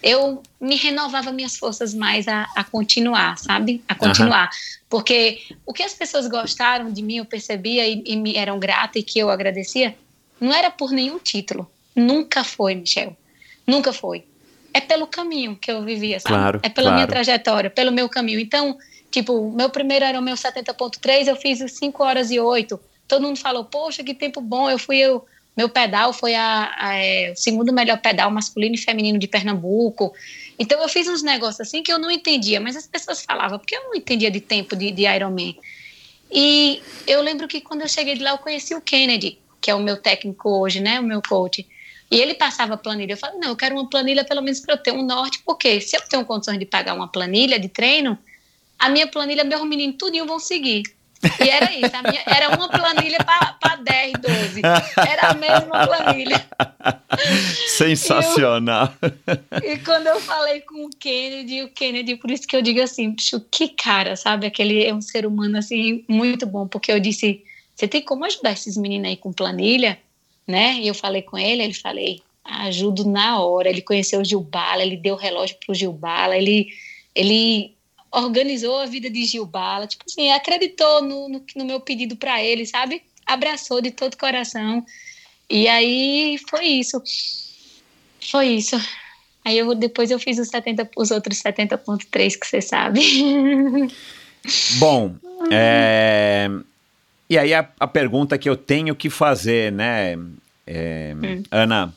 [0.00, 3.82] eu me renovava minhas forças mais a, a continuar, sabe?
[3.88, 4.44] A continuar.
[4.44, 4.84] Uhum.
[4.88, 9.02] Porque o que as pessoas gostaram de mim, eu percebia e, e me eram gratas
[9.02, 9.96] e que eu agradecia,
[10.40, 11.68] não era por nenhum título.
[11.96, 13.16] Nunca foi, Michel.
[13.66, 14.29] Nunca foi
[14.72, 16.34] é pelo caminho que eu vivia, sabe?
[16.34, 16.96] Claro, é pela claro.
[16.96, 18.38] minha trajetória, pelo meu caminho.
[18.38, 18.78] Então,
[19.10, 22.78] tipo, meu primeiro era o meu 70.3, eu fiz 5 horas e 8.
[23.08, 24.70] Todo mundo falou, poxa, que tempo bom.
[24.70, 25.24] Eu fui, eu,
[25.56, 30.12] meu pedal foi a, a é, o segundo melhor pedal masculino e feminino de Pernambuco.
[30.58, 33.74] Então, eu fiz uns negócios assim que eu não entendia, mas as pessoas falavam, porque
[33.74, 35.56] eu não entendia de tempo de, de Ironman.
[36.30, 39.74] E eu lembro que quando eu cheguei de lá, eu conheci o Kennedy, que é
[39.74, 41.66] o meu técnico hoje, né, o meu coach.
[42.10, 43.12] E ele passava a planilha.
[43.12, 45.80] Eu falei, não, eu quero uma planilha pelo menos para eu ter um norte, porque
[45.80, 48.18] se eu tenho condições de pagar uma planilha de treino,
[48.78, 50.82] a minha planilha, meus meninos tudinho vão seguir.
[51.38, 54.62] E era isso, minha, era uma planilha para 10, 12.
[54.96, 56.46] Era a mesma planilha.
[57.68, 58.94] Sensacional.
[59.62, 62.62] E, eu, e, quando eu falei com o Kennedy, o Kennedy, por isso que eu
[62.62, 63.14] digo assim,
[63.50, 64.46] que cara, sabe?
[64.46, 67.44] Aquele é um ser humano assim, muito bom, porque eu disse:
[67.76, 69.98] você tem como ajudar esses meninos aí com planilha?
[70.50, 70.74] Né?
[70.80, 73.68] E eu falei com ele, ele falei, ajudo na hora.
[73.68, 76.68] Ele conheceu o Gilbala, ele deu o relógio pro Gilbala, ele,
[77.14, 77.74] ele
[78.10, 82.66] organizou a vida de Gilbala, tipo assim, acreditou no, no, no meu pedido para ele,
[82.66, 83.02] sabe?
[83.24, 84.84] Abraçou de todo coração.
[85.48, 87.02] E aí foi isso.
[88.30, 88.76] Foi isso.
[89.44, 93.00] Aí eu, depois eu fiz os, 70, os outros 70.3 que você sabe.
[94.78, 95.14] Bom,
[95.50, 96.48] é,
[97.28, 100.18] e aí a, a, pergunta que eu tenho que fazer, né,
[100.72, 101.42] é, hum.
[101.50, 101.92] Ana,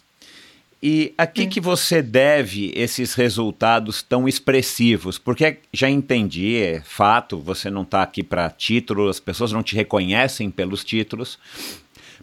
[0.82, 1.50] e a que, hum.
[1.50, 5.18] que você deve esses resultados tão expressivos?
[5.18, 9.76] Porque já entendi, é fato, você não está aqui para título, as pessoas não te
[9.76, 11.38] reconhecem pelos títulos,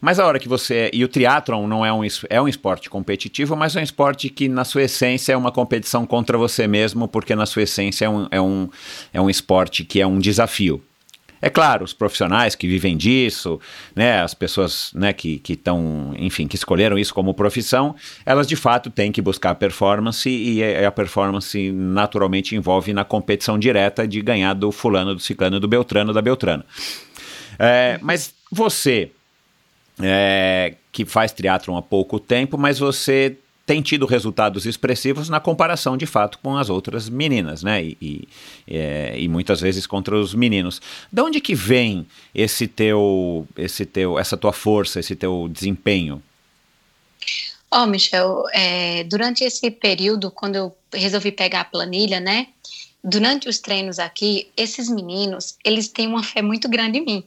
[0.00, 0.90] Mas a hora que você.
[0.92, 4.48] E o triatlon não é um, é um esporte competitivo, mas é um esporte que,
[4.48, 8.26] na sua essência, é uma competição contra você mesmo, porque na sua essência é um,
[8.30, 8.68] é um,
[9.12, 10.82] é um esporte que é um desafio.
[11.42, 13.58] É claro, os profissionais que vivem disso,
[13.96, 17.94] né, as pessoas né, que estão, enfim, que escolheram isso como profissão,
[18.26, 24.06] elas de fato têm que buscar performance e a performance naturalmente envolve na competição direta
[24.06, 26.64] de ganhar do fulano, do ciclano, do beltrano, da beltrana.
[27.58, 29.10] É, mas você,
[30.02, 33.36] é, que faz triatlon há pouco tempo, mas você
[33.70, 37.84] tem tido resultados expressivos na comparação de fato com as outras meninas, né?
[37.84, 38.28] E, e,
[38.66, 40.82] é, e, muitas vezes contra os meninos.
[41.12, 46.20] De onde que vem esse teu, esse teu, essa tua força, esse teu desempenho?
[47.70, 52.48] Ó, oh, Michel, é, durante esse período, quando eu resolvi pegar a planilha, né?
[53.04, 57.24] Durante os treinos aqui, esses meninos, eles têm uma fé muito grande em mim.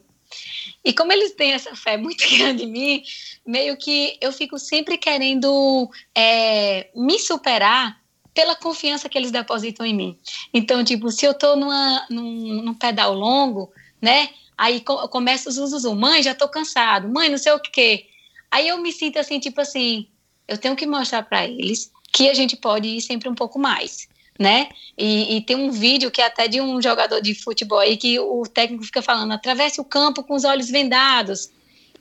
[0.84, 3.04] E como eles têm essa fé muito grande em mim,
[3.46, 8.02] meio que eu fico sempre querendo é, me superar
[8.34, 10.20] pela confiança que eles depositam em mim.
[10.54, 14.30] Então, tipo, se eu tô numa, num, num pedal longo, né?
[14.58, 18.08] Aí começa os usos, mãe, já tô cansado, mãe, não sei o quê.
[18.50, 20.08] Aí eu me sinto assim, tipo assim,
[20.48, 24.08] eu tenho que mostrar para eles que a gente pode ir sempre um pouco mais
[24.40, 24.70] né?
[24.98, 28.20] E, e, tem um vídeo que é até de um jogador de futebol aí que
[28.20, 31.52] o técnico fica falando: atravesse o campo com os olhos vendados.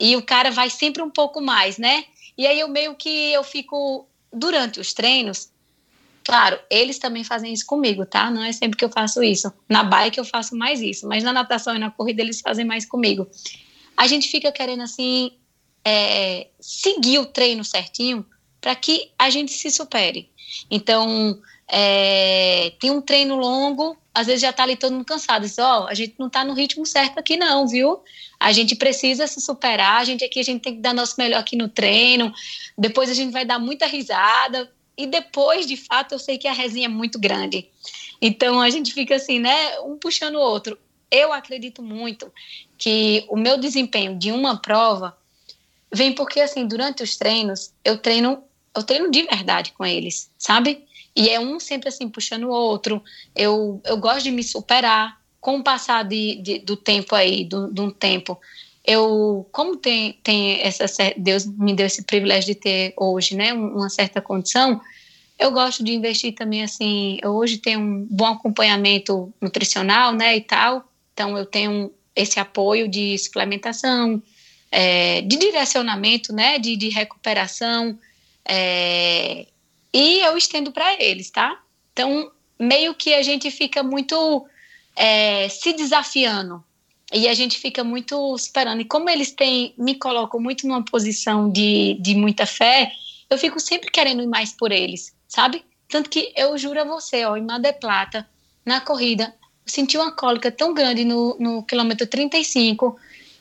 [0.01, 2.05] E o cara vai sempre um pouco mais, né?
[2.37, 5.51] E aí eu meio que eu fico durante os treinos.
[6.25, 8.31] Claro, eles também fazem isso comigo, tá?
[8.31, 9.53] Não é sempre que eu faço isso.
[9.69, 12.87] Na bike eu faço mais isso, mas na natação e na corrida eles fazem mais
[12.87, 13.29] comigo.
[13.97, 15.33] A gente fica querendo assim
[15.85, 18.25] é, seguir o treino certinho
[18.63, 20.31] para que a gente se supere.
[20.71, 25.43] Então, é, tem um treino longo, às vezes já está ali todo mundo cansado.
[25.43, 28.01] Diz, ó, oh, a gente não está no ritmo certo aqui não, viu?
[28.39, 31.41] A gente precisa se superar, a gente aqui, a gente tem que dar nosso melhor
[31.41, 32.33] aqui no treino,
[32.79, 36.53] depois a gente vai dar muita risada, e depois, de fato, eu sei que a
[36.53, 37.69] resinha é muito grande.
[38.21, 40.79] Então, a gente fica assim, né, um puxando o outro.
[41.11, 42.33] Eu acredito muito
[42.79, 45.17] que o meu desempenho de uma prova
[45.93, 48.43] vem porque, assim, durante os treinos, eu treino,
[48.75, 50.85] eu treino de verdade com eles, sabe?
[51.15, 53.03] E é um sempre assim puxando o outro.
[53.37, 55.21] Eu, eu gosto de me superar.
[55.41, 58.39] Com o passar de, de do tempo aí, de um tempo,
[58.85, 60.87] eu, como tem, tem essa,
[61.17, 64.81] Deus me deu esse privilégio de ter hoje, né, uma certa condição,
[65.43, 67.19] eu gosto de investir também assim.
[67.21, 70.89] Eu hoje tenho um bom acompanhamento nutricional, né, e tal.
[71.13, 74.23] Então eu tenho esse apoio de suplementação,
[74.71, 77.99] é, de direcionamento, né, de, de recuperação.
[78.45, 79.47] É,
[79.93, 81.61] e eu estendo para eles, tá?
[81.93, 84.47] Então, meio que a gente fica muito
[84.97, 86.65] é, se desafiando
[87.13, 88.81] e a gente fica muito esperando.
[88.81, 92.91] E como eles têm, me colocam muito numa posição de, de muita fé,
[93.29, 95.65] eu fico sempre querendo ir mais por eles, sabe?
[95.89, 98.27] Tanto que eu juro a você, ó, em Mar del Plata,
[98.65, 99.35] na corrida,
[99.67, 102.97] eu senti uma cólica tão grande no, no quilômetro 35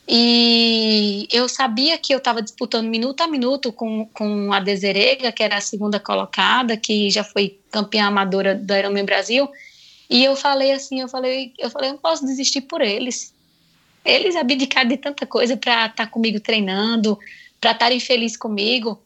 [0.08, 5.42] e eu sabia que eu estava disputando minuto a minuto com, com a Deserega, que
[5.42, 9.48] era a segunda colocada, que já foi campeã amadora do Ironman Brasil.
[10.10, 13.32] E eu falei assim, eu falei, eu falei, eu não posso desistir por eles.
[14.04, 17.18] Eles abdicaram de tanta coisa para estar tá comigo treinando,
[17.60, 19.00] para estarem felizes comigo.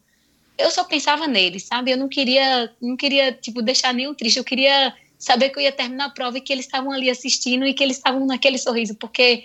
[0.56, 1.90] Eu só pensava neles, sabe?
[1.90, 4.38] Eu não queria, não queria tipo deixar nenhum triste.
[4.38, 7.66] Eu queria saber que eu ia terminar a prova e que eles estavam ali assistindo
[7.66, 9.44] e que eles estavam naquele sorriso, porque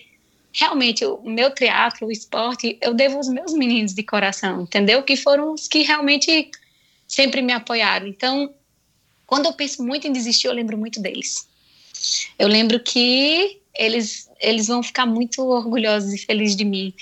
[0.54, 5.04] realmente o meu teatro, o esporte, eu devo aos meus meninos de coração, entendeu?
[5.04, 6.50] Que foram os que realmente
[7.08, 8.08] sempre me apoiaram.
[8.08, 8.54] Então,
[9.26, 11.48] quando eu penso muito em desistir, eu lembro muito deles.
[12.38, 16.94] Eu lembro que eles eles vão ficar muito orgulhosos e felizes de mim.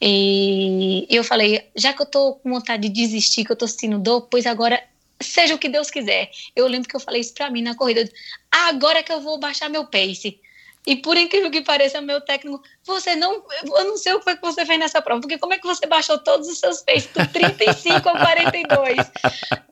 [0.00, 3.98] E eu falei, já que eu tô com vontade de desistir, que eu tô sentindo
[3.98, 4.82] dor, pois agora
[5.20, 6.30] seja o que Deus quiser.
[6.54, 8.08] Eu lembro que eu falei isso para mim na corrida.
[8.50, 10.40] Agora que eu vou baixar meu pace.
[10.86, 14.36] E por incrível que pareça, meu técnico, você não, eu não sei o que foi
[14.36, 17.10] que você fez nessa prova, porque como é que você baixou todos os seus peixes
[17.12, 18.96] do 35 ao 42?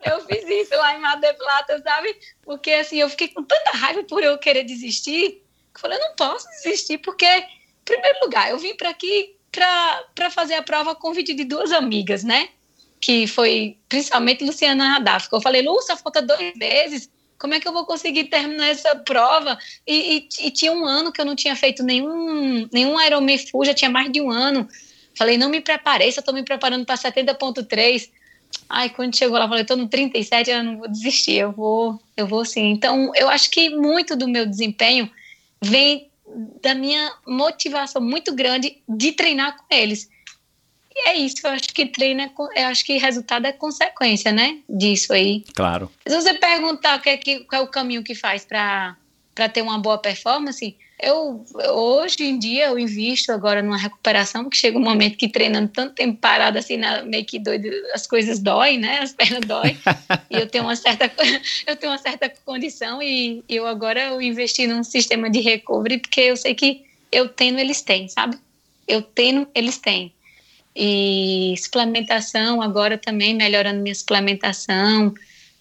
[0.05, 2.15] Eu fiz isso lá em Mar del Plata, sabe?
[2.43, 5.43] Porque assim, eu fiquei com tanta raiva por eu querer desistir,
[5.73, 7.47] que eu falei, eu não posso desistir, porque, em
[7.85, 12.51] primeiro lugar, eu vim para aqui para fazer a prova convite de duas amigas, né?
[13.01, 15.29] Que foi principalmente Luciana Radaf.
[15.33, 17.09] Eu falei, Lúcia, falta dois meses
[17.39, 19.59] como é que eu vou conseguir terminar essa prova?
[19.87, 23.65] E, e, e tinha um ano que eu não tinha feito nenhum, nenhum Ironman Full,
[23.65, 24.69] já tinha mais de um ano.
[25.17, 28.11] Falei, não me preparei, só estou me preparando para 70.3.
[28.69, 32.27] Ai, quando chegou lá, falei, estou no 37, eu não vou desistir, eu vou, eu
[32.27, 32.71] vou sim.
[32.71, 35.11] Então, eu acho que muito do meu desempenho
[35.63, 36.11] vem
[36.63, 40.09] da minha motivação muito grande de treinar com eles.
[41.05, 44.59] É isso, eu acho que treino é, eu acho que resultado é consequência, né?
[44.69, 45.45] Disso aí.
[45.55, 45.91] Claro.
[46.07, 48.97] Se você perguntar que é que, qual é o caminho que faz para
[49.53, 51.45] ter uma boa performance, eu
[51.75, 55.95] hoje em dia eu invisto agora numa recuperação, porque chega um momento que treinando tanto
[55.95, 59.01] tempo parado assim, na, meio que doido, as coisas doem, né?
[59.01, 59.77] As pernas doem.
[60.31, 61.11] e eu tenho uma certa
[61.67, 66.21] eu tenho uma certa condição e eu agora eu investi num sistema de recovery, porque
[66.23, 68.39] eu sei que eu tenho, eles têm, sabe?
[68.89, 70.13] Eu tenho, eles têm.
[70.79, 75.15] E suplementação, agora também melhorando minha suplementação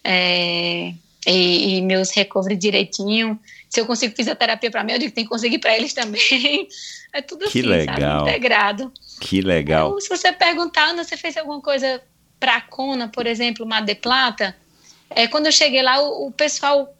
[0.03, 0.93] é,
[1.25, 3.39] e, e meus recovery direitinho
[3.75, 6.67] se eu consigo fisioterapia para mim, eu digo que tem que conseguir para eles também.
[7.13, 7.95] É tudo que assim, legal.
[8.19, 8.29] sabe?
[8.29, 8.91] Integrado.
[9.21, 9.87] Que legal.
[9.87, 12.01] Então, se você perguntar, Ana, você fez alguma coisa
[12.37, 14.53] para a Cona, por exemplo, Mar de Plata?
[15.09, 16.93] É, quando eu cheguei lá, o, o, pessoal,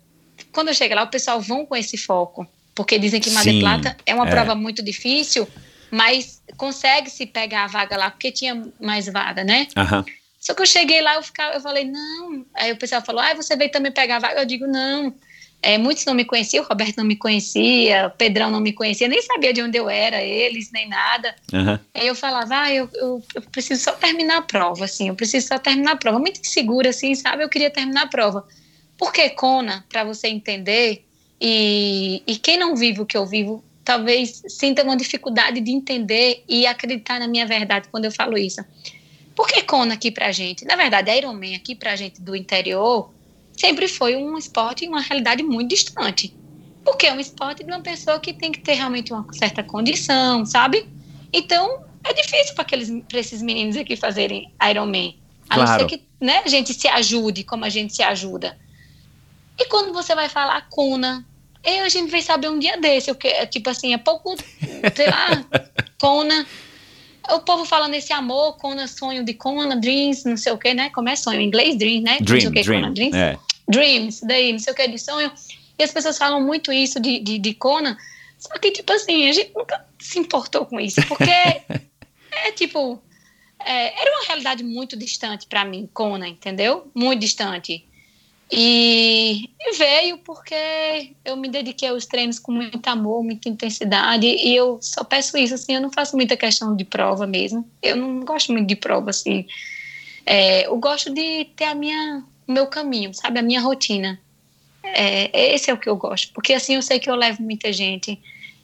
[0.53, 3.59] quando eu cheguei lá, o pessoal vão com esse foco, porque dizem que Mar de
[3.59, 4.31] Plata é uma é.
[4.31, 5.45] prova muito difícil,
[5.91, 9.67] mas consegue se pegar a vaga lá, porque tinha mais vaga, né?
[9.77, 10.03] Uhum.
[10.39, 12.45] Só que eu cheguei lá, eu, ficava, eu falei, não.
[12.53, 14.41] Aí o pessoal falou, ah, você veio também pegar a vaga?
[14.41, 15.13] Eu digo, não.
[15.61, 19.07] É, muitos não me conheciam, o Roberto não me conhecia, o Pedrão não me conhecia,
[19.07, 21.35] nem sabia de onde eu era, eles, nem nada.
[21.51, 21.79] Uhum.
[21.91, 25.47] Aí eu falava, ah, eu, eu, eu, preciso só terminar a prova, assim, eu preciso
[25.47, 26.19] só terminar a prova.
[26.19, 27.43] Muito insegura, assim, sabe?
[27.43, 28.47] Eu queria terminar a prova.
[28.95, 31.03] Porque Kona, para você entender,
[31.41, 36.43] e, e quem não vive o que eu vivo, talvez sinta uma dificuldade de entender
[36.49, 38.65] e acreditar na minha verdade quando eu falo isso.
[39.35, 40.65] Por que Kona aqui pra gente?
[40.65, 43.13] Na verdade, a Ironman aqui pra gente do interior
[43.55, 46.35] sempre foi um esporte e uma realidade muito distante.
[46.83, 50.45] Porque é um esporte de uma pessoa que tem que ter realmente uma certa condição,
[50.45, 50.87] sabe?
[51.31, 55.17] Então, é difícil para esses meninos aqui fazerem Ironman.
[55.49, 55.69] A claro.
[55.69, 58.57] não ser que né, a gente se ajude como a gente se ajuda.
[59.59, 61.25] E quando você vai falar Kona,
[61.65, 64.35] eu, a gente vai saber um dia desse, o que, é, tipo assim, é pouco,
[64.95, 65.45] sei lá,
[65.99, 66.45] Kona.
[67.31, 70.91] O povo falando esse amor, Kona, sonho de Kona, dreams, não sei o que, né?
[70.91, 71.41] Como é sonho?
[71.41, 72.17] Em inglês, dreams, né?
[72.21, 72.81] Dream, que, dream.
[72.81, 73.17] Kona, dreams.
[73.17, 73.37] É
[73.67, 75.31] dreams, daí não sei o que de sonho.
[75.77, 77.97] E as pessoas falam muito isso de, de, de Conan,
[78.37, 81.31] só que, tipo assim, a gente nunca se importou com isso, porque
[82.31, 83.01] é tipo.
[83.57, 86.91] É, era uma realidade muito distante para mim, Conan, entendeu?
[86.93, 87.87] Muito distante.
[88.51, 94.77] E, veio porque eu me dediquei aos treinos com muito amor, muita intensidade, e eu
[94.81, 97.67] só peço isso, assim, eu não faço muita questão de prova mesmo.
[97.81, 99.45] Eu não gosto muito de prova, assim.
[100.25, 103.39] É, eu gosto de ter a minha o meu caminho, sabe?
[103.39, 104.19] A minha rotina.
[104.83, 107.73] É, esse é o que eu gosto, porque assim eu sei que eu levo muita
[107.73, 108.19] gente,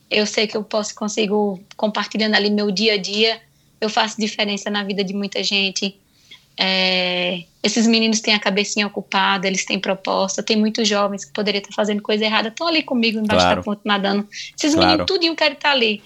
[0.10, 3.42] eu sei que eu posso consigo compartilhando ali meu dia a dia,
[3.82, 6.00] eu faço diferença na vida de muita gente.
[6.58, 11.62] É, esses meninos têm a cabecinha ocupada, eles têm proposta, tem muitos jovens que poderiam
[11.62, 13.56] estar fazendo coisa errada, estão ali comigo embaixo claro.
[13.58, 14.28] da ponte nadando.
[14.32, 14.90] Esses claro.
[14.90, 16.02] meninos tudinho querem estar ali.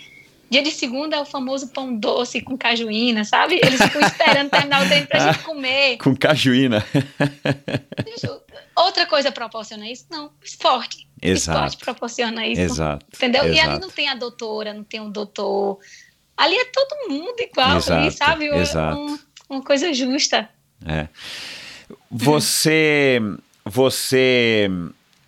[0.49, 3.55] Dia de segunda é o famoso pão doce com cajuína, sabe?
[3.55, 5.97] Eles ficam esperando terminar o treino pra gente comer.
[5.97, 6.85] Com cajuína.
[8.75, 10.05] Outra coisa proporciona isso?
[10.11, 11.07] Não, esporte.
[11.21, 11.57] Exato.
[11.57, 12.61] Esporte proporciona isso.
[12.61, 13.05] Exato.
[13.13, 13.45] Entendeu?
[13.45, 13.57] Exato.
[13.57, 15.79] E ali não tem a doutora, não tem um doutor.
[16.37, 18.45] Ali é todo mundo igual, exato, ali, sabe?
[18.45, 18.99] Exato.
[18.99, 19.19] Um,
[19.49, 20.49] uma coisa justa.
[20.85, 21.07] É.
[22.09, 23.19] Você.
[23.63, 24.69] Você.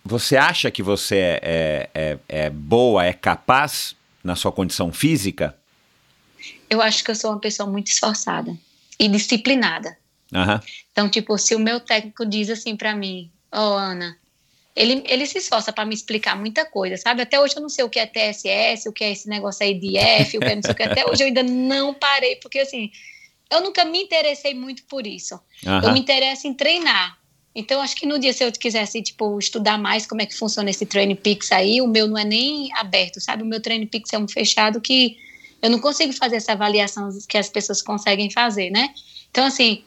[0.04, 5.54] Você acha que você é, é, é, é boa, é capaz na sua condição física?
[6.70, 8.56] Eu acho que eu sou uma pessoa muito esforçada
[8.98, 9.96] e disciplinada.
[10.32, 10.60] Uhum.
[10.92, 14.16] Então, tipo, se o meu técnico diz assim para mim, ó, oh, Ana,
[14.74, 17.22] ele, ele se esforça para me explicar muita coisa, sabe?
[17.22, 19.74] Até hoje eu não sei o que é TSS, o que é esse negócio aí
[19.74, 20.82] de F, o que é não sei o que.
[20.84, 22.90] Até hoje eu ainda não parei, porque assim,
[23.50, 25.40] eu nunca me interessei muito por isso.
[25.64, 25.80] Uhum.
[25.82, 27.18] Eu me interesso em treinar.
[27.54, 30.70] Então, acho que no dia, se eu quisesse, tipo, estudar mais como é que funciona
[30.70, 33.42] esse Training Pix aí, o meu não é nem aberto, sabe?
[33.42, 35.16] O meu Training Pix é um fechado que
[35.60, 38.94] eu não consigo fazer essa avaliação que as pessoas conseguem fazer, né?
[39.30, 39.82] Então, assim,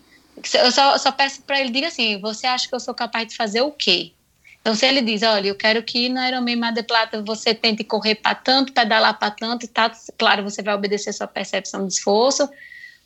[0.54, 3.36] eu só, só peço para ele, diga assim, você acha que eu sou capaz de
[3.36, 4.12] fazer o quê?
[4.60, 7.84] Então, se ele diz, olha, eu quero que no Ironman Mar de Plata você tente
[7.84, 12.48] correr para tanto, pedalar para tanto, tá, claro, você vai obedecer sua percepção de esforço,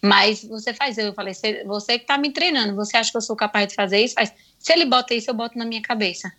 [0.05, 1.33] mas você faz, eu falei,
[1.65, 4.13] você que está me treinando, você acha que eu sou capaz de fazer isso?
[4.13, 4.31] Faz.
[4.59, 6.31] Se ele bota isso, eu boto na minha cabeça.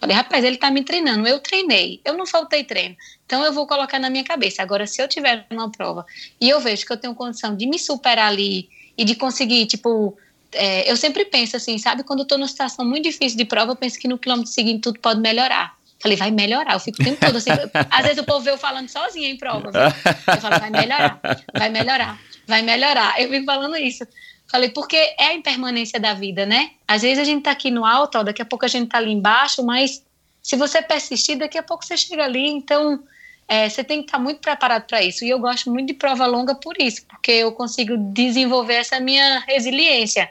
[0.00, 2.96] Falei, rapaz, ele está me treinando, eu treinei, eu não faltei treino.
[3.26, 4.62] Então eu vou colocar na minha cabeça.
[4.62, 6.06] Agora, se eu tiver uma prova
[6.40, 10.16] e eu vejo que eu tenho condição de me superar ali e de conseguir, tipo,
[10.52, 12.04] é, eu sempre penso assim, sabe?
[12.04, 14.80] Quando eu estou numa situação muito difícil de prova, eu penso que no quilômetro seguinte
[14.80, 15.76] tudo pode melhorar.
[16.00, 16.74] Falei, vai melhorar.
[16.74, 17.50] Eu fico o tempo todo assim.
[17.90, 19.70] às vezes o povo vê eu falando sozinha em prova.
[19.70, 19.80] Viu?
[19.80, 21.20] Eu falo, vai melhorar,
[21.52, 23.20] vai melhorar, vai melhorar.
[23.20, 24.04] Eu fico falando isso.
[24.50, 26.70] Falei, porque é a impermanência da vida, né?
[26.88, 28.96] Às vezes a gente tá aqui no alto, ó, daqui a pouco a gente tá
[28.96, 30.02] ali embaixo, mas
[30.42, 32.48] se você persistir, daqui a pouco você chega ali.
[32.48, 32.98] Então,
[33.46, 35.24] é, você tem que estar muito preparado para isso.
[35.24, 39.40] E eu gosto muito de prova longa por isso, porque eu consigo desenvolver essa minha
[39.40, 40.30] resiliência.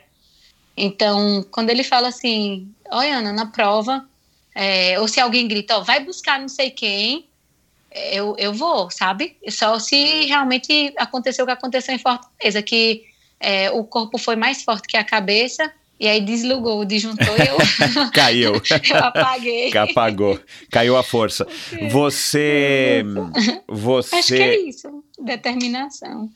[0.75, 4.07] Então, quando ele fala assim, olha, Ana, na prova,
[4.55, 7.27] é, ou se alguém grita, ó, vai buscar não sei quem,
[7.91, 9.37] eu, eu vou, sabe?
[9.49, 13.03] Só se realmente aconteceu o que aconteceu em Fortaleza, que
[13.39, 17.57] é, o corpo foi mais forte que a cabeça, e aí deslugou, disjuntou e eu.
[18.13, 18.53] Caiu.
[18.89, 19.75] eu apaguei.
[19.75, 20.39] Apagou.
[20.71, 21.47] Caiu a força.
[21.89, 23.03] Você.
[23.67, 24.15] Você.
[24.17, 25.03] Acho que é isso.
[25.19, 26.29] Determinação.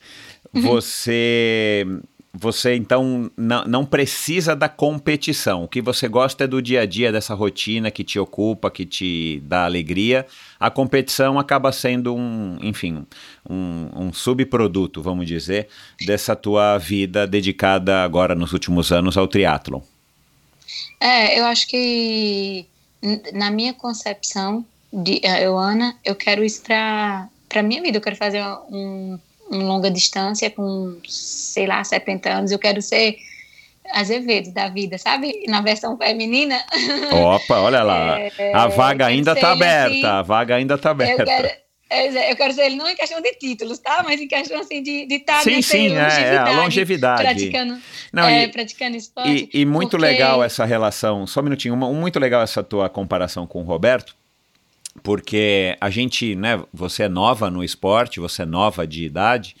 [0.52, 1.86] Você
[2.32, 5.64] você então não, precisa da competição.
[5.64, 8.86] O que você gosta é do dia a dia, dessa rotina que te ocupa, que
[8.86, 10.26] te dá alegria.
[10.58, 13.06] A competição acaba sendo um, enfim,
[13.48, 15.68] um, um subproduto, vamos dizer,
[16.06, 19.80] dessa tua vida dedicada agora nos últimos anos ao triatlon.
[20.98, 22.66] É, eu acho que
[23.34, 27.98] na minha concepção de eu, Ana, eu quero isso para para minha vida.
[27.98, 29.18] Eu quero fazer um
[29.52, 33.16] em longa distância com, sei lá, 70 anos, eu quero ser
[33.90, 35.44] Azevedo da vida, sabe?
[35.48, 36.62] Na versão feminina.
[37.12, 38.18] Opa, olha lá.
[38.20, 41.22] É, a vaga ainda está aberta, assim, a vaga ainda está aberta.
[41.22, 41.48] Eu quero,
[42.30, 44.02] eu quero ser ele não em questão de títulos, tá?
[44.04, 47.22] Mas em questão assim de estar tá sim, sim, é, é, a longevidade.
[47.22, 47.78] Praticando,
[48.12, 49.50] não, é, e, praticando esporte.
[49.52, 50.06] E, e muito porque...
[50.06, 54.16] legal essa relação, só um minutinho, uma, muito legal essa tua comparação com o Roberto,
[55.02, 59.56] porque a gente, né, você é nova no esporte, você é nova de idade,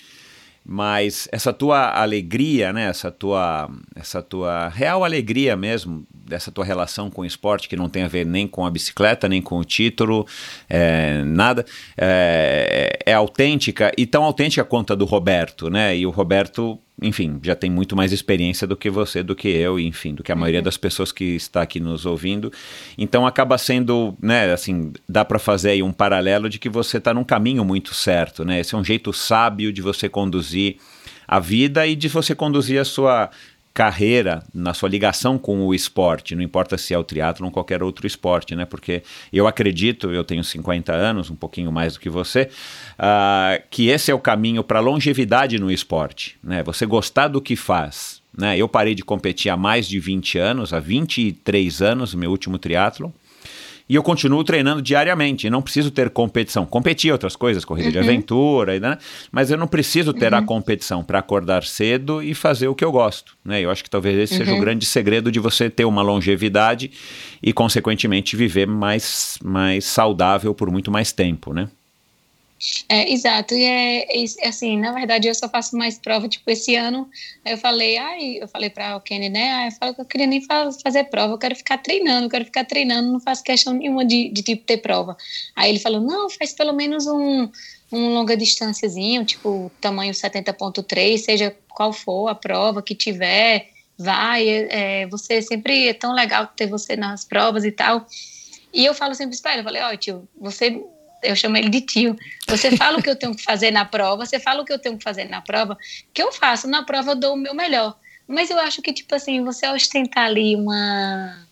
[0.64, 7.10] mas essa tua alegria, né, essa tua, essa tua real alegria mesmo, dessa tua relação
[7.10, 9.64] com o esporte, que não tem a ver nem com a bicicleta, nem com o
[9.64, 10.24] título,
[10.68, 11.66] é, nada,
[11.96, 17.38] é, é autêntica e tão autêntica quanto a do Roberto, né, e o Roberto enfim,
[17.42, 20.36] já tem muito mais experiência do que você, do que eu, enfim, do que a
[20.36, 20.64] maioria uhum.
[20.64, 22.52] das pessoas que está aqui nos ouvindo.
[22.96, 27.12] Então acaba sendo, né, assim, dá para fazer aí um paralelo de que você está
[27.12, 28.60] num caminho muito certo, né?
[28.60, 30.76] Esse é um jeito sábio de você conduzir
[31.26, 33.30] a vida e de você conduzir a sua
[33.74, 37.82] carreira, na sua ligação com o esporte, não importa se é o triatlo ou qualquer
[37.82, 38.64] outro esporte, né?
[38.64, 42.50] Porque eu acredito, eu tenho 50 anos, um pouquinho mais do que você,
[42.98, 46.62] uh, que esse é o caminho para longevidade no esporte, né?
[46.64, 48.58] Você gostar do que faz, né?
[48.58, 53.12] Eu parei de competir há mais de 20 anos, há 23 anos, meu último triatlo,
[53.92, 55.50] e eu continuo treinando diariamente.
[55.50, 56.64] Não preciso ter competição.
[56.64, 57.92] Competir outras coisas, corrida uhum.
[57.92, 58.96] de aventura, né?
[59.30, 60.38] mas eu não preciso ter uhum.
[60.38, 63.36] a competição para acordar cedo e fazer o que eu gosto.
[63.44, 63.60] Né?
[63.60, 64.38] Eu acho que talvez esse uhum.
[64.38, 64.60] seja o uhum.
[64.62, 66.90] grande segredo de você ter uma longevidade
[67.42, 71.68] e, consequentemente, viver mais, mais saudável por muito mais tempo, né?
[72.88, 76.76] É, exato, e é, é, assim, na verdade eu só faço mais prova, tipo, esse
[76.76, 77.08] ano
[77.44, 80.28] eu falei, ai, eu falei para o Kenny, né, ai, eu falo que eu queria
[80.28, 84.04] nem fazer prova, eu quero ficar treinando, eu quero ficar treinando, não faço questão nenhuma
[84.04, 85.16] de, de tipo, ter prova.
[85.56, 87.50] Aí ele falou, não, faz pelo menos um,
[87.90, 95.06] um longa distânciazinho, tipo, tamanho 70.3, seja qual for a prova que tiver, vai, é,
[95.08, 98.06] você sempre, é tão legal ter você nas provas e tal,
[98.72, 100.80] e eu falo sempre espera, eu falei, ó, oh, tio, você
[101.22, 102.16] eu chamo ele de tio.
[102.48, 104.78] Você fala o que eu tenho que fazer na prova, você fala o que eu
[104.78, 105.76] tenho que fazer na prova,
[106.12, 106.68] que eu faço.
[106.68, 107.96] Na prova eu dou o meu melhor.
[108.26, 111.46] Mas eu acho que, tipo assim, você ostentar ali uma.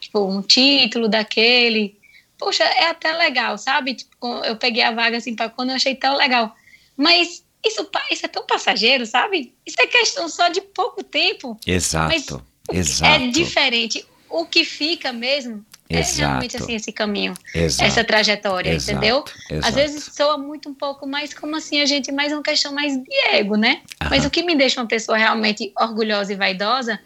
[0.00, 1.98] Tipo, um título daquele.
[2.38, 3.94] Poxa, é até legal, sabe?
[3.94, 6.54] Tipo, eu peguei a vaga assim para quando eu achei tão legal.
[6.96, 9.54] Mas isso, isso é tão passageiro, sabe?
[9.64, 11.58] Isso é questão só de pouco tempo.
[11.66, 12.44] Exato.
[12.70, 13.22] Exato.
[13.22, 14.06] É diferente.
[14.28, 16.20] O que fica mesmo Exato.
[16.20, 17.88] É realmente assim esse caminho, Exato.
[17.88, 18.98] essa trajetória, Exato.
[18.98, 19.24] entendeu?
[19.50, 19.68] Exato.
[19.68, 22.96] Às vezes soa muito um pouco mais como assim a gente mais uma questão mais
[22.96, 23.82] de ego, né?
[24.10, 26.98] Mas o que me deixa uma pessoa realmente orgulhosa e vaidosa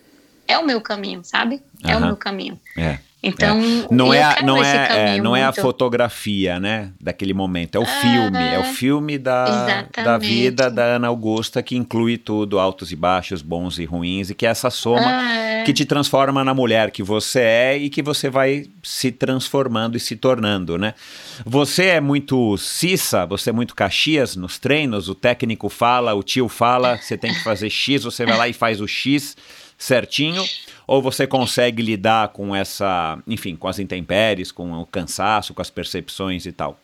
[0.48, 1.62] é o meu caminho, sabe?
[1.85, 2.59] É o meu caminho.
[2.77, 2.98] É.
[3.22, 3.94] Então, é.
[3.94, 7.86] não é, não é, é, não é a fotografia, né, daquele momento, é o ah,
[7.86, 12.97] filme, é o filme da, da vida da Ana Augusta que inclui tudo, altos e
[12.97, 15.62] baixos, bons e ruins, e que é essa soma ah, é.
[15.64, 20.01] que te transforma na mulher que você é e que você vai se transformando e
[20.01, 20.94] se tornando, né?
[21.44, 26.48] Você é muito Cissa, você é muito Caxias nos treinos, o técnico fala, o tio
[26.48, 29.36] fala, você tem que fazer X, você vai lá e faz o X
[29.81, 30.44] certinho
[30.86, 35.70] ou você consegue lidar com essa, enfim, com as intempéries, com o cansaço, com as
[35.70, 36.78] percepções e tal?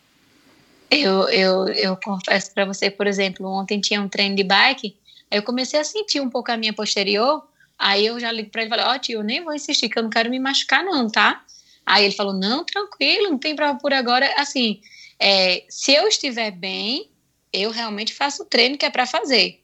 [0.91, 4.97] Eu, eu, eu confesso para você, por exemplo, ontem tinha um treino de bike,
[5.31, 7.47] eu comecei a sentir um pouco a minha posterior,
[7.79, 9.91] aí eu já ligo para ele e falei, ó oh, tio, eu nem vou insistir,
[9.91, 11.45] que eu não quero me machucar não, tá?
[11.85, 14.81] Aí ele falou, não, tranquilo, não tem prova por agora, assim,
[15.21, 17.11] é, se eu estiver bem,
[17.53, 19.61] eu realmente faço o treino que é para fazer.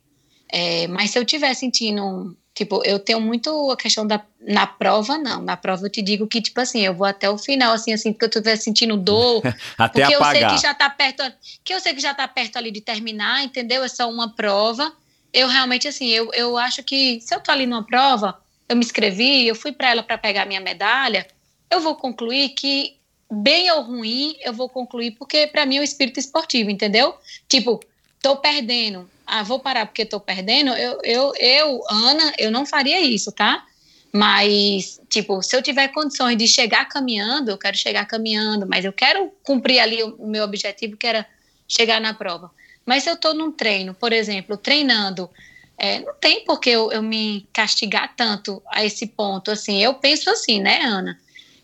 [0.48, 4.22] É, mas se eu estiver sentindo Tipo, eu tenho muito a questão da.
[4.40, 5.40] Na prova, não.
[5.40, 8.12] Na prova eu te digo que, tipo assim, eu vou até o final, assim, assim,
[8.12, 9.42] que eu estiver sentindo dor.
[9.78, 10.42] até porque apagar.
[10.42, 11.22] eu sei que já tá perto.
[11.64, 13.82] Que eu sei que já tá perto ali de terminar, entendeu?
[13.82, 14.92] É só uma prova.
[15.32, 18.38] Eu realmente, assim, eu, eu acho que se eu tô ali numa prova,
[18.68, 21.26] eu me inscrevi, eu fui para ela para pegar minha medalha,
[21.70, 22.96] eu vou concluir que,
[23.30, 27.14] bem ou ruim, eu vou concluir, porque para mim é o espírito esportivo, entendeu?
[27.48, 27.80] Tipo,
[28.22, 33.00] tô perdendo, ah, vou parar porque tô perdendo, eu, eu, eu, Ana, eu não faria
[33.00, 33.66] isso, tá?
[34.12, 38.92] Mas, tipo, se eu tiver condições de chegar caminhando, eu quero chegar caminhando, mas eu
[38.92, 41.26] quero cumprir ali o, o meu objetivo, que era
[41.66, 42.50] chegar na prova.
[42.84, 45.30] Mas se eu estou num treino, por exemplo, treinando,
[45.78, 49.50] é, não tem por que eu, eu, me castigar tanto a esse ponto.
[49.50, 51.18] Assim, eu penso assim, né, Ana?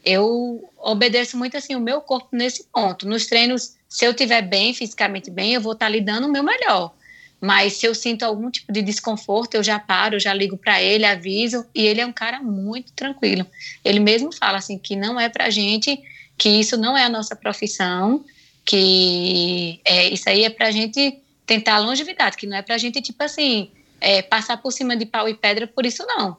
[0.05, 3.07] Eu obedeço muito assim o meu corpo nesse ponto.
[3.07, 6.31] Nos treinos, se eu estiver bem, fisicamente bem, eu vou estar tá lhe dando o
[6.31, 6.93] meu melhor.
[7.41, 11.05] Mas se eu sinto algum tipo de desconforto, eu já paro, já ligo para ele,
[11.05, 11.65] aviso.
[11.75, 13.47] E ele é um cara muito tranquilo.
[13.85, 15.99] Ele mesmo fala assim que não é para gente,
[16.37, 18.25] que isso não é a nossa profissão,
[18.65, 23.23] que é, isso aí é para gente tentar longevidade, que não é para gente tipo
[23.23, 23.71] assim
[24.01, 26.37] é, passar por cima de pau e pedra por isso não.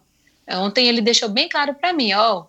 [0.47, 2.45] Ontem ele deixou bem claro para mim, ó,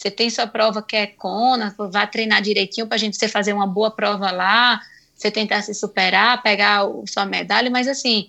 [0.00, 3.52] você tem sua prova que é Kona, vá treinar direitinho para a gente você fazer
[3.52, 4.80] uma boa prova lá,
[5.14, 8.26] você tentar se superar, pegar o, sua medalha, mas assim,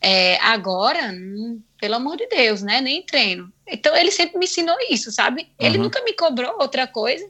[0.00, 2.80] é, agora, hum, pelo amor de Deus, né?
[2.80, 3.52] Nem treino.
[3.66, 5.48] Então ele sempre me ensinou isso, sabe?
[5.58, 5.84] Ele uhum.
[5.84, 7.28] nunca me cobrou outra coisa.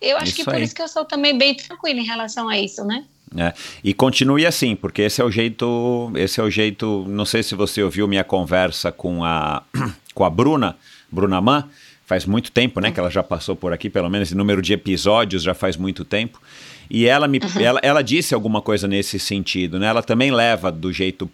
[0.00, 0.62] Eu acho isso que por aí.
[0.62, 3.04] isso que eu sou também bem tranquila em relação a isso, né?
[3.36, 7.04] É, e continue assim, porque esse é o jeito, esse é o jeito.
[7.08, 9.64] Não sei se você ouviu minha conversa com a
[10.14, 10.76] com a Bruna,
[11.10, 11.68] Bruna Man,
[12.10, 14.72] faz muito tempo, né, que ela já passou por aqui, pelo menos em número de
[14.72, 16.42] episódios já faz muito tempo.
[16.90, 17.60] E ela me, uhum.
[17.60, 19.86] ela, ela disse alguma coisa nesse sentido, né?
[19.86, 21.30] Ela também leva do jeito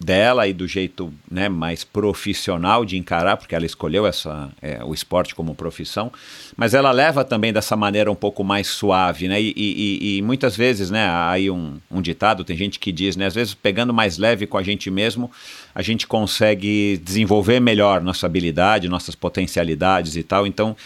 [0.00, 4.94] dela e do jeito né, mais profissional de encarar, porque ela escolheu essa, é, o
[4.94, 6.10] esporte como profissão,
[6.56, 9.40] mas ela leva também dessa maneira um pouco mais suave, né?
[9.40, 13.26] E, e, e muitas vezes, né, aí um, um, ditado, tem gente que diz, né,
[13.26, 15.30] às vezes pegando mais leve com a gente mesmo,
[15.74, 20.46] a gente consegue desenvolver melhor nossa habilidade, nossas potencialidades e tal.
[20.46, 20.76] Então,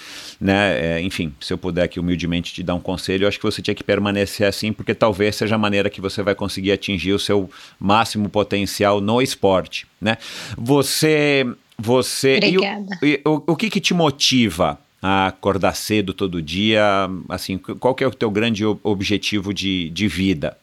[0.40, 3.44] né, é, enfim, se eu puder aqui humildemente te dar um conselho, eu acho que
[3.44, 7.12] você tinha que permanecer assim, porque talvez seja a maneira que você vai conseguir atingir
[7.12, 10.16] o seu máximo potencial no esporte, né?
[10.56, 11.46] Você,
[11.76, 12.98] você, Obrigada.
[13.02, 16.82] E, e, o, o que que te motiva a acordar cedo todo dia?
[17.28, 20.56] Assim, qual que é o teu grande objetivo de, de vida?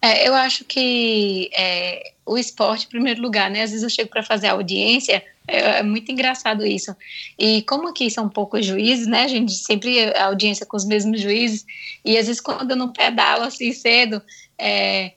[0.00, 3.62] É, eu acho que é, o esporte, em primeiro lugar, né?
[3.62, 6.94] Às vezes eu chego para fazer audiência, é, é, muito engraçado isso.
[7.38, 9.24] E como aqui são poucos juízes, né?
[9.24, 11.66] A gente sempre a audiência com os mesmos juízes,
[12.04, 14.22] e às vezes quando eu não pedalo assim cedo,
[14.56, 15.12] é,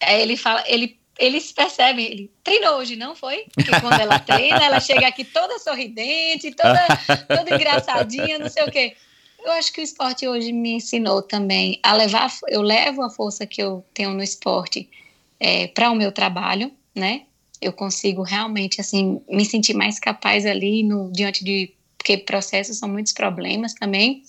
[0.00, 3.46] ele fala, ele eles percebem, ele treinou hoje, não foi?
[3.54, 6.86] Porque quando ela treina, ela chega aqui toda sorridente, toda,
[7.28, 8.96] toda engraçadinha, não sei o quê.
[9.44, 13.46] Eu acho que o esporte hoje me ensinou também a levar, eu levo a força
[13.46, 14.88] que eu tenho no esporte
[15.38, 17.22] é, para o meu trabalho, né?
[17.60, 22.88] Eu consigo realmente, assim, me sentir mais capaz ali no, diante de, porque processos são
[22.88, 24.22] muitos problemas também.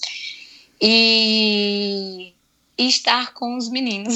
[0.82, 2.34] E
[2.78, 4.16] e estar com os meninos.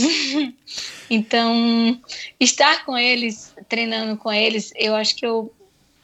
[1.10, 2.00] então,
[2.40, 5.54] estar com eles, treinando com eles, eu acho que eu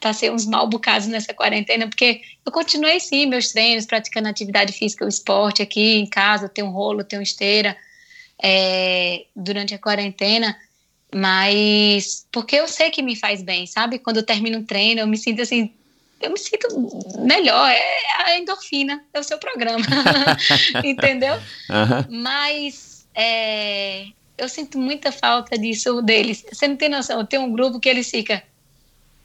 [0.00, 5.04] passei uns mal bocados nessa quarentena, porque eu continuei sim meus treinos, praticando atividade física,
[5.04, 7.76] o esporte aqui em casa, tenho um rolo, tenho esteira
[8.42, 10.56] é, durante a quarentena,
[11.16, 13.98] mas porque eu sei que me faz bem, sabe?
[13.98, 15.72] Quando eu termino um treino, eu me sinto assim
[16.20, 16.68] eu me sinto
[17.18, 17.70] melhor.
[17.70, 19.84] É a endorfina, é o seu programa.
[20.84, 21.34] Entendeu?
[21.34, 22.22] Uhum.
[22.22, 24.06] Mas é,
[24.38, 26.44] eu sinto muita falta disso deles.
[26.50, 28.40] Você não tem noção, tem um grupo que eles ficam.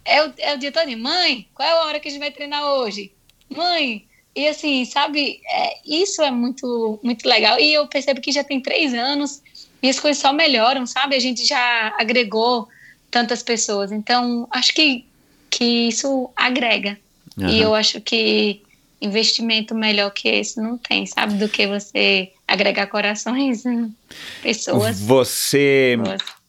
[0.04, 2.32] É o, é o dia todo, mãe, qual é a hora que a gente vai
[2.32, 3.12] treinar hoje?
[3.50, 4.06] Mãe,
[4.36, 7.60] e assim, sabe, é, isso é muito, muito legal.
[7.60, 9.42] E eu percebo que já tem três anos
[9.82, 11.16] e as coisas só melhoram, sabe?
[11.16, 12.68] A gente já agregou
[13.10, 13.92] tantas pessoas.
[13.92, 15.06] Então, acho que
[15.52, 16.98] que isso agrega.
[17.38, 17.50] Uhum.
[17.50, 18.62] E eu acho que
[19.02, 21.34] investimento melhor que esse não tem, sabe?
[21.34, 23.94] Do que você agregar corações em
[24.42, 25.02] pessoas.
[25.02, 25.98] Você,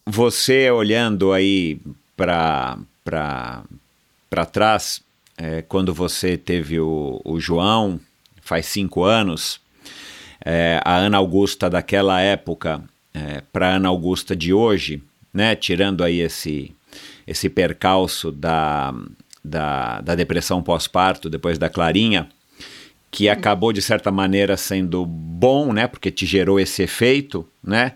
[0.07, 1.81] você olhando aí
[2.17, 5.03] para para trás,
[5.37, 8.01] é, quando você teve o, o João,
[8.41, 9.61] faz cinco anos,
[10.43, 12.83] é, a Ana Augusta daquela época
[13.15, 15.03] é, para Ana Augusta de hoje,
[15.33, 15.55] né?
[15.55, 16.75] Tirando aí esse
[17.27, 18.93] esse percalço da,
[19.43, 22.29] da, da depressão pós-parto depois da Clarinha,
[23.11, 27.93] que acabou de certa maneira sendo bom, né, porque te gerou esse efeito, né?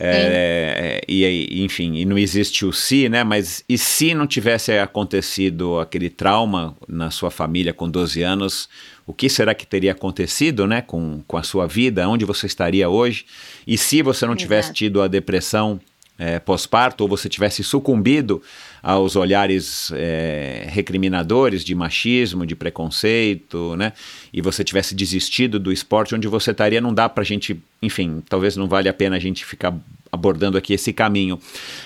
[0.00, 3.24] É, e, enfim, e não existe o se, né?
[3.24, 8.68] Mas e se não tivesse acontecido aquele trauma na sua família com 12 anos,
[9.06, 12.08] o que será que teria acontecido, né, com, com a sua vida?
[12.08, 13.24] Onde você estaria hoje?
[13.66, 14.78] E se você não tivesse Exato.
[14.78, 15.80] tido a depressão
[16.18, 18.42] é, pós-parto ou você tivesse sucumbido
[18.88, 23.92] aos olhares é, recriminadores de machismo, de preconceito, né?
[24.32, 28.22] E você tivesse desistido do esporte, onde você estaria, não dá para a gente, enfim,
[28.26, 29.76] talvez não vale a pena a gente ficar
[30.10, 31.38] abordando aqui esse caminho,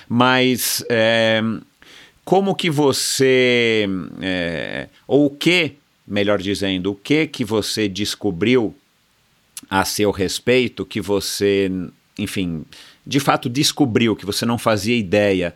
[0.08, 1.42] mas é,
[2.24, 3.88] como que você,
[4.20, 5.72] é, ou o que,
[6.06, 8.72] melhor dizendo, o que que você descobriu
[9.68, 11.68] a seu respeito que você,
[12.16, 12.64] enfim,
[13.04, 15.52] de fato descobriu, que você não fazia ideia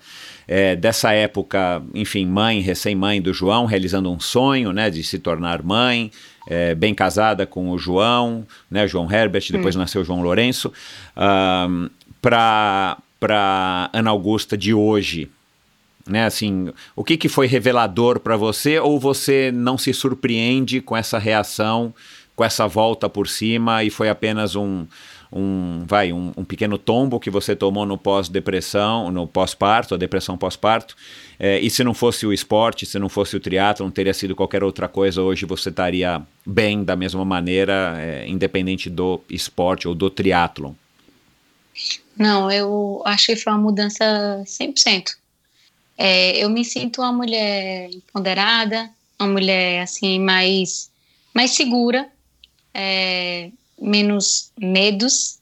[0.49, 5.63] é, dessa época, enfim, mãe, recém-mãe do João, realizando um sonho, né, de se tornar
[5.63, 6.11] mãe,
[6.49, 9.81] é, bem casada com o João, né, João Herbert, depois hum.
[9.81, 10.73] nasceu João Lourenço,
[11.17, 11.89] um,
[12.23, 15.31] para para Ana Augusta de hoje,
[16.07, 16.27] né?
[16.27, 21.19] Assim, o que, que foi revelador para você ou você não se surpreende com essa
[21.19, 21.95] reação,
[22.37, 24.87] com essa volta por cima e foi apenas um
[25.33, 30.37] um, vai, um, um, pequeno tombo que você tomou no pós-depressão, no pós-parto, a depressão
[30.37, 30.97] pós-parto,
[31.39, 34.63] é, e se não fosse o esporte, se não fosse o triatlon, teria sido qualquer
[34.63, 40.09] outra coisa, hoje você estaria bem da mesma maneira, é, independente do esporte ou do
[40.09, 40.73] triatlon?
[42.17, 45.17] Não, eu acho que foi uma mudança 100%.
[45.99, 50.91] É, eu me sinto uma mulher empoderada, uma mulher assim mais
[51.33, 52.09] mais segura,
[52.73, 53.51] é,
[53.81, 55.39] menos medos.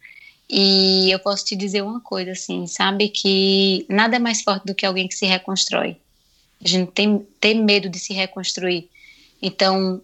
[0.48, 3.08] E eu posso te dizer uma coisa, assim, sabe?
[3.08, 5.96] Que nada é mais forte do que alguém que se reconstrói.
[6.62, 8.88] A gente tem, tem medo de se reconstruir.
[9.40, 10.00] Então,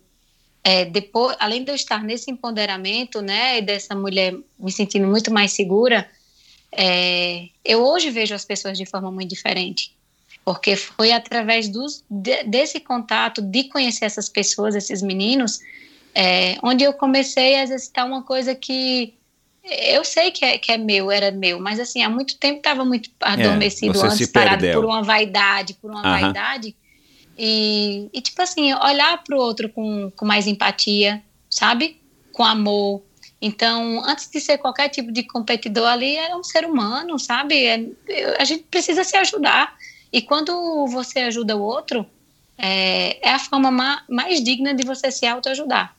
[0.63, 5.33] é, depois, além de eu estar nesse empoderamento, né, e dessa mulher me sentindo muito
[5.33, 6.09] mais segura,
[6.73, 9.93] é, eu hoje vejo as pessoas de forma muito diferente.
[10.45, 15.61] Porque foi através dos, de, desse contato, de conhecer essas pessoas, esses meninos,
[16.15, 19.15] é, onde eu comecei a exercitar uma coisa que
[19.63, 22.85] eu sei que é, que é meu, era meu, mas assim, há muito tempo estava
[22.85, 26.75] muito é, adormecido, é, antes parado por uma vaidade, por uma vaidade.
[27.39, 31.99] E, e, tipo assim, olhar para o outro com, com mais empatia, sabe?
[32.33, 33.03] Com amor.
[33.41, 37.65] Então, antes de ser qualquer tipo de competidor ali, é um ser humano, sabe?
[37.65, 39.75] É, a gente precisa se ajudar.
[40.13, 42.05] E quando você ajuda o outro,
[42.59, 45.97] é, é a forma ma mais digna de você se autoajudar.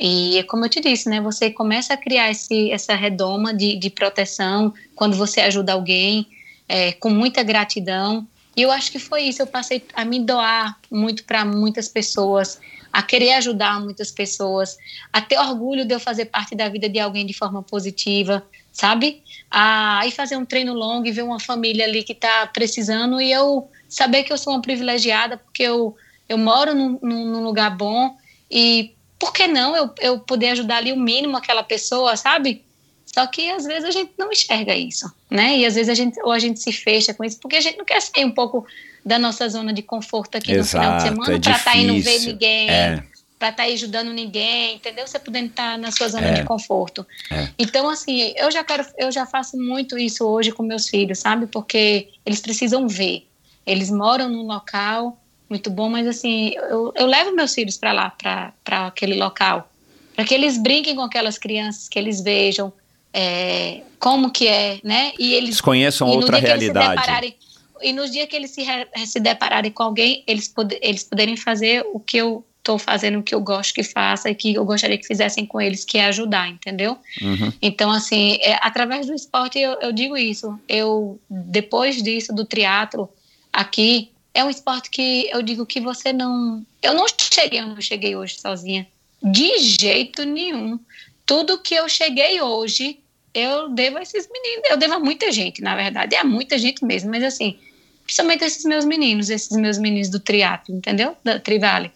[0.00, 1.20] E é como eu te disse, né?
[1.20, 6.26] Você começa a criar esse, essa redoma de, de proteção quando você ajuda alguém,
[6.68, 8.26] é, com muita gratidão.
[8.56, 9.42] E eu acho que foi isso.
[9.42, 12.60] Eu passei a me doar muito para muitas pessoas,
[12.92, 14.76] a querer ajudar muitas pessoas,
[15.12, 19.22] a ter orgulho de eu fazer parte da vida de alguém de forma positiva, sabe?
[19.50, 23.30] A ir fazer um treino longo e ver uma família ali que está precisando e
[23.32, 25.96] eu saber que eu sou uma privilegiada porque eu,
[26.28, 28.16] eu moro num, num lugar bom
[28.50, 32.64] e por que não eu, eu poder ajudar ali o mínimo aquela pessoa, sabe?
[33.06, 35.56] Só que às vezes a gente não enxerga isso, né?
[35.56, 37.76] E às vezes a gente ou a gente se fecha com isso porque a gente
[37.76, 38.66] não quer sair um pouco
[39.04, 41.76] da nossa zona de conforto aqui Exato, no final de semana é para estar tá
[41.76, 43.02] indo ver ninguém, é.
[43.38, 45.06] para estar tá ajudando ninguém, entendeu?
[45.06, 46.32] Você podendo estar tá na sua zona é.
[46.34, 47.06] de conforto.
[47.30, 47.48] É.
[47.58, 51.46] Então assim, eu já quero, eu já faço muito isso hoje com meus filhos, sabe?
[51.46, 53.26] Porque eles precisam ver.
[53.66, 58.10] Eles moram num local muito bom, mas assim, eu, eu levo meus filhos para lá,
[58.18, 59.70] para aquele local,
[60.14, 62.72] para que eles brinquem com aquelas crianças, que eles vejam
[63.12, 65.12] é, como que é, né?
[65.18, 67.36] E eles conheçam outra realidade.
[67.80, 68.64] E nos dias que eles se,
[69.06, 73.22] se depararem com alguém, eles, pod eles poderem fazer o que eu estou fazendo, o
[73.22, 76.04] que eu gosto que faça e que eu gostaria que fizessem com eles, que é
[76.06, 76.98] ajudar, entendeu?
[77.22, 77.52] Uhum.
[77.62, 80.58] Então, assim, é, através do esporte eu, eu digo isso.
[80.68, 83.08] Eu, depois disso, do triatlo
[83.52, 86.64] aqui, é um esporte que eu digo que você não.
[86.82, 88.86] Eu não cheguei onde eu cheguei hoje sozinha.
[89.22, 90.78] De jeito nenhum.
[91.26, 93.00] Tudo que eu cheguei hoje,
[93.34, 94.70] eu devo a esses meninos.
[94.70, 96.14] Eu devo a muita gente, na verdade.
[96.14, 97.58] É a muita gente mesmo, mas assim,
[98.04, 101.16] principalmente esses meus meninos, esses meus meninos do triatlo, entendeu?
[101.24, 101.90] Da Trivale.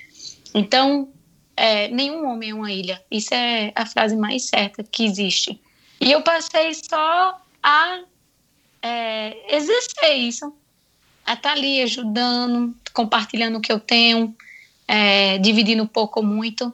[0.55, 1.09] Então,
[1.57, 3.01] é, nenhum homem é uma ilha.
[3.11, 5.61] Isso é a frase mais certa que existe.
[6.01, 8.01] E eu passei só a
[8.83, 10.53] é, exercer isso
[11.25, 14.35] a estar tá ali ajudando, compartilhando o que eu tenho,
[14.87, 16.73] é, dividindo pouco ou muito.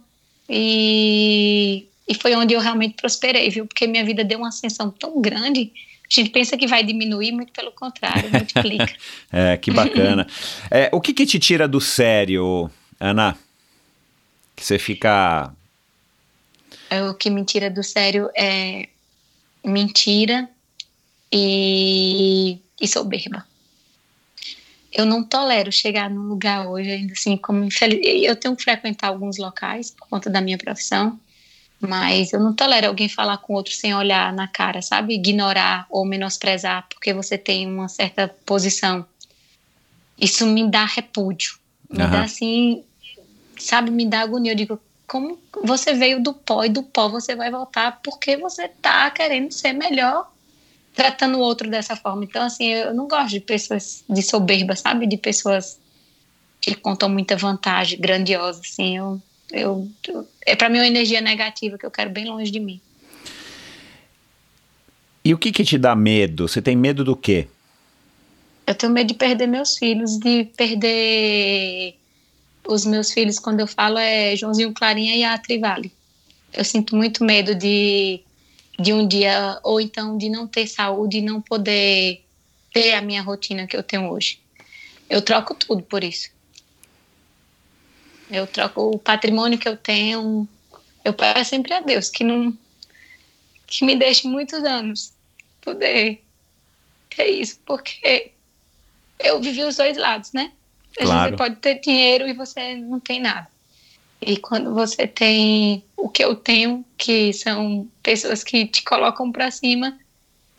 [0.49, 3.66] E, e foi onde eu realmente prosperei, viu?
[3.66, 5.73] Porque minha vida deu uma ascensão tão grande.
[6.11, 8.95] A gente pensa que vai diminuir, muito pelo contrário, multiplica.
[9.31, 10.27] é, que bacana.
[10.70, 13.37] é, o que, que te tira do sério, Ana?
[14.57, 15.53] Que você fica.
[16.89, 18.89] É, o que me tira do sério é
[19.62, 20.49] mentira,
[21.33, 23.47] e, e soberba.
[24.93, 28.01] Eu não tolero chegar num lugar hoje, ainda assim, como infeliz.
[28.24, 31.20] Eu tenho que frequentar alguns locais por conta da minha profissão,
[31.81, 35.15] mas eu não tolero alguém falar com outro sem olhar na cara, sabe?
[35.15, 39.06] Ignorar ou menosprezar porque você tem uma certa posição.
[40.19, 41.59] Isso me dá repúdio.
[41.90, 42.10] Me Aham.
[42.10, 42.85] dá assim,
[43.59, 43.90] sabe?
[43.90, 44.52] Me dá agonia.
[44.52, 48.69] Eu digo, como você veio do pó e do pó você vai voltar porque você
[48.69, 50.31] tá querendo ser melhor
[50.99, 52.25] tratando o outro dessa forma.
[52.25, 55.07] Então, assim, eu não gosto de pessoas de soberba, sabe?
[55.07, 55.79] De pessoas
[56.61, 58.97] que contam muita vantagem, grandiosa, assim.
[58.97, 59.23] Eu,
[59.53, 62.81] eu, eu- é para mim uma energia negativa que eu quero bem longe de mim.
[65.25, 66.49] E o que que te dá medo?
[66.49, 67.47] Você tem medo do quê?
[68.66, 71.95] Eu tenho medo de perder meus filhos, de perder
[72.66, 75.93] os meus filhos, quando eu falo, é Joãozinho Clarinha e a Trivale.
[76.53, 78.20] Eu sinto muito medo de,
[78.78, 82.24] de um dia, ou então de não ter saúde e não poder
[82.72, 84.40] ter a minha rotina que eu tenho hoje.
[85.10, 86.30] Eu troco tudo por isso.
[88.30, 90.46] Eu troco o patrimônio que eu tenho.
[91.05, 92.56] Eu peço sempre a Deus que não
[93.66, 95.12] que me deixe muitos anos
[95.60, 96.22] poder
[97.14, 98.32] ter isso, porque
[99.18, 100.52] eu vivi os dois lados, né?
[100.96, 101.30] Claro.
[101.30, 103.46] Você pode ter dinheiro e você não tem nada.
[104.20, 109.51] E quando você tem o que eu tenho, que são pessoas que te colocam pra
[109.51, 109.99] cima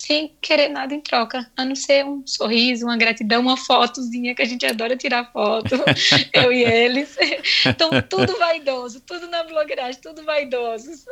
[0.09, 4.41] sem querer nada em troca, a não ser um sorriso, uma gratidão, uma fotozinha que
[4.41, 5.75] a gente adora tirar foto,
[6.33, 7.15] eu e eles.
[7.63, 11.05] Então, tudo vaidoso, tudo na blogueiragem, tudo vaidosos.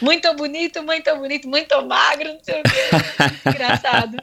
[0.00, 3.48] Muito bonito, muito bonito, muito magro, não sei o quê.
[3.50, 4.16] Engraçado.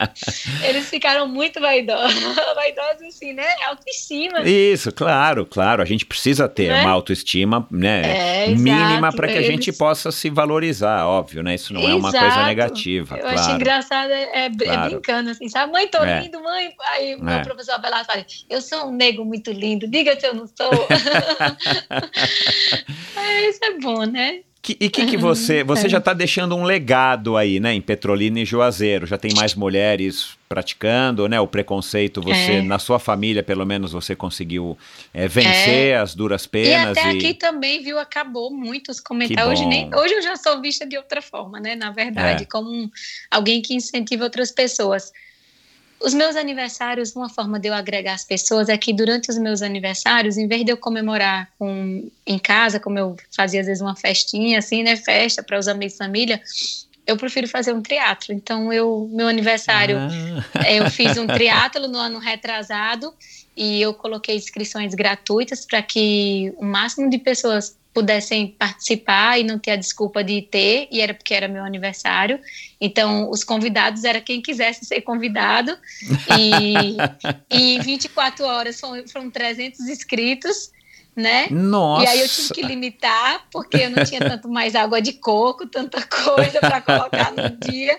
[0.66, 2.22] Eles ficaram muito vaidosos,
[2.54, 3.48] vaidosos assim, né?
[3.66, 4.40] Autoestima.
[4.48, 5.82] Isso, claro, claro.
[5.82, 6.80] A gente precisa ter Né?
[6.80, 8.44] uma autoestima, né?
[8.44, 11.54] É, mínima para que a gente eles- possa se valorizar, óbvio, né?
[11.54, 13.58] Isso não é uma coisa negativa, Eu acho claro.
[13.90, 14.90] Engraçado, é, é é Claro.
[14.90, 15.72] brincando assim, sabe?
[15.72, 16.20] Mãe, tô É.
[16.20, 16.72] lindo, mãe.
[16.92, 17.42] Aí o meu É.
[17.42, 20.86] professor Belas fala, eu sou um nego muito lindo, diga se eu não sou.
[23.16, 24.42] é, isso é bom, né?
[24.62, 28.40] Que- e que que você, você já está deixando um legado aí, né, em Petrolina
[28.40, 32.62] e Juazeiro, já tem mais mulheres praticando, né, o preconceito, você, É.
[32.62, 34.76] na sua família, pelo menos, você conseguiu
[35.14, 37.16] é, vencer as duras E penas até e...
[37.16, 39.60] aqui também, viu, acabou muito os Que comentários.
[39.60, 41.74] Hoje, nem, hoje eu já sou vista de outra forma, né?
[41.74, 42.46] Na verdade, É.
[42.46, 42.90] como
[43.30, 45.12] alguém que incentiva outras pessoas.
[46.02, 49.60] Os meus aniversários, uma forma de eu agregar as pessoas é que durante os meus
[49.60, 53.94] aniversários, em vez de eu comemorar com, em casa, como eu fazia às vezes uma
[53.94, 54.96] festinha, assim, né?
[54.96, 56.40] Festa para os amigos e família,
[57.06, 58.32] eu prefiro fazer um teatro.
[58.32, 59.98] Então, eu, meu aniversário,
[60.54, 63.12] Ah, eu fiz um triatlo no ano retrasado
[63.56, 69.58] e eu coloquei inscrições gratuitas para que o máximo de pessoas pudessem participar e não
[69.58, 72.40] ter a desculpa de ter, e era porque era meu aniversário.
[72.80, 75.76] Então, os convidados era quem quisesse ser convidado.
[76.38, 76.96] E,
[77.50, 80.70] e em 24 horas foram, foram 300 inscritos,
[81.16, 81.48] né?
[81.50, 82.04] Nossa!
[82.04, 85.66] E aí eu tive que limitar, porque eu não tinha tanto mais água de coco,
[85.66, 87.98] tanta coisa para colocar no dia.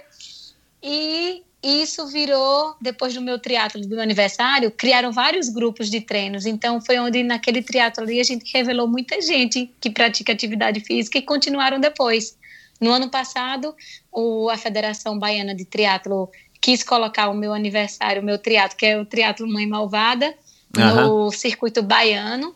[0.81, 6.45] E isso virou, depois do meu triatlo do meu aniversário, criaram vários grupos de treinos.
[6.45, 11.19] Então foi onde naquele triatlo ali a gente revelou muita gente que pratica atividade física
[11.19, 12.35] e continuaram depois.
[12.79, 13.75] No ano passado,
[14.11, 18.85] o, a Federação Baiana de Triatlo quis colocar o meu aniversário, o meu triatlo, que
[18.88, 20.33] é o triatlo Mãe Malvada,
[20.75, 22.55] no circuito baiano,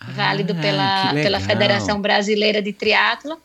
[0.00, 1.40] válido Ah, pela, que pela legal.
[1.40, 3.36] Federação Brasileira de Triatlo.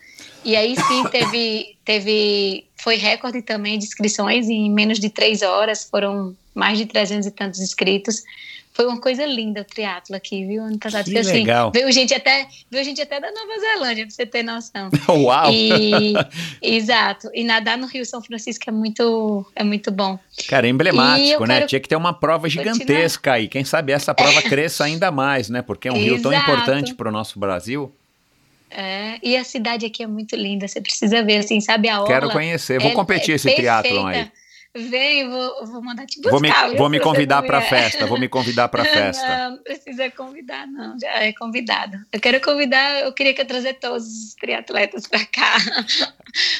[0.46, 5.84] E aí sim teve, teve foi recorde também de inscrições em menos de três horas,
[5.84, 8.24] foram mais de 300 e tantos inscritos.
[8.72, 10.64] Foi uma coisa linda o triatlo aqui, viu?
[10.64, 11.04] Ano passado.
[11.04, 11.70] Que Porque, assim, legal.
[11.74, 14.90] Veio gente, até, veio gente até da Nova Zelândia, pra você ter noção.
[15.10, 15.52] Uau!
[15.52, 16.14] E,
[16.62, 17.30] exato.
[17.34, 20.18] E nadar no Rio São Francisco é muito, é muito bom.
[20.48, 21.66] Cara, é E emblemático, né?
[21.66, 23.50] Tinha que ter uma prova gigantesca aí.
[23.50, 25.62] Quem sabe essa prova cresça ainda mais, né?
[25.62, 26.50] Porque é um rio tão Exato.
[26.50, 27.92] importante para o nosso Brasil.
[28.72, 32.08] É, e a cidade aqui é muito linda, você precisa ver, assim, sabe a orla?
[32.08, 32.80] Quero conhecer.
[32.80, 34.32] Vou é- competir é esse triatlon aí.
[34.76, 36.32] Vem, vou, vou mandar te buscar.
[36.32, 37.70] Vou me, vou me convidar para vier.
[37.70, 38.06] festa.
[38.06, 39.28] Vou me convidar para festa.
[39.28, 40.98] Não, não precisa convidar, não.
[41.00, 41.98] Já é convidado.
[42.14, 45.58] Eu quero convidar, eu queria que eu trazer todos os triatletas para cá.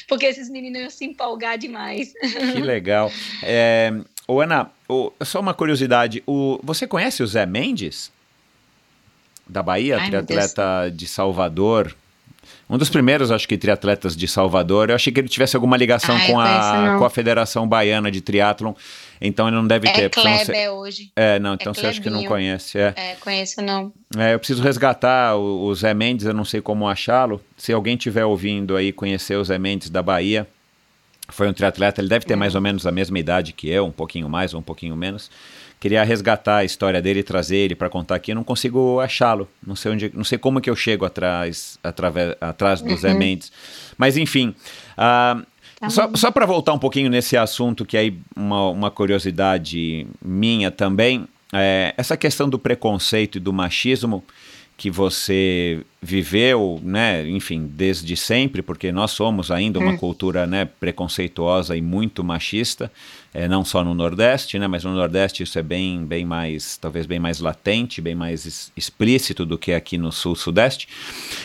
[0.10, 2.12] Porque esses meninos iam se empolgar demais.
[2.54, 3.12] Que legal.
[3.44, 3.94] É,
[4.28, 6.24] ô, Ana, ô, só uma curiosidade.
[6.26, 8.12] O, você conhece o Zé Mendes?
[9.48, 11.96] Da Bahia, Ai, triatleta de Salvador.
[12.70, 14.90] Um dos primeiros, acho que, triatletas de Salvador.
[14.90, 18.22] Eu achei que ele tivesse alguma ligação Ai, com, a, com a Federação Baiana de
[18.22, 18.74] Triatlon.
[19.20, 20.04] Então ele não deve ter.
[20.04, 21.12] É não sei- Kleber hoje.
[21.16, 22.78] É, não, então você acha que não conhece.
[22.78, 22.94] É.
[22.96, 23.92] É, conheço não.
[24.16, 27.42] É, eu preciso resgatar o, o Zé Mendes, eu não sei como achá-lo.
[27.58, 30.48] Se alguém estiver ouvindo aí, conhecer o Zé Mendes da Bahia,
[31.28, 33.92] foi um triatleta, ele deve ter mais ou menos a mesma idade que eu, um
[33.92, 35.30] pouquinho mais ou um pouquinho menos.
[35.80, 38.32] Queria resgatar a história dele e trazer ele para contar aqui.
[38.32, 39.48] Eu não consigo achá-lo.
[39.66, 42.98] Não sei onde, não sei como que eu chego atrás, através, atrás do uhum.
[42.98, 43.52] Zé Mendes.
[43.98, 44.54] Mas enfim,
[44.98, 45.46] uh,
[45.80, 50.70] Tá só, só para voltar um pouquinho nesse assunto, que aí uma, uma curiosidade minha
[50.70, 54.24] também, é, essa questão do preconceito e do machismo
[54.80, 59.98] que você viveu, né, enfim, desde sempre, porque nós somos ainda uma hum.
[59.98, 62.90] cultura, né, preconceituosa e muito machista,
[63.34, 67.06] é, não só no Nordeste, né, mas no Nordeste isso é bem, bem mais, talvez
[67.06, 70.88] bem mais latente, bem mais explícito do que aqui no Sul-Sudeste.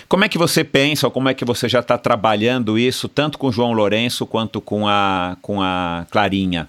[0.08, 3.36] Como é que você pensa, ou como é que você já está trabalhando isso, tanto
[3.36, 6.68] com o João Lourenço quanto com a, com a Clarinha?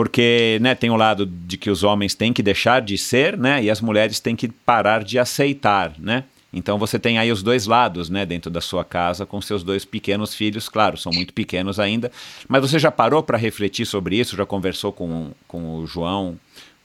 [0.00, 3.62] Porque né, tem o lado de que os homens têm que deixar de ser, né,
[3.62, 6.24] e as mulheres têm que parar de aceitar, né?
[6.50, 9.84] Então você tem aí os dois lados, né, dentro da sua casa com seus dois
[9.84, 12.10] pequenos filhos, claro, são muito pequenos ainda,
[12.48, 14.38] mas você já parou para refletir sobre isso?
[14.38, 16.38] Já conversou com, com o João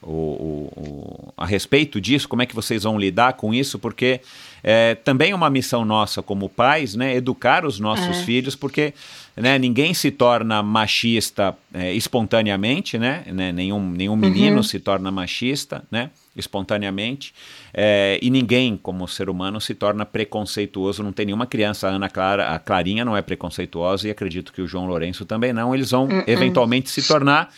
[0.06, 2.30] o, o, a respeito disso?
[2.30, 3.80] Como é que vocês vão lidar com isso?
[3.80, 4.22] Porque
[4.64, 8.24] é, também é uma missão nossa como pais, né, educar os nossos é.
[8.24, 8.94] filhos, porque
[9.36, 14.64] né, ninguém se torna machista é, espontaneamente, né, né, nenhum, nenhum menino uhum.
[14.64, 17.34] se torna machista, né, espontaneamente,
[17.74, 22.10] é, e ninguém, como ser humano, se torna preconceituoso, não tem nenhuma criança, a Ana
[22.10, 25.92] Clara, a Clarinha não é preconceituosa, e acredito que o João Lourenço também não, eles
[25.92, 26.24] vão uhum.
[26.28, 27.54] eventualmente se tornar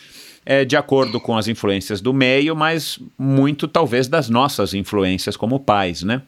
[0.48, 5.60] é, de acordo com as influências do meio, mas muito talvez das nossas influências como
[5.60, 6.22] pais, né?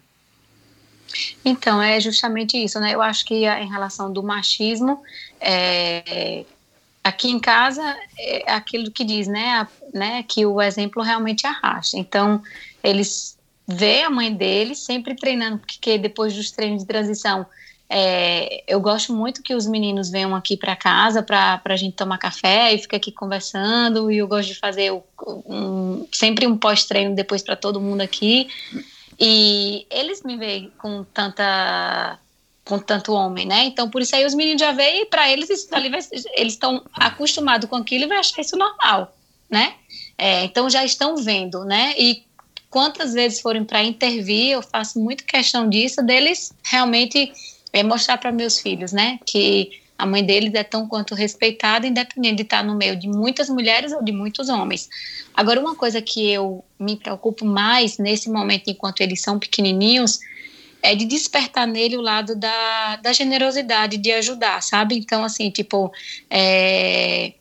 [1.43, 2.95] Então, é justamente isso, né?
[2.95, 5.03] Eu acho que em relação do machismo,
[5.41, 6.45] é,
[7.03, 7.83] aqui em casa
[8.19, 11.97] é aquilo que diz, né, a, né, que o exemplo realmente arrasta.
[11.97, 12.43] Então,
[12.85, 17.47] eles vê a mãe dele sempre treinando, porque depois dos treinos de transição,
[17.93, 22.19] é, eu gosto muito que os meninos venham aqui para casa para a gente tomar
[22.19, 24.13] café e ficar aqui conversando.
[24.13, 28.49] E eu gosto de fazer um, sempre um pós-treino depois para todo mundo aqui.
[29.19, 32.17] E eles me veem com tanta
[32.65, 33.65] com tanto homem, né?
[33.65, 35.99] Então por isso aí os meninos já veem e para eles isso ali vai,
[36.35, 39.13] eles estão acostumados com aquilo e vai achar isso normal,
[39.51, 39.75] né?
[40.17, 41.95] É, então já estão vendo, né?
[41.99, 42.23] E
[42.69, 47.33] quantas vezes forem para intervir, eu faço muito questão disso deles realmente
[47.73, 52.37] é mostrar para meus filhos, né, que a mãe deles é tão quanto respeitada, independente
[52.37, 54.89] de estar no meio de muitas mulheres ou de muitos homens.
[55.35, 60.19] Agora, uma coisa que eu me preocupo mais nesse momento, enquanto eles são pequenininhos,
[60.83, 64.97] é de despertar nele o lado da, da generosidade, de ajudar, sabe?
[64.97, 65.93] Então, assim, tipo,
[66.31, 67.35] é,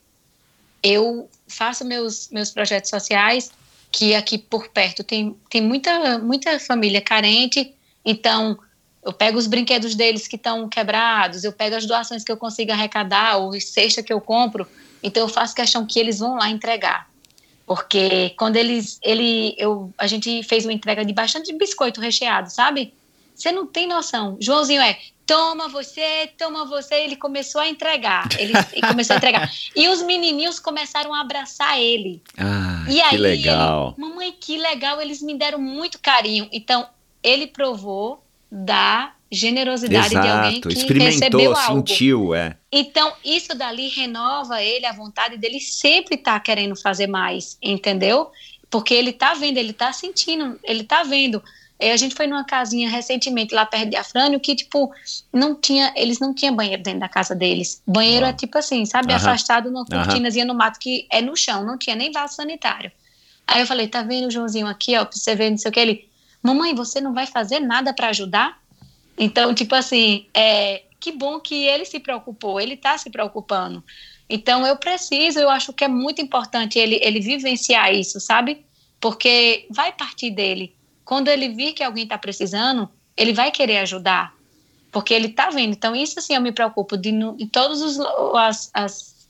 [0.84, 3.52] eu faço meus, meus projetos sociais,
[3.90, 7.74] que aqui por perto tem, tem muita, muita família carente,
[8.04, 8.60] então
[9.04, 12.72] eu pego os brinquedos deles que estão quebrados, eu pego as doações que eu consigo
[12.72, 14.68] arrecadar, ou cesta que eu compro,
[15.02, 17.10] então eu faço questão que eles vão lá entregar.
[17.66, 22.94] Porque quando eles, ele, eu, a gente fez uma entrega de bastante biscoito recheado, sabe?
[23.36, 24.36] Você não tem noção.
[24.40, 26.96] Joãozinho é, toma você, toma você.
[26.96, 28.28] Ele começou a entregar.
[28.40, 29.52] Ele, ele começou a entregar.
[29.76, 32.22] E os menininhos começaram a abraçar ele.
[32.38, 33.94] Ah, e aí, que legal.
[33.96, 35.00] Ele, mamãe, que legal.
[35.00, 36.50] Eles me deram muito carinho.
[36.52, 36.90] Então,
[37.22, 41.88] ele provou da generosidade Exato, de alguém que experimentou, recebeu algo.
[41.88, 42.58] sentiu, é.
[42.72, 48.32] Então, isso dali renova ele, a vontade dele sempre tá querendo fazer mais, entendeu?
[48.70, 51.44] Porque ele tá vendo, ele tá sentindo, ele tá vendo.
[51.78, 54.92] É, a gente foi numa casinha recentemente lá perto de Afrânio que, tipo,
[55.32, 57.82] não tinha, eles não tinham banheiro dentro da casa deles.
[57.88, 61.78] Banheiro é tipo assim, sabe, afastado numa cortinazinha no mato que é no chão, não
[61.78, 62.92] tinha nem vaso sanitário.
[63.48, 65.72] Aí eu falei, tá vendo o Joãozinho aqui, ó, pra você ver, não sei o
[65.72, 66.09] que, ele
[66.42, 68.60] mamãe, você não vai fazer nada para ajudar?
[69.18, 73.84] Então, tipo assim, é, que bom que ele se preocupou, ele está se preocupando.
[74.30, 78.66] Então, eu preciso, eu acho que é muito importante ele, ele vivenciar isso, sabe?
[79.00, 80.76] Porque vai partir dele.
[81.04, 82.88] Quando ele vir que alguém está precisando,
[83.18, 84.34] ele vai querer ajudar.
[84.92, 85.72] Porque ele está vendo.
[85.74, 88.00] Então, isso assim, eu me preocupo de, em todos os,
[88.36, 89.28] as, as,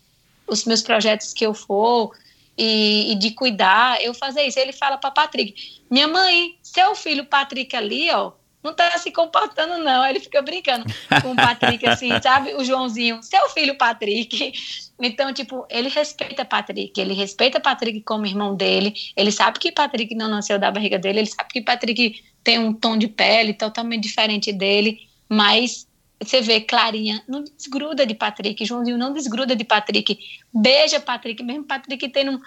[0.48, 2.14] os meus projetos que eu for,
[2.61, 4.60] e, e, de cuidar, eu fazer isso.
[4.60, 8.32] Ele fala para Patrick: Minha mãe, seu filho Patrick ali, ó,
[8.64, 10.02] não tá se comportando, não.
[10.04, 10.86] Aí ele fica brincando
[11.22, 12.54] com o Patrick, assim, sabe?
[12.54, 14.54] O Joãozinho, seu filho Patrick.
[15.00, 20.14] Então, tipo, ele respeita Patrick, ele respeita Patrick como irmão dele, ele sabe que Patrick
[20.14, 24.04] não nasceu da barriga dele, ele sabe que Patrick tem um tom de pele totalmente
[24.04, 25.88] diferente dele, mas
[26.22, 30.20] você vê Clarinha não desgruda de Patrick, Joãozinho não desgruda de Patrick,
[30.54, 32.41] beija Patrick, mesmo Patrick tendo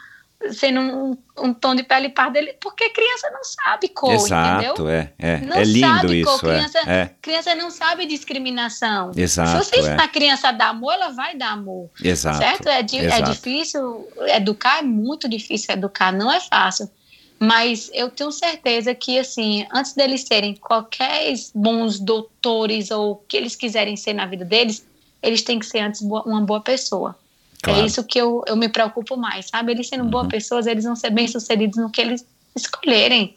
[0.50, 4.88] sendo um, um, tom de pele parda, ele, porque criança não sabe cor, Exato, entendeu?
[4.88, 5.38] é, é.
[5.38, 7.10] Não é lindo sabe isso, cor, criança, é, é.
[7.20, 9.12] criança não sabe discriminação.
[9.16, 10.04] Exato, Se você ensinar é.
[10.04, 11.90] a criança a dar amor, ela vai dar amor.
[12.02, 12.38] Exato.
[12.38, 12.68] Certo?
[12.68, 13.30] É, é exato.
[13.30, 16.90] difícil, educar é muito difícil educar, não é fácil.
[17.38, 23.36] Mas eu tenho certeza que, assim, antes deles serem qualquer bons doutores ou o que
[23.36, 24.86] eles quiserem ser na vida deles,
[25.20, 27.16] eles têm que ser antes uma boa pessoa.
[27.62, 27.80] Claro.
[27.80, 29.70] É isso que eu, eu me preocupo mais, sabe?
[29.72, 32.26] Eles sendo boas pessoas, eles vão ser bem-sucedidos no que eles
[32.56, 33.36] escolherem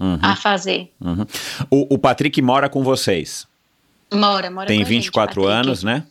[0.00, 0.90] Uhum, a fazer.
[1.00, 1.26] uhum.
[1.70, 3.46] O, o Patrick mora com vocês.
[4.12, 5.58] Mora, mora Tem com a gente, 24 Patrick.
[5.60, 6.04] anos, né?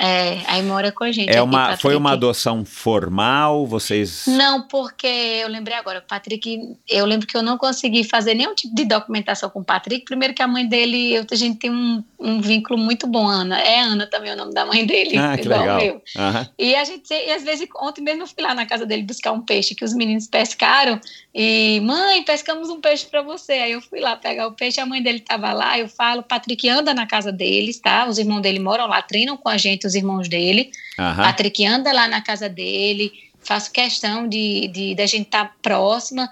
[0.00, 1.28] É, aí mora com a gente.
[1.28, 3.66] É uma, foi uma adoção formal?
[3.66, 4.26] Vocês.
[4.28, 8.54] Não, porque eu lembrei agora, o Patrick, eu lembro que eu não consegui fazer nenhum
[8.54, 10.04] tipo de documentação com o Patrick.
[10.04, 13.58] Primeiro que a mãe dele, eu, a gente tem um, um vínculo muito bom, Ana.
[13.60, 15.78] É Ana também o nome da mãe dele, Ah, que igual legal.
[15.78, 16.02] o meu.
[16.16, 16.48] Aham.
[16.56, 19.32] E a gente, e às vezes, ontem mesmo eu fui lá na casa dele buscar
[19.32, 21.00] um peixe que os meninos pescaram.
[21.40, 23.52] E, mãe, pescamos um peixe para você.
[23.52, 25.78] Aí eu fui lá pegar o peixe, a mãe dele tava lá.
[25.78, 28.08] Eu falo, Patrick anda na casa deles, tá?
[28.08, 30.72] Os irmãos dele moram lá, treinam com a gente, os irmãos dele.
[30.98, 31.22] Aham.
[31.22, 36.28] Patrick anda lá na casa dele, faço questão de, de, da gente estar próxima.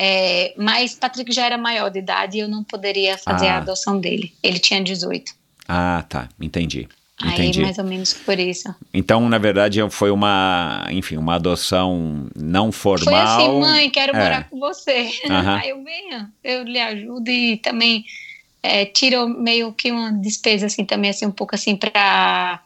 [0.00, 3.54] é, mas Patrick já era maior de idade e eu não poderia fazer Ah.
[3.54, 4.32] a adoção dele.
[4.42, 5.32] Ele tinha 18.
[5.68, 6.28] Ah, tá.
[6.40, 6.88] Entendi.
[7.20, 7.62] Aí, Entendi.
[7.62, 8.72] mais ou menos por isso.
[8.94, 13.04] Então, na verdade, foi uma, enfim, uma adoção não formal.
[13.36, 14.22] Foi assim, mãe, quero É.
[14.22, 15.10] morar com você.
[15.28, 15.56] Aham.
[15.56, 18.04] Aí eu venha, eu lhe ajudo e também
[18.62, 22.60] é, tiro meio que uma despesa assim também assim um pouco assim para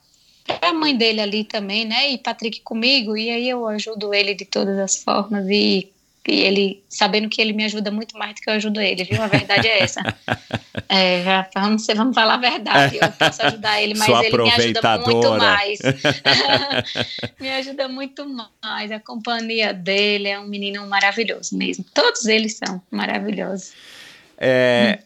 [0.60, 2.10] a mãe dele ali também, né?
[2.10, 5.91] E Patrick comigo e aí eu ajudo ele de todas as formas e,
[6.26, 9.20] e ele sabendo que ele me ajuda muito mais do que eu ajudo ele, viu?
[9.20, 10.00] A verdade é essa.
[10.88, 12.98] É, vamos, vamos falar a verdade.
[13.00, 15.78] Eu posso ajudar ele, mas Sua ele me ajuda muito mais.
[17.40, 18.28] me ajuda muito
[18.62, 18.92] mais.
[18.92, 21.84] A companhia dele é um menino maravilhoso mesmo.
[21.94, 23.72] Todos eles são maravilhosos.
[24.36, 24.98] É,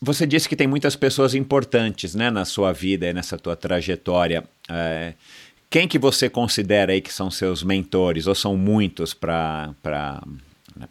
[0.00, 4.44] Você disse que tem muitas pessoas importantes, né, na sua vida e nessa tua trajetória.
[4.70, 5.14] É,
[5.68, 9.74] quem que você considera aí que são seus mentores, ou são muitos para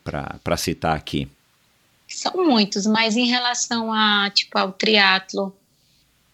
[0.04, 1.28] para citar aqui?
[2.08, 5.56] São muitos, mas em relação a tipo ao triatlo,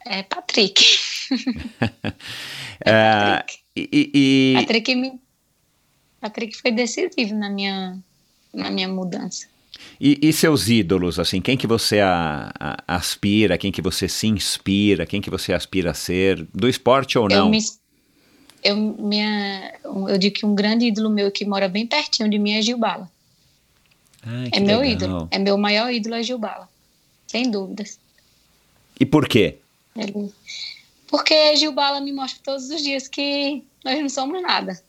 [0.05, 0.83] é Patrick.
[2.81, 3.59] é É, Patrick.
[3.75, 5.19] E, e- Patrick, me,
[6.19, 7.97] Patrick foi decisivo na minha
[8.53, 9.47] na minha mudança.
[10.01, 14.25] e- e seus ídolos, assim, quem que você a- a- aspira, quem que você se
[14.25, 17.49] inspira, quem que você aspira a ser, do esporte ou Eu não?
[17.51, 17.59] me
[18.63, 22.53] eu, minha, eu digo que um grande ídolo meu que mora bem pertinho de mim
[22.53, 23.09] é Gilbala.
[24.23, 24.85] Ai, É meu legal.
[24.91, 25.27] ídolo.
[25.31, 26.69] É meu maior ídolo é Gilbala.
[27.27, 27.99] Sem dúvidas.
[28.99, 29.57] E por quê?
[29.95, 30.31] Ele...
[31.07, 34.81] Porque Gilbala me mostra todos os dias que nós não somos nada.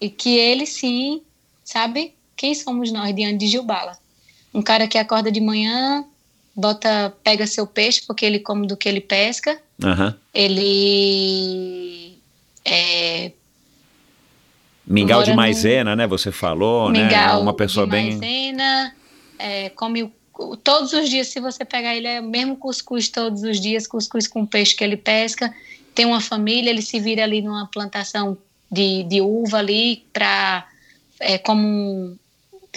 [0.00, 1.22] E que ele sim,
[1.64, 3.98] sabe quem somos nós diante de Gilbala.
[4.54, 6.04] Um cara que acorda de manhã,
[6.54, 9.60] bota, pega seu peixe, porque ele come do que ele pesca.
[9.82, 10.16] Aham.
[10.32, 12.16] Ele
[12.64, 13.32] é,
[14.86, 16.06] Mingau de Mora no- maisena, né?
[16.06, 17.02] Você falou, né?
[17.02, 18.04] mingau Uma pessoa de bem.
[18.16, 18.94] maisena,
[19.38, 20.04] é, come
[20.38, 23.86] o- todos os dias, se você pegar ele, é o mesmo cuscuz todos os dias,
[23.86, 25.52] cuscuz com peixe que ele pesca.
[25.94, 28.36] Tem uma família, ele se vira ali numa plantação
[28.70, 30.66] de, de uva ali para
[31.18, 32.16] é, como um,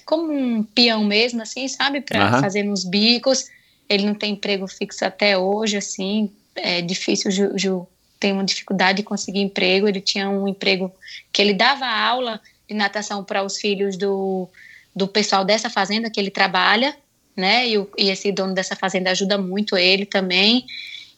[0.06, 2.02] como um peão mesmo, assim, sabe?
[2.02, 3.45] Para fazer nos bicos.
[3.90, 7.88] Ele não tem emprego fixo até hoje, assim, é difícil, Ju, Ju
[8.19, 9.87] tem uma dificuldade de conseguir emprego.
[9.87, 10.93] Ele tinha um emprego
[11.31, 14.47] que ele dava aula de natação para os filhos do,
[14.95, 16.95] do pessoal dessa fazenda que ele trabalha,
[17.35, 17.67] né?
[17.67, 20.65] E, o- e esse dono dessa fazenda ajuda muito ele também.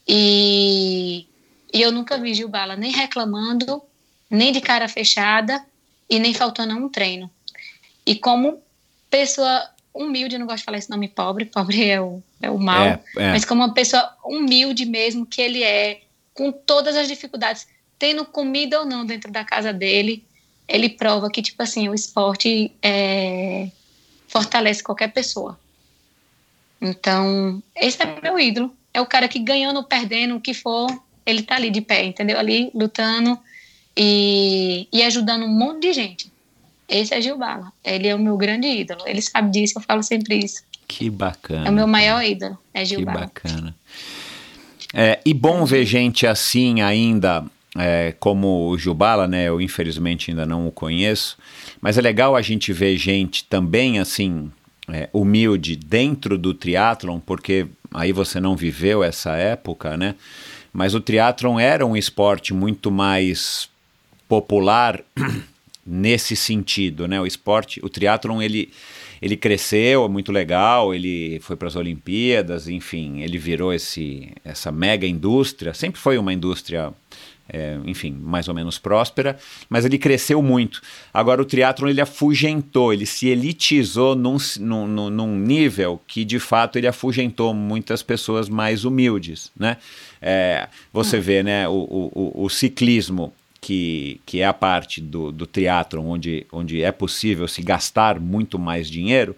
[0.07, 1.25] E,
[1.73, 3.81] e eu nunca vi Gilbala nem reclamando,
[4.29, 5.63] nem de cara fechada
[6.09, 7.29] e nem faltando a um treino.
[8.05, 8.61] E como
[9.09, 12.57] pessoa humilde, eu não gosto de falar esse nome pobre, pobre é o, é o
[12.57, 13.31] mal, É, é.
[13.31, 16.01] mas como uma pessoa humilde mesmo que ele é,
[16.33, 17.67] com todas as dificuldades,
[17.99, 20.23] tendo comida ou não dentro da casa dele,
[20.67, 23.69] ele prova que, tipo assim, o esporte é,
[24.27, 25.59] fortalece qualquer pessoa.
[26.81, 28.73] Então, esse é meu ídolo.
[28.93, 30.87] É o cara que ganhando ou perdendo, o que for,
[31.25, 32.39] ele tá ali de pé, entendeu?
[32.39, 33.37] Ali lutando
[33.95, 36.31] e, e ajudando um monte de gente.
[36.87, 37.71] Esse é Gil Bala.
[37.83, 39.01] Ele é o meu grande ídolo.
[39.05, 40.63] Ele sabe disso, eu falo sempre isso.
[40.87, 41.67] Que bacana.
[41.67, 43.19] É o meu maior ídolo, é Gil Que Bala.
[43.21, 43.75] bacana.
[44.93, 47.45] É, e bom ver gente assim ainda,
[47.77, 49.47] é, como o Jubala, né?
[49.47, 51.37] Eu infelizmente ainda não o conheço,
[51.79, 54.51] mas é legal a gente ver gente também assim,
[54.91, 60.15] é, humilde dentro do triatlon, porque aí você não viveu essa época, né?
[60.73, 63.69] Mas o triatlon era um esporte muito mais
[64.27, 65.01] popular
[65.85, 67.19] nesse sentido, né?
[67.19, 68.71] O esporte, o triatlon, ele,
[69.21, 74.71] ele cresceu, é muito legal, ele foi para as Olimpíadas, enfim, ele virou esse, essa
[74.71, 76.91] mega indústria, sempre foi uma indústria
[77.53, 79.37] é, enfim, mais ou menos próspera,
[79.69, 80.81] mas ele cresceu muito.
[81.13, 86.77] Agora o triatlon ele afugentou, ele se elitizou num, num, num nível que de fato
[86.77, 89.77] ele afugentou muitas pessoas mais humildes, né?
[90.21, 95.45] É, você vê, né, o, o, o ciclismo que, que é a parte do, do
[95.45, 99.35] triatlon onde, onde é possível se gastar muito mais dinheiro,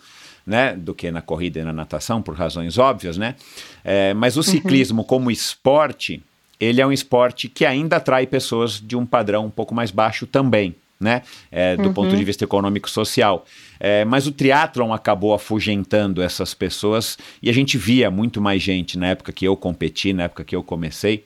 [0.47, 3.35] né, do que na corrida e na natação, por razões óbvias, né?
[3.83, 4.43] É, mas o uhum.
[4.43, 5.07] ciclismo uhum.
[5.07, 6.21] como esporte,
[6.59, 10.25] ele é um esporte que ainda atrai pessoas de um padrão um pouco mais baixo
[10.25, 10.75] também.
[10.99, 11.21] Né?
[11.51, 11.93] É, do uhum.
[11.93, 13.45] ponto de vista econômico-social.
[13.77, 18.97] É, mas o triatlon acabou afugentando essas pessoas e a gente via muito mais gente
[18.97, 21.25] na época que eu competi, na época que eu comecei,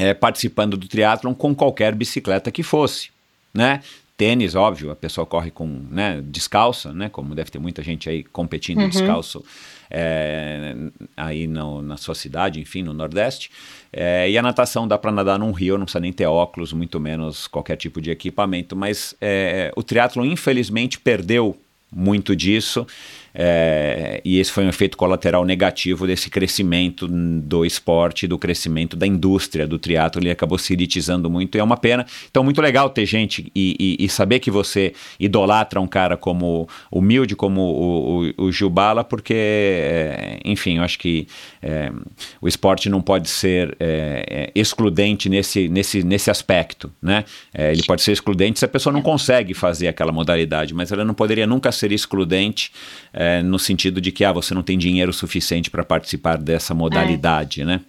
[0.00, 3.10] é, participando do triatlon com qualquer bicicleta que fosse.
[3.52, 3.82] Né?
[4.16, 8.22] Tênis, óbvio, a pessoa corre com né, descalça, né, como deve ter muita gente aí
[8.22, 8.88] competindo uhum.
[8.88, 9.44] descalço
[9.90, 10.74] é,
[11.16, 13.50] aí no, na sua cidade, enfim, no Nordeste.
[13.92, 17.00] É, e a natação dá para nadar num rio, não precisa nem ter óculos, muito
[17.00, 18.76] menos qualquer tipo de equipamento.
[18.76, 21.58] Mas é, o triatlo infelizmente perdeu
[21.90, 22.86] muito disso.
[23.34, 29.06] É, e esse foi um efeito colateral negativo desse crescimento do esporte, do crescimento da
[29.06, 32.06] indústria do triatlo, ele acabou se elitizando muito e é uma pena.
[32.30, 36.68] Então, muito legal ter gente e, e, e saber que você idolatra um cara como
[36.90, 41.26] humilde, como o, o, o Gilbala, porque, é, enfim, eu acho que
[41.62, 41.92] é,
[42.40, 47.24] o esporte não pode ser é, é, excludente nesse, nesse, nesse aspecto, né?
[47.54, 51.14] Ele pode ser excludente se a pessoa não consegue fazer aquela modalidade, mas ela não
[51.14, 52.72] poderia nunca ser excludente
[53.20, 57.60] é, no sentido de que ah, você não tem dinheiro suficiente para participar dessa modalidade,
[57.60, 57.64] é.
[57.66, 57.80] né?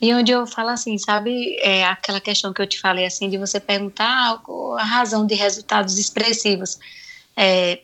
[0.00, 3.36] E onde eu falo assim, sabe, é aquela questão que eu te falei assim, de
[3.36, 4.40] você perguntar
[4.78, 6.78] a razão de resultados expressivos.
[7.36, 7.80] É,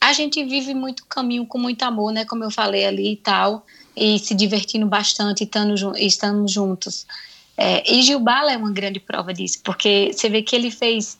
[0.00, 3.64] a gente vive muito caminho com muito amor, né, como eu falei ali e tal,
[3.96, 7.06] e se divertindo bastante, estando, estando juntos.
[7.56, 11.16] É, e Gilbala é uma grande prova disso, porque você vê que ele fez,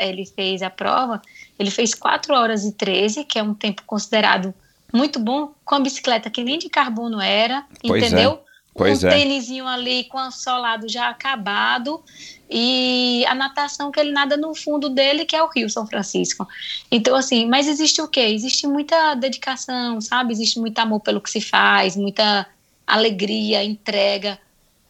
[0.00, 1.22] ele fez a prova
[1.58, 4.54] ele fez 4 horas e 13, que é um tempo considerado
[4.92, 8.32] muito bom, com a bicicleta que nem de carbono era, pois entendeu?
[8.32, 8.48] É.
[8.74, 9.10] Pois um é.
[9.10, 12.00] tênisinho ali com o solado já acabado
[12.48, 16.46] e a natação que ele nada no fundo dele, que é o Rio São Francisco.
[16.90, 18.20] Então, assim, mas existe o quê?
[18.20, 20.32] Existe muita dedicação, sabe?
[20.32, 22.46] Existe muito amor pelo que se faz, muita
[22.86, 24.38] alegria, entrega.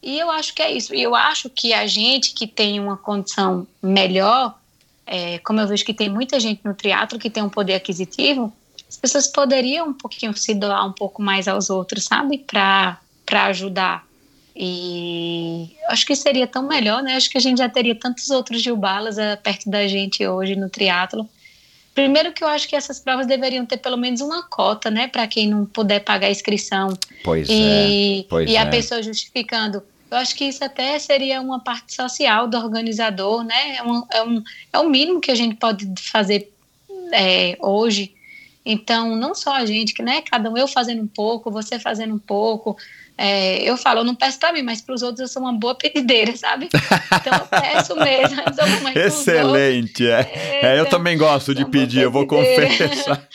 [0.03, 0.93] E eu acho que é isso.
[0.93, 4.58] E eu acho que a gente que tem uma condição melhor,
[5.11, 8.53] é, como eu vejo que tem muita gente no teatro que tem um poder aquisitivo,
[8.87, 12.37] as pessoas poderiam um pouquinho se doar um pouco mais aos outros, sabe?
[12.37, 12.99] Para
[13.47, 14.05] ajudar.
[14.55, 17.15] E acho que seria tão melhor, né?
[17.15, 20.69] Acho que a gente já teria tantos outros Gilbalas uh, perto da gente hoje no
[20.69, 21.27] triatlo.
[21.95, 25.07] Primeiro que eu acho que essas provas deveriam ter pelo menos uma cota, né?
[25.07, 26.95] Para quem não puder pagar a inscrição.
[27.23, 28.25] Pois e, é.
[28.29, 28.59] Pois e é.
[28.59, 33.77] a pessoa justificando eu acho que isso até seria uma parte social do organizador, né?
[33.77, 36.51] É, um, é, um, é o mínimo que a gente pode fazer
[37.13, 38.15] é, hoje.
[38.65, 42.13] Então, não só a gente, que né, cada um eu fazendo um pouco, você fazendo
[42.13, 42.77] um pouco,
[43.21, 45.51] é, eu falo, eu não peço para mim, mas para os outros eu sou uma
[45.51, 46.69] boa pedideira, sabe?
[46.71, 48.41] Então eu peço mesmo.
[48.95, 50.21] Excelente, é.
[50.21, 50.59] é.
[50.61, 50.79] é.
[50.79, 53.27] eu então, também gosto de pedir, eu vou confessar.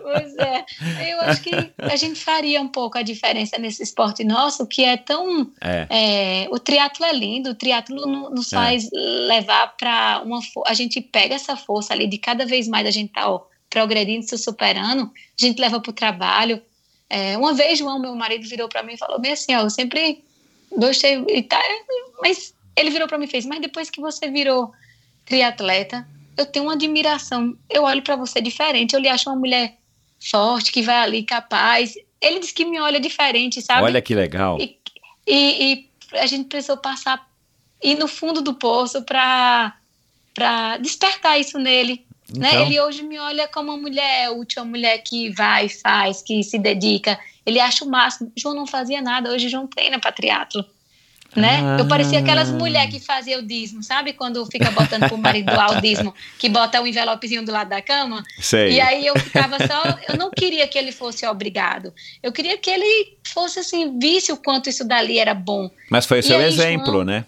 [0.00, 0.64] pois é,
[1.12, 4.96] eu acho que a gente faria um pouco a diferença nesse esporte nosso, que é
[4.96, 5.50] tão.
[5.60, 5.86] É.
[5.90, 10.38] É, o triatlo é lindo, o triatlo nos faz levar para uma.
[10.66, 14.24] A gente pega essa força ali de cada vez mais a gente tá ó, progredindo,
[14.24, 15.10] se superando,
[15.40, 16.62] a gente leva para o trabalho
[17.12, 19.70] é, uma vez, João, meu marido, virou para mim e falou bem assim: ó, eu
[19.70, 20.24] sempre
[20.74, 21.60] gostei, e tá,
[22.22, 24.72] mas ele virou para mim e fez, mas depois que você virou
[25.26, 26.08] triatleta,
[26.38, 27.54] eu tenho uma admiração.
[27.68, 29.76] Eu olho para você diferente, eu lhe acho uma mulher
[30.18, 31.92] forte, que vai ali capaz.
[32.18, 33.82] Ele disse que me olha diferente, sabe?
[33.82, 34.58] Olha que legal.
[34.58, 34.78] E,
[35.26, 37.28] e, e a gente precisou passar,
[37.82, 39.76] ir no fundo do poço para
[40.80, 42.06] despertar isso nele.
[42.36, 42.48] Né?
[42.48, 42.60] Então...
[42.60, 42.66] Né?
[42.66, 46.58] Ele hoje me olha como uma mulher útil, uma mulher que vai, faz, que se
[46.58, 47.18] dedica.
[47.44, 48.32] Ele acha o máximo.
[48.36, 50.64] João não fazia nada, hoje João treina para triatlo.
[51.34, 51.60] Né?
[51.62, 51.76] Ah.
[51.78, 54.12] Eu parecia aquelas mulheres que faziam o dízimo, sabe?
[54.12, 57.80] Quando fica botando pro marido o dízimo, que bota o um envelopezinho do lado da
[57.80, 58.22] cama.
[58.38, 58.72] Sei.
[58.72, 59.98] E aí eu ficava só.
[60.08, 61.92] Eu não queria que ele fosse obrigado.
[62.22, 65.70] Eu queria que ele fosse assim, visse o quanto isso dali era bom.
[65.90, 67.24] Mas foi o seu exemplo, João, né?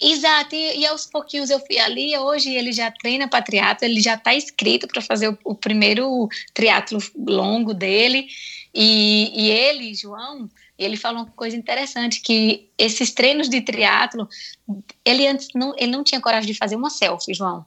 [0.00, 2.16] Exato, e, e, aos pouquinhos eu fui ali.
[2.18, 6.28] Hoje ele já treina para triatlo, ele já está inscrito para fazer o, o, primeiro
[6.52, 8.26] triatlo longo dele.
[8.74, 10.48] E, e ele, João,
[10.78, 14.28] ele falou uma coisa interessante que esses treinos de triatlo,
[15.04, 17.64] ele antes não, ele não tinha coragem de fazer uma selfie, João.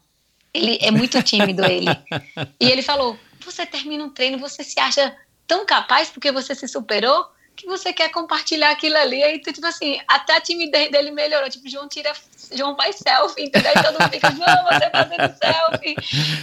[0.53, 1.87] Ele é muito tímido, ele.
[2.59, 5.15] E ele falou: você termina um treino, você se acha
[5.47, 7.25] tão capaz porque você se superou
[7.55, 9.21] que você quer compartilhar aquilo ali.
[9.23, 11.49] Aí, tipo assim, até a timidez dele melhorou.
[11.49, 12.11] Tipo, João tira.
[12.53, 13.71] João faz selfie, entendeu?
[13.75, 15.95] E todo mundo fica, João, você fazendo selfie.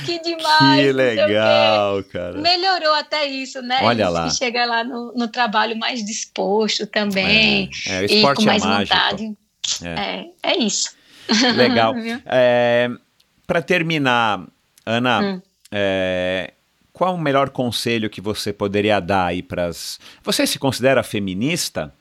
[0.06, 0.80] Que demais.
[0.80, 2.38] Que legal, cara.
[2.38, 3.80] Melhorou até isso, né?
[3.82, 4.30] Olha isso lá.
[4.30, 7.68] Chega lá no, no trabalho mais disposto também.
[7.86, 9.36] É, é, e com mais é vontade.
[9.84, 10.26] É.
[10.42, 10.96] é, isso.
[11.56, 11.94] Legal.
[12.26, 12.88] É,
[13.46, 14.46] Para terminar,
[14.86, 15.42] Ana, Hum.
[15.70, 16.54] é,
[16.98, 20.00] qual o melhor conselho que você poderia dar aí para as.
[20.24, 21.94] Você se considera feminista?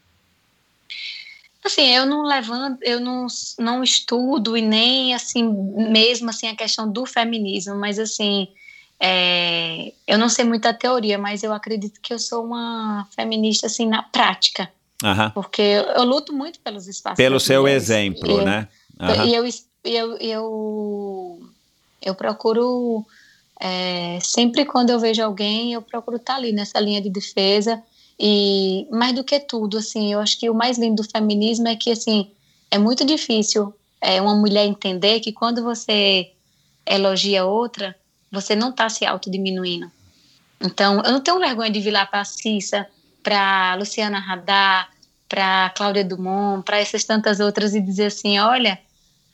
[1.63, 3.27] Assim, eu não levanto, eu não,
[3.59, 5.43] não estudo e nem assim,
[5.91, 8.47] mesmo assim, a questão do feminismo, mas assim,
[8.99, 13.85] é, eu não sei muita teoria, mas eu acredito que eu sou uma feminista assim
[13.87, 14.71] na prática,
[15.03, 15.29] Aham.
[15.31, 17.17] porque eu, eu luto muito pelos espaços.
[17.17, 17.83] Pelo seu mulheres.
[17.83, 18.67] exemplo, E- né?
[18.99, 19.25] Aham.
[19.25, 19.45] E eu,
[19.83, 21.39] eu, eu,
[22.01, 23.05] eu procuro,
[23.59, 27.81] é, sempre quando eu vejo alguém, eu procuro estar ali nessa linha de defesa.
[28.19, 31.75] E mais do que tudo, assim, eu acho que o mais lindo do feminismo é
[31.75, 32.31] que, assim,
[32.69, 36.31] é muito difícil é, uma mulher entender que quando você
[36.85, 37.95] elogia outra,
[38.31, 39.91] você não está se autodiminuindo.
[40.59, 42.87] Então, eu não tenho vergonha de vir lá para a Cissa,
[43.21, 44.89] para Luciana Radar,
[45.29, 48.79] para Cláudia Dumont, para essas tantas outras e dizer assim, olha,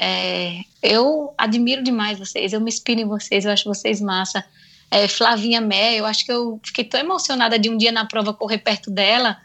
[0.05, 4.43] é, eu admiro demais vocês, eu me inspiro em vocês, eu acho vocês massa.
[4.91, 8.33] É, Flavinha Mé, eu acho que eu fiquei tão emocionada de um dia na prova
[8.33, 9.37] correr perto dela,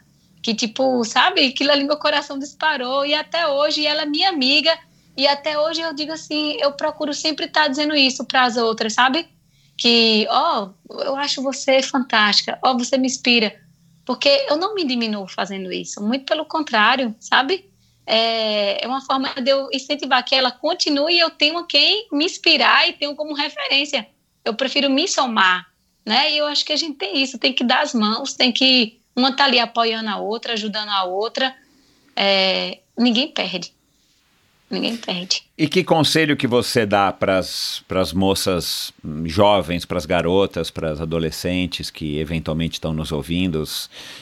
[0.43, 4.77] que tipo, sabe, aquilo ali meu coração disparou, e até hoje ela é minha amiga,
[5.15, 8.93] e até hoje eu digo assim, eu procuro sempre estar dizendo isso para as outras,
[8.93, 9.29] sabe?
[9.77, 13.55] Que, ó, eu acho você fantástica, ó, você me inspira,
[14.05, 17.69] porque eu não me diminuo fazendo isso, muito pelo contrário, sabe?
[18.11, 22.25] É, é uma forma de eu incentivar que ela continue e eu tenho quem me
[22.25, 24.09] inspirar e tenho como referência.
[24.43, 25.67] Eu prefiro me somar,
[26.03, 26.31] né?
[26.31, 28.99] E eu acho que a gente tem isso, tem que dar as mãos, tem que
[29.15, 31.55] uma tá ali apoiando a outra, ajudando a outra.
[32.15, 33.75] É, ninguém perde.
[34.69, 35.43] Ninguém perde.
[35.57, 38.93] E que conselho que você dá para as moças
[39.25, 43.63] jovens, para as garotas, para as adolescentes que eventualmente estão nos ouvindo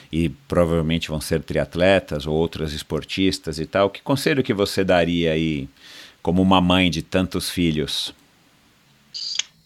[0.09, 3.89] e provavelmente vão ser triatletas ou outras esportistas e tal?
[3.89, 5.67] Que conselho que você daria aí
[6.21, 8.13] como uma mãe de tantos filhos?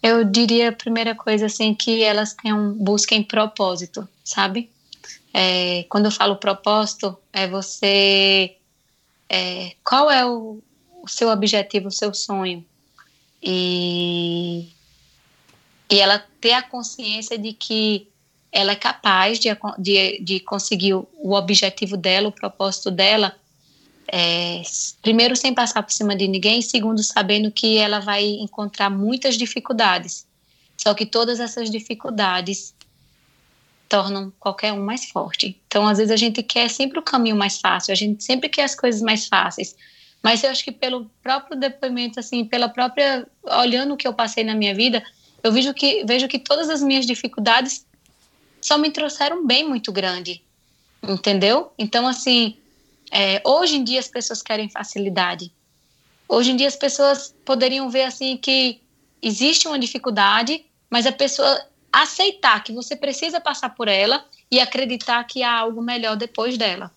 [0.02, 4.68] Eu diria a primeira coisa assim que elas tenham busquem propósito, sabe?
[5.32, 8.56] É, quando eu falo propósito, é você
[9.32, 10.60] é, qual é o,
[11.02, 12.64] o seu objetivo, o seu sonho
[13.42, 14.68] e
[15.90, 18.08] e ela ter a consciência de que
[18.50, 19.48] ela é capaz de,
[19.78, 23.36] de, de conseguir o, objetivo dela, o propósito dela,
[24.08, 24.62] é,
[25.02, 30.26] primeiro sem passar por cima de ninguém, segundo sabendo que ela vai encontrar muitas dificuldades.
[30.78, 32.74] Só que todas essas dificuldades
[33.86, 35.60] tornam qualquer um mais forte.
[35.66, 38.64] Então, às vezes a gente quer sempre o caminho mais fácil, a gente sempre quer
[38.64, 39.76] as coisas mais fáceis.
[40.22, 44.44] Mas eu acho que pelo próprio depoimento, assim, pela própria olhando o que eu passei
[44.44, 45.02] na minha vida,
[45.42, 47.84] eu vejo que vejo que todas as minhas dificuldades
[48.60, 50.40] só me trouxeram um bem muito grande,
[51.02, 51.72] entendeu?
[51.76, 52.56] Então, assim,
[53.10, 55.50] é, hoje em dia as pessoas querem facilidade.
[56.28, 58.80] Hoje em dia as pessoas poderiam ver assim que
[59.20, 65.24] existe uma dificuldade, mas a pessoa aceitar que você precisa passar por ela e acreditar
[65.24, 66.90] que há algo melhor depois dela.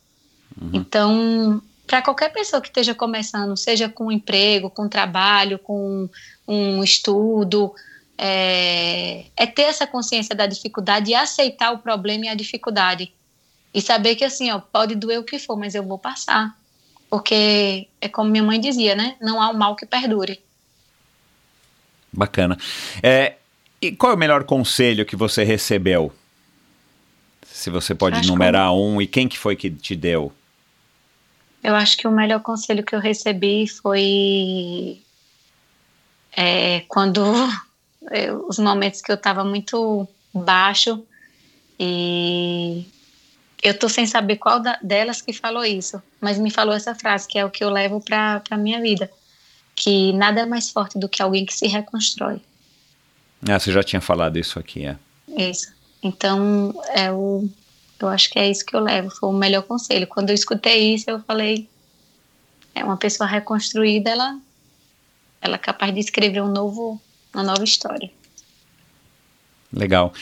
[0.59, 0.69] Uhum.
[0.74, 6.09] Então, para qualquer pessoa que esteja começando, seja com um emprego, com um trabalho, com
[6.47, 7.73] um estudo,
[8.17, 13.11] é, é ter essa consciência da dificuldade e aceitar o problema e a dificuldade.
[13.73, 16.55] E saber que, assim, ó, pode doer o que for, mas eu vou passar.
[17.09, 19.15] Porque é como minha mãe dizia, né?
[19.22, 20.41] Não há um mal que perdure.
[22.11, 22.57] Bacana.
[23.03, 23.35] É,
[23.81, 26.11] e qual é o melhor conselho que você recebeu?
[27.45, 28.75] Se você pode Acho numerar que...
[28.75, 30.31] um, e quem que foi que te deu?
[31.66, 35.02] Eu acho que o melhor conselho que eu recebi foi
[36.32, 37.24] é, quando
[38.11, 41.03] eu, os momentos que eu estava muito baixo
[41.80, 42.85] e
[43.64, 47.27] eu tô sem saber qual da, delas que falou isso, mas me falou essa frase
[47.27, 49.10] que é o que eu levo para a minha vida,
[49.76, 52.40] que nada é mais forte do que alguém que se reconstrói.
[53.50, 54.98] Ah, você já tinha falado isso aqui, é.
[55.35, 55.74] Isso.
[56.03, 57.50] Então, é o,
[57.99, 60.07] eu acho que é isso que eu levo, foi o melhor conselho.
[60.07, 61.67] Quando eu escutei isso, eu falei,
[62.74, 64.40] é uma pessoa reconstruída, ela,
[65.41, 66.99] ela é capaz de escrever um novo,
[67.33, 68.11] uma nova história.
[69.72, 70.14] Legal.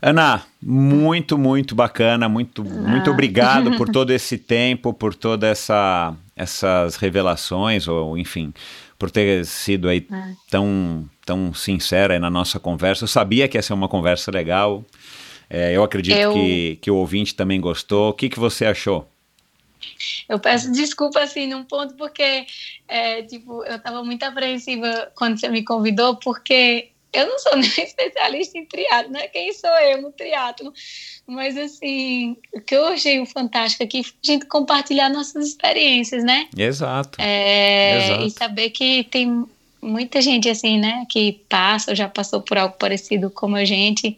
[0.00, 2.88] Ana, muito, muito bacana, muito, ah.
[2.88, 8.52] muito obrigado por todo esse tempo, por todas essa, essas revelações, ou enfim,
[8.98, 10.34] por ter sido aí É.
[10.50, 13.04] tão, tão sincera na nossa conversa.
[13.04, 14.84] Eu sabia que ia ser uma conversa legal.
[15.48, 18.10] É, eu acredito Eu- que, que o ouvinte também gostou.
[18.10, 19.08] O que, que você achou?
[20.28, 22.46] Eu peço desculpa, assim, num ponto, porque,
[22.88, 27.68] é, tipo, eu estava muito apreensiva quando você me convidou, porque eu não sou nem
[27.68, 29.28] especialista em triatlo, né?
[29.28, 30.72] Quem sou eu no triatlo?
[31.26, 36.48] Mas, assim, o que eu achei fantástico aqui foi a gente compartilhar nossas experiências, né?
[36.56, 37.20] Exato.
[37.20, 38.26] É, Exato.
[38.26, 39.44] e saber que tem
[39.80, 41.04] muita gente, assim, né?
[41.08, 44.16] Que passa ou já passou por algo parecido como a gente.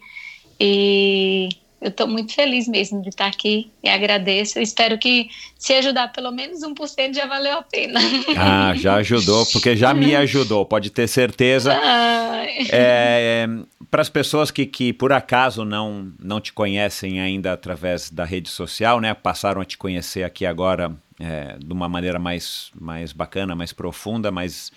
[0.58, 1.48] E
[1.80, 4.58] eu estou muito feliz mesmo de estar aqui e agradeço.
[4.58, 5.28] Espero que
[5.58, 8.00] se ajudar pelo menos 1% já valeu a pena.
[8.36, 11.72] Ah, já ajudou, porque já me ajudou, pode ter certeza.
[11.72, 12.66] Ai.
[12.70, 13.46] É,
[13.90, 18.48] Para as pessoas que, que por acaso não, não te conhecem ainda através da rede
[18.48, 19.14] social, né?
[19.14, 24.30] Passaram a te conhecer aqui agora é, de uma maneira mais, mais bacana, mais profunda,
[24.30, 24.70] mais,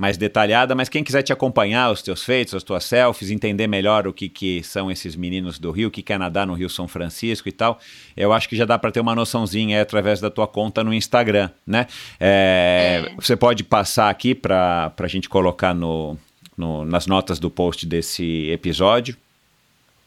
[0.00, 0.74] mais detalhada.
[0.74, 4.30] Mas quem quiser te acompanhar, os teus feitos, as tuas selfies, entender melhor o que,
[4.30, 7.46] que são esses meninos do Rio, o que, que é nadar no Rio São Francisco
[7.50, 7.78] e tal,
[8.16, 10.94] eu acho que já dá para ter uma noçãozinha aí através da tua conta no
[10.94, 11.86] Instagram, né?
[12.18, 13.14] É, É.
[13.16, 16.16] Você pode passar aqui para a gente colocar no,
[16.56, 19.16] no- nas notas do post desse episódio.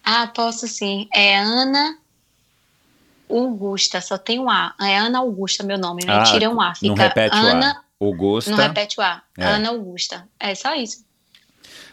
[0.04, 1.08] Ah, posso sim.
[1.14, 1.98] É Ana
[3.30, 4.74] Augusta, só tem um A.
[4.82, 6.14] É Ana Augusta, meu nome, né?
[6.14, 6.74] Ah, Tira um A.
[6.76, 7.84] Fica não repete Ana.
[8.06, 8.52] Augusta.
[8.52, 9.22] Não repete o A.
[9.38, 9.46] É.
[9.46, 10.28] Ana Augusta.
[10.40, 11.06] É só isso.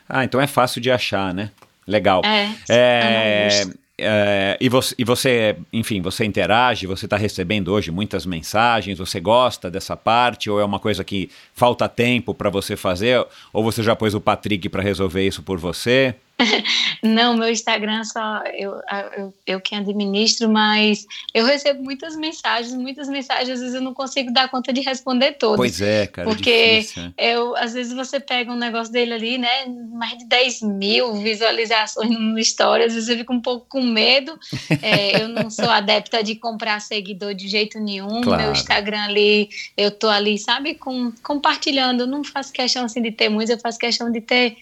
[0.09, 1.51] Ah, então é fácil de achar, né?
[1.87, 2.23] Legal.
[2.25, 2.51] É.
[2.69, 3.65] É,
[4.03, 9.21] é, e, você, e você, enfim, você interage, você está recebendo hoje muitas mensagens, você
[9.21, 13.83] gosta dessa parte, ou é uma coisa que falta tempo para você fazer, ou você
[13.83, 16.15] já pôs o Patrick para resolver isso por você?
[17.03, 18.81] Não, meu Instagram só eu,
[19.17, 23.95] eu, eu que administro, mas eu recebo muitas mensagens, muitas mensagens, às vezes eu não
[23.95, 25.57] consigo dar conta de responder todas.
[25.57, 26.29] Pois é, cara.
[26.29, 27.13] Porque difícil, né?
[27.17, 29.67] eu, às vezes você pega um negócio dele ali, né?
[29.93, 34.39] Mais de 10 mil visualizações no story, às vezes eu fico um pouco com medo.
[34.83, 38.23] É, eu não sou adepta de comprar seguidor de jeito nenhum.
[38.23, 38.43] Claro.
[38.43, 42.03] Meu Instagram ali, eu tô ali, sabe, com, compartilhando.
[42.03, 44.57] Eu não faço questão assim de ter muitos, eu faço questão de ter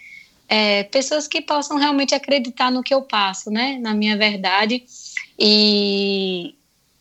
[0.49, 3.79] é, pessoas que possam realmente acreditar no que eu passo, né?
[3.81, 4.83] Na minha verdade.
[5.39, 6.55] E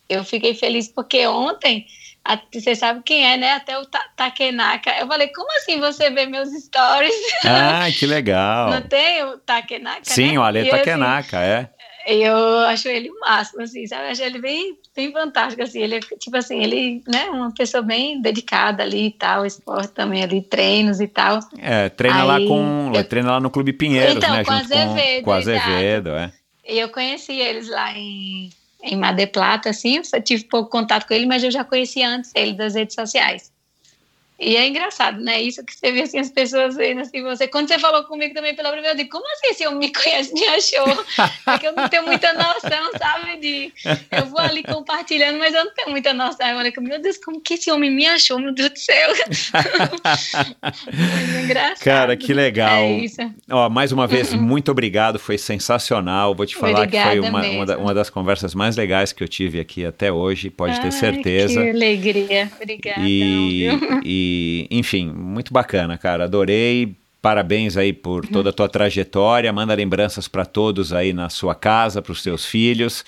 [0.09, 1.85] eu fiquei feliz porque ontem,
[2.23, 3.53] a- você sabe quem é, né?
[3.53, 4.91] Até o Ta- Takenaka.
[4.99, 7.13] Eu falei, como assim você vê meus stories?
[7.45, 8.69] Ah, que legal.
[8.71, 10.01] Não tem o Takenaka?
[10.03, 10.39] Sim, né?
[10.39, 11.69] o Ale assim, Takenaka, é.
[12.15, 14.05] Eu acho ele o máximo, assim, sabe?
[14.07, 15.81] Eu acho ele bem, bem fantástico, assim.
[15.81, 20.23] Ele é, tipo assim, ele, né, uma pessoa bem dedicada ali e tal, esporte também
[20.23, 21.39] ali, treinos e tal.
[21.57, 22.91] É, treina lá Aí, com.
[22.93, 24.43] eu- Treina lá no Clube Pinheiros, Então, né?
[24.43, 25.31] com junto Azevedo, com, com.
[25.33, 26.31] Azevedo, é.
[26.67, 28.49] E eu conheci eles lá em,
[28.83, 32.07] em Mar Plata, assim, eu só tive pouco contato com ele, mas eu já conhecia
[32.09, 33.51] antes ele das redes sociais.
[34.39, 35.41] E é engraçado, né?
[35.41, 37.47] Isso que você vê assim, as pessoas vendo assim, você.
[37.47, 39.91] Quando você falou comigo também pela primeira vez, eu digo, como assim esse homem me
[39.93, 41.05] conhece, me achou?
[41.47, 43.37] É que eu não tenho muita noção, sabe?
[43.37, 43.73] De
[44.11, 46.45] eu vou ali compartilhando, mas eu não tenho muita noção.
[46.47, 49.13] Eu falei, meu Deus, como que esse homem me achou, meu Deus do céu?
[51.37, 51.83] É engraçado.
[51.83, 52.77] Cara, que legal.
[52.83, 53.17] É isso.
[53.49, 56.35] Ó, mais uma vez, muito obrigado, foi sensacional.
[56.35, 59.23] Vou te falar que foi Obrigada uma, uma, da- uma das conversas mais legais que
[59.23, 61.61] eu tive aqui até hoje, pode ter Ai, certeza.
[61.63, 62.51] Que alegria.
[62.61, 63.01] Obrigada.
[63.01, 63.67] E?
[64.27, 66.25] E, enfim, muito bacana, cara.
[66.25, 66.95] Adorei.
[67.21, 68.31] Parabéns aí por Uhum.
[68.31, 69.51] toda a tua trajetória.
[69.51, 73.03] Manda lembranças para todos aí na sua casa, para os seus filhos.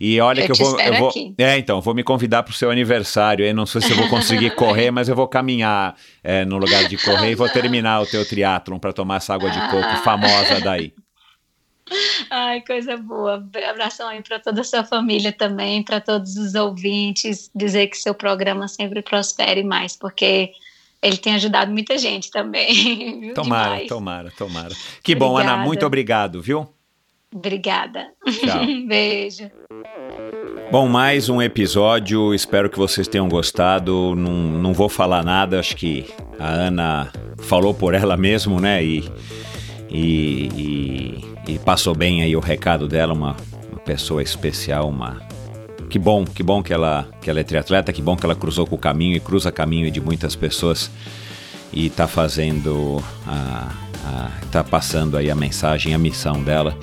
[0.00, 1.32] E olha Eu que eu vou, eu vou, aqui.
[1.38, 3.44] é, então, vou me convidar para o seu aniversário.
[3.46, 5.94] Eu não sei se eu vou conseguir correr, mas eu vou caminhar
[6.24, 9.48] é, no lugar de correr e vou terminar o teu triatlon para tomar essa água
[9.50, 9.96] de coco Ah.
[9.98, 10.92] famosa daí.
[12.30, 13.44] Ai, coisa boa.
[13.70, 17.50] Abração aí para toda a sua família também, para todos os ouvintes.
[17.54, 20.50] Dizer que seu programa sempre prospere mais, porque
[21.02, 23.20] ele tem ajudado muita gente também.
[23.20, 23.34] viu?
[23.34, 23.88] Tomara, Demais.
[23.88, 24.74] tomara, tomara.
[25.02, 25.40] Que bom, Ana.
[25.52, 25.64] Obrigada.
[25.66, 26.68] Muito obrigado, viu?
[27.34, 28.06] Obrigada.
[28.26, 28.64] Tchau.
[28.86, 29.50] Beijo.
[30.70, 32.34] Bom, mais um episódio.
[32.34, 34.14] Espero que vocês tenham gostado.
[34.14, 35.58] Não, não vou falar nada.
[35.58, 36.06] Acho que
[36.38, 38.82] a Ana falou por ela mesmo, né?
[38.84, 39.04] E,
[39.90, 43.12] e, e- e passou bem aí o recado dela.
[43.12, 43.36] Uma,
[43.70, 45.20] uma pessoa especial, uma.
[45.92, 48.66] Que bom, que bom que ela, que ela é triatleta, que bom que ela cruzou
[48.66, 50.90] com o caminho e cruza caminho de muitas pessoas
[51.70, 53.70] e tá fazendo, a,
[54.02, 56.78] a, tá passando aí a mensagem, a missão dela.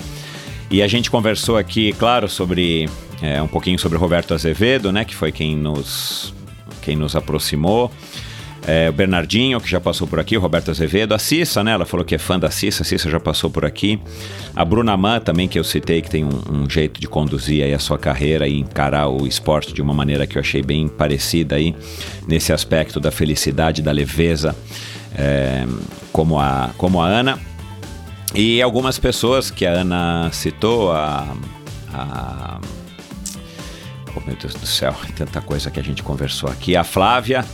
[0.69, 2.87] E a gente conversou aqui, claro, sobre
[3.19, 6.31] é, um pouquinho sobre Roberto Azevedo, né, que foi quem nos,
[6.79, 7.91] quem nos aproximou.
[8.67, 11.71] É, o Bernardinho, que já passou por aqui, o Roberto Azevedo, a Cissa, né?
[11.71, 13.99] Ela falou que é fã da Cissa, a Cissa já passou por aqui.
[14.55, 17.73] A Bruna Man também, que eu citei, que tem um, um jeito de conduzir aí
[17.73, 21.55] a sua carreira e encarar o esporte de uma maneira que eu achei bem parecida
[21.55, 21.75] aí,
[22.27, 24.55] nesse aspecto da felicidade, da leveza.
[25.17, 25.65] é,
[26.11, 27.39] como, a, como a Ana.
[28.35, 31.35] E algumas pessoas que a Ana citou, a,
[31.93, 32.59] a
[34.15, 36.75] Oh, meu Deus do céu, tanta coisa que a gente conversou aqui.
[36.75, 37.45] A Flávia,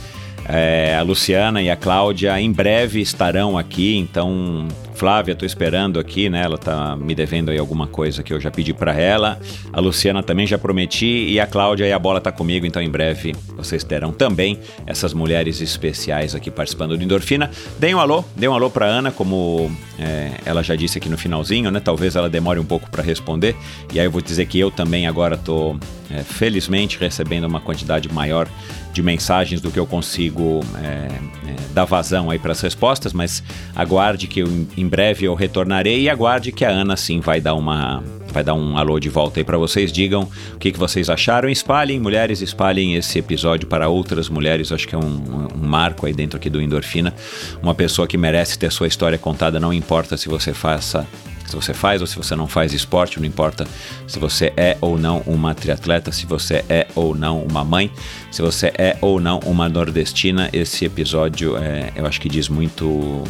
[0.48, 6.30] é, a Luciana e a Cláudia em breve estarão aqui, então Flávia, estou esperando aqui,
[6.30, 6.42] né?
[6.42, 9.38] Ela tá me devendo aí alguma coisa que eu já pedi para ela.
[9.70, 12.88] A Luciana também já prometi e a Cláudia e a bola tá comigo, então em
[12.88, 17.50] breve vocês terão também essas mulheres especiais aqui participando do Endorfina.
[17.78, 21.18] Dê um alô, dê um alô para Ana, como é, ela já disse aqui no
[21.18, 21.78] finalzinho, né?
[21.78, 23.54] Talvez ela demore um pouco para responder.
[23.92, 25.76] E aí eu vou dizer que eu também agora tô
[26.10, 28.48] é, felizmente recebendo uma quantidade maior
[28.92, 33.42] de mensagens do que eu consigo é, é, dar vazão aí para as respostas, mas
[33.74, 37.54] aguarde que eu, em breve eu retornarei e aguarde que a Ana sim vai dar
[37.54, 39.90] uma vai dar um alô de volta aí para vocês.
[39.90, 41.48] Digam o que, que vocês acharam.
[41.48, 44.70] Espalhem, mulheres, espalhem esse episódio para outras mulheres.
[44.70, 47.14] Acho que é um, um marco aí dentro aqui do Endorfina.
[47.62, 51.06] Uma pessoa que merece ter sua história contada, não importa se você faça
[51.46, 53.66] se você faz ou se você não faz esporte, não importa
[54.06, 57.90] se você é ou não uma triatleta, se você é ou não uma mãe,
[58.32, 63.22] se você é ou não uma nordestina, esse episódio é, eu acho que diz muito.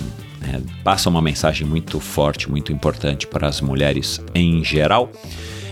[0.47, 5.11] É, passa uma mensagem muito forte, muito importante para as mulheres em geral.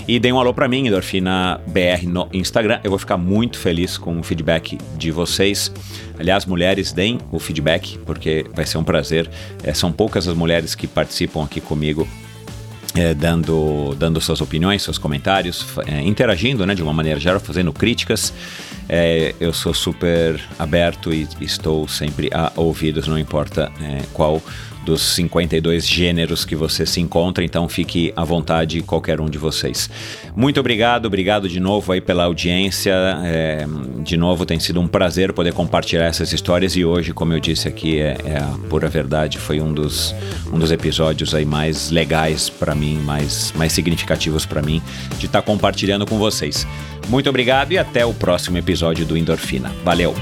[0.06, 2.78] E deem um alô para mim, Endorfina BR no Instagram.
[2.84, 5.72] Eu vou ficar muito feliz com o feedback de vocês.
[6.18, 9.30] Aliás, mulheres, deem o feedback, porque vai ser um prazer.
[9.62, 12.06] É, são poucas as mulheres que participam aqui comigo
[12.94, 17.72] é, dando, dando suas opiniões, seus comentários, é, interagindo né, de uma maneira geral, fazendo
[17.72, 18.32] críticas.
[18.88, 24.42] É, eu sou super aberto e estou sempre a ouvidos, não importa é, qual
[24.84, 29.88] dos 52 gêneros que você se encontra, então fique à vontade qualquer um de vocês.
[30.36, 32.92] Muito obrigado, obrigado de novo aí pela audiência.
[33.24, 33.66] É,
[34.02, 37.66] de novo, tem sido um prazer poder compartilhar essas histórias e hoje, como eu disse
[37.66, 40.14] aqui, é, é a pura verdade, foi um dos,
[40.52, 44.82] um dos episódios aí mais legais para mim, mais, mais significativos para mim
[45.18, 46.66] de estar tá compartilhando com vocês.
[47.08, 49.70] Muito obrigado e até o próximo episódio do Endorfina.
[49.84, 50.14] Valeu!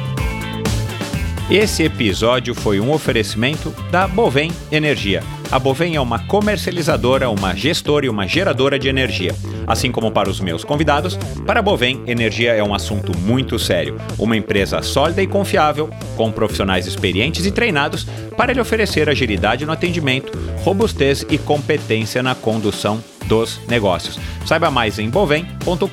[1.51, 5.23] Esse episódio foi um oferecimento da Bovem Energia.
[5.51, 9.35] A Bovem é uma comercializadora, uma gestora e uma geradora de energia.
[9.67, 13.97] Assim como para os meus convidados, para a Bovem, energia é um assunto muito sério.
[14.19, 18.05] Uma empresa sólida e confiável, com profissionais experientes e treinados
[18.37, 24.19] para lhe oferecer agilidade no atendimento, robustez e competência na condução dos negócios.
[24.47, 25.87] Saiba mais em bovem.com.br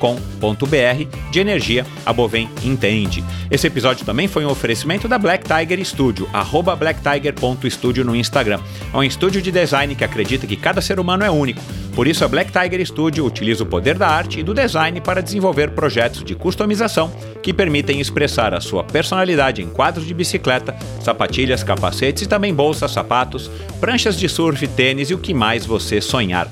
[1.30, 3.24] de energia, a Bovem entende.
[3.50, 8.60] Esse episódio também foi um oferecimento da Black Tiger Studio, arroba blacktiger.studio no Instagram.
[8.92, 11.60] É um estúdio de design que acredita que cada ser humano é único.
[11.94, 15.20] Por isso, a Black Tiger Studio utiliza o poder da arte e do design para
[15.20, 21.64] desenvolver projetos de customização que permitem expressar a sua personalidade em quadros de bicicleta, sapatilhas,
[21.64, 23.50] capacetes e também bolsas, sapatos,
[23.80, 26.48] pranchas de surf, tênis e o que mais você sonhar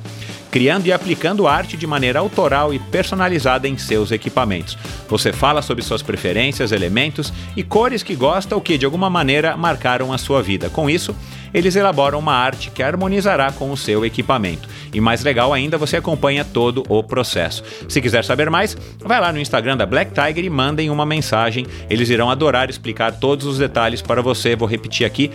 [0.51, 4.77] criando e aplicando arte de maneira autoral e personalizada em seus equipamentos.
[5.09, 9.57] Você fala sobre suas preferências, elementos e cores que gosta ou que de alguma maneira
[9.57, 10.69] marcaram a sua vida.
[10.71, 11.15] Com isso,
[11.53, 14.69] eles elaboram uma arte que harmonizará com o seu equipamento.
[14.93, 17.63] E mais legal ainda, você acompanha todo o processo.
[17.89, 21.67] Se quiser saber mais, vai lá no Instagram da Black Tiger e mandem uma mensagem.
[21.91, 24.57] Eles irão adorar explicar todos os detalhes para você.
[24.57, 25.31] Vou repetir aqui,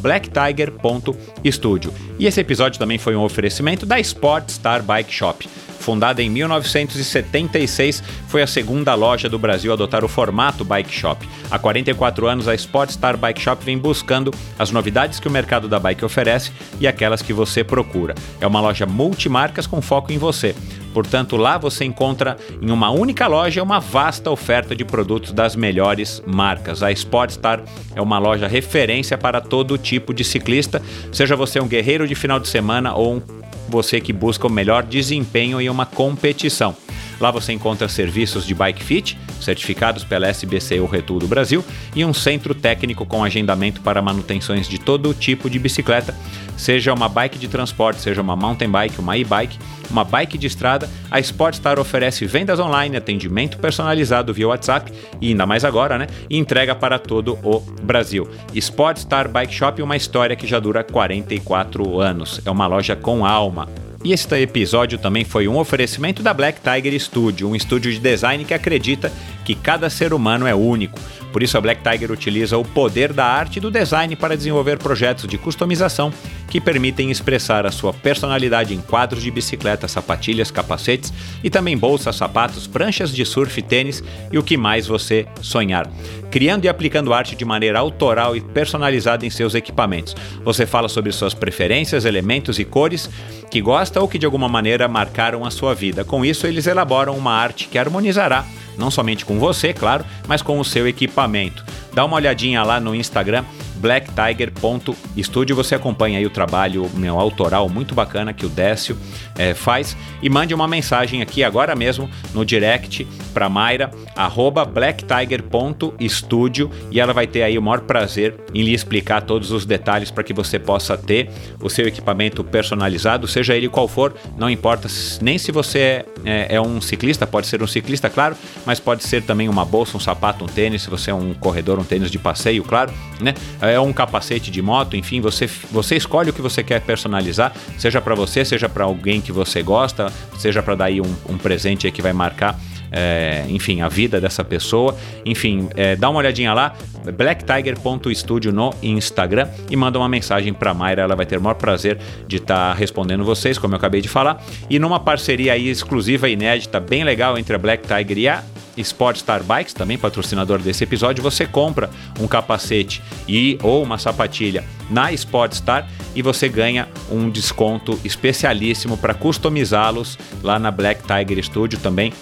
[0.00, 1.92] blacktiger.studio.
[2.18, 5.48] E esse episódio também foi um oferecimento da Sport Star Bike Shop.
[5.84, 11.28] Fundada em 1976, foi a segunda loja do Brasil a adotar o formato bike shop.
[11.50, 15.78] Há 44 anos, a Sportstar Bike Shop vem buscando as novidades que o mercado da
[15.78, 18.14] bike oferece e aquelas que você procura.
[18.40, 20.54] É uma loja multimarcas com foco em você.
[20.94, 26.22] Portanto, lá você encontra em uma única loja uma vasta oferta de produtos das melhores
[26.26, 26.82] marcas.
[26.82, 27.62] A Sportstar
[27.94, 30.80] é uma loja referência para todo tipo de ciclista,
[31.12, 34.82] seja você um guerreiro de final de semana ou um você que busca o melhor
[34.82, 36.76] desempenho em uma competição.
[37.20, 42.04] Lá você encontra serviços de bike fit, certificados pela SBC ou Retul do Brasil, e
[42.04, 46.14] um centro técnico com agendamento para manutenções de todo tipo de bicicleta,
[46.56, 49.58] seja uma bike de transporte, seja uma mountain bike, uma e-bike,
[49.90, 55.46] uma bike de estrada, a Sportstar oferece vendas online, atendimento personalizado via WhatsApp e ainda
[55.46, 56.06] mais agora, né?
[56.28, 58.28] E entrega para todo o Brasil.
[58.54, 62.40] Sportstar Bike Shop, uma história que já dura 44 anos.
[62.44, 63.68] É uma loja com alma
[64.04, 68.44] E este episódio também foi um oferecimento da Black Tiger Studio, um estúdio de design
[68.44, 69.10] que acredita
[69.46, 71.00] que cada ser humano é único.
[71.32, 74.78] Por isso, a Black Tiger utiliza o poder da arte e do design para desenvolver
[74.78, 76.12] projetos de customização
[76.48, 82.14] que permitem expressar a sua personalidade em quadros de bicicleta, sapatilhas, capacetes e também bolsas,
[82.14, 85.90] sapatos, pranchas de surf, tênis e o que mais você sonhar.
[86.30, 90.14] Criando e aplicando arte de maneira autoral e personalizada em seus equipamentos.
[90.44, 93.10] Você fala sobre suas preferências, elementos e cores
[93.50, 96.04] que gosta ou que de alguma maneira marcaram a sua vida.
[96.04, 98.44] Com isso, eles elaboram uma arte que harmonizará
[98.76, 101.64] não somente com você, claro, mas com o seu equipamento.
[101.92, 103.44] Dá uma olhadinha lá no Instagram
[103.84, 105.54] blacktiger.studio.
[105.54, 108.96] Você acompanha aí o trabalho meu autoral muito bacana que o Décio
[109.36, 116.70] é, faz e mande uma mensagem aqui agora mesmo no direct para Mayra, arroba blacktiger.studio
[116.90, 120.24] e ela vai ter aí o maior prazer em lhe explicar todos os detalhes para
[120.24, 121.28] que você possa ter
[121.60, 124.88] o seu equipamento personalizado, seja ele qual for, não importa
[125.20, 129.04] nem se você é, é, é um ciclista, pode ser um ciclista, claro, mas pode
[129.04, 132.10] ser também uma bolsa, um sapato, um tênis, se você é um corredor, um tênis
[132.10, 133.34] de passeio, claro, né?
[133.74, 138.00] É um capacete de moto, enfim, você, você escolhe o que você quer personalizar, seja
[138.00, 141.90] para você, seja para alguém que você gosta, seja para dar aí um, um presente
[141.90, 142.58] que vai marcar
[142.94, 144.96] é, enfim, a vida dessa pessoa.
[145.26, 146.74] Enfim, é, dá uma olhadinha lá,
[147.12, 151.98] blacktiger.studio no Instagram e manda uma mensagem para Mayra, ela vai ter o maior prazer
[152.28, 154.40] de estar tá respondendo vocês, como eu acabei de falar.
[154.70, 158.44] E numa parceria aí exclusiva, inédita, bem legal entre a Black Tiger e a
[158.76, 165.12] Sportstar Bikes, também patrocinador desse episódio, você compra um capacete e ou uma sapatilha na
[165.12, 172.12] Sportstar e você ganha um desconto especialíssimo para customizá-los lá na Black Tiger Studio também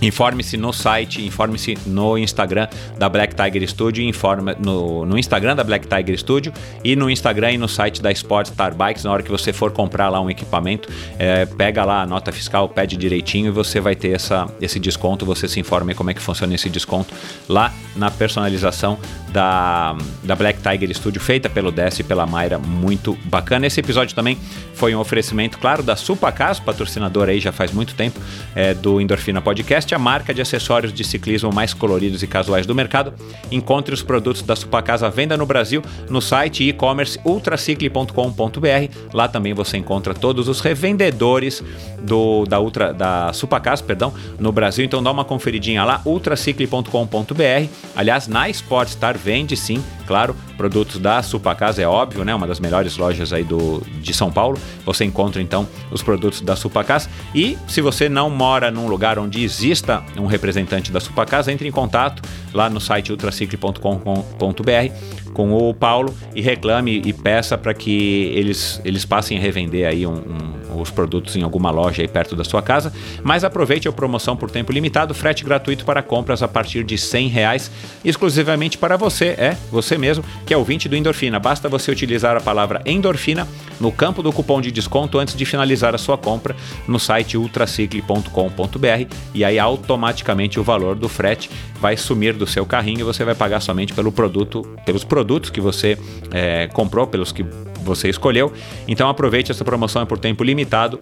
[0.00, 2.68] Informe-se no site, informe-se no Instagram
[2.98, 6.52] da Black Tiger Studio, informe no, no, Instagram da Black Tiger Studio
[6.84, 9.04] e no Instagram e no site da Sport Star Bikes.
[9.04, 12.68] Na hora que você for comprar lá um equipamento, é, pega lá a nota fiscal,
[12.68, 15.24] pede direitinho e você vai ter essa, esse desconto.
[15.24, 17.14] Você se informe como é que funciona esse desconto
[17.48, 18.98] lá na personalização
[19.30, 22.58] da, da Black Tiger Studio, feita pelo Dess e pela Mayra.
[22.58, 23.66] Muito bacana.
[23.66, 24.38] Esse episódio também
[24.74, 28.20] foi um oferecimento, claro, da Supacas, patrocinador aí já faz muito tempo
[28.54, 32.74] é, do Endorfina Podcast a marca de acessórios de ciclismo mais coloridos e casuais do
[32.74, 33.12] mercado.
[33.50, 39.12] Encontre os produtos da Supacasa venda no Brasil no site e-commerce ultracicle.com.br.
[39.12, 41.62] Lá também você encontra todos os revendedores
[42.00, 44.84] do, da Ultra da Supacasa, perdão, no Brasil.
[44.84, 47.70] Então dá uma conferidinha lá ultracicle.com.br.
[47.94, 52.34] Aliás, na Sportstar vende sim, claro, produtos da Supacasa, é óbvio, né?
[52.34, 54.58] Uma das melhores lojas aí do, de São Paulo.
[54.84, 57.08] Você encontra então os produtos da Supacasa.
[57.34, 61.68] E se você não mora num lugar onde existe exista um representante da Supacasa, entre
[61.68, 62.22] em contato
[62.52, 69.04] lá no site ultracicle.com.br com o Paulo e reclame e peça para que eles, eles
[69.04, 72.62] passem a revender aí um, um, os produtos em alguma loja aí perto da sua
[72.62, 72.90] casa.
[73.22, 77.28] Mas aproveite a promoção por tempo limitado, frete gratuito para compras a partir de 100
[77.28, 77.70] reais,
[78.02, 81.38] exclusivamente para você, é você mesmo, que é ouvinte do Endorfina.
[81.38, 83.46] Basta você utilizar a palavra endorfina
[83.78, 86.56] no campo do cupom de desconto antes de finalizar a sua compra
[86.88, 93.00] no site ultracicle.com.br e aí automaticamente o valor do frete vai sumir do seu carrinho
[93.00, 95.98] e você vai pagar somente pelo produto, pelos produtos produtos que você
[96.30, 97.44] é, comprou, pelos que
[97.82, 98.52] você escolheu.
[98.86, 101.00] Então aproveite essa promoção é por tempo limitado.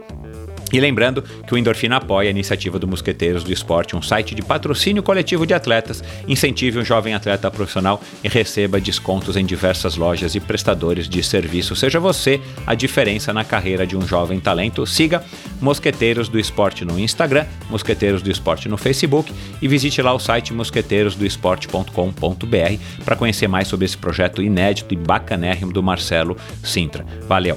[0.74, 4.42] E lembrando que o Endorfina apoia a iniciativa do Mosqueteiros do Esporte, um site de
[4.42, 6.02] patrocínio coletivo de atletas.
[6.26, 11.76] Incentive um jovem atleta profissional e receba descontos em diversas lojas e prestadores de serviço.
[11.76, 14.84] Seja você a diferença na carreira de um jovem talento.
[14.84, 15.22] Siga
[15.60, 20.52] Mosqueteiros do Esporte no Instagram, Mosqueteiros do Esporte no Facebook e visite lá o site
[20.52, 27.06] mosqueteirosdoesporte.com.br para conhecer mais sobre esse projeto inédito e bacanérrimo do Marcelo Sintra.
[27.28, 27.56] Valeu!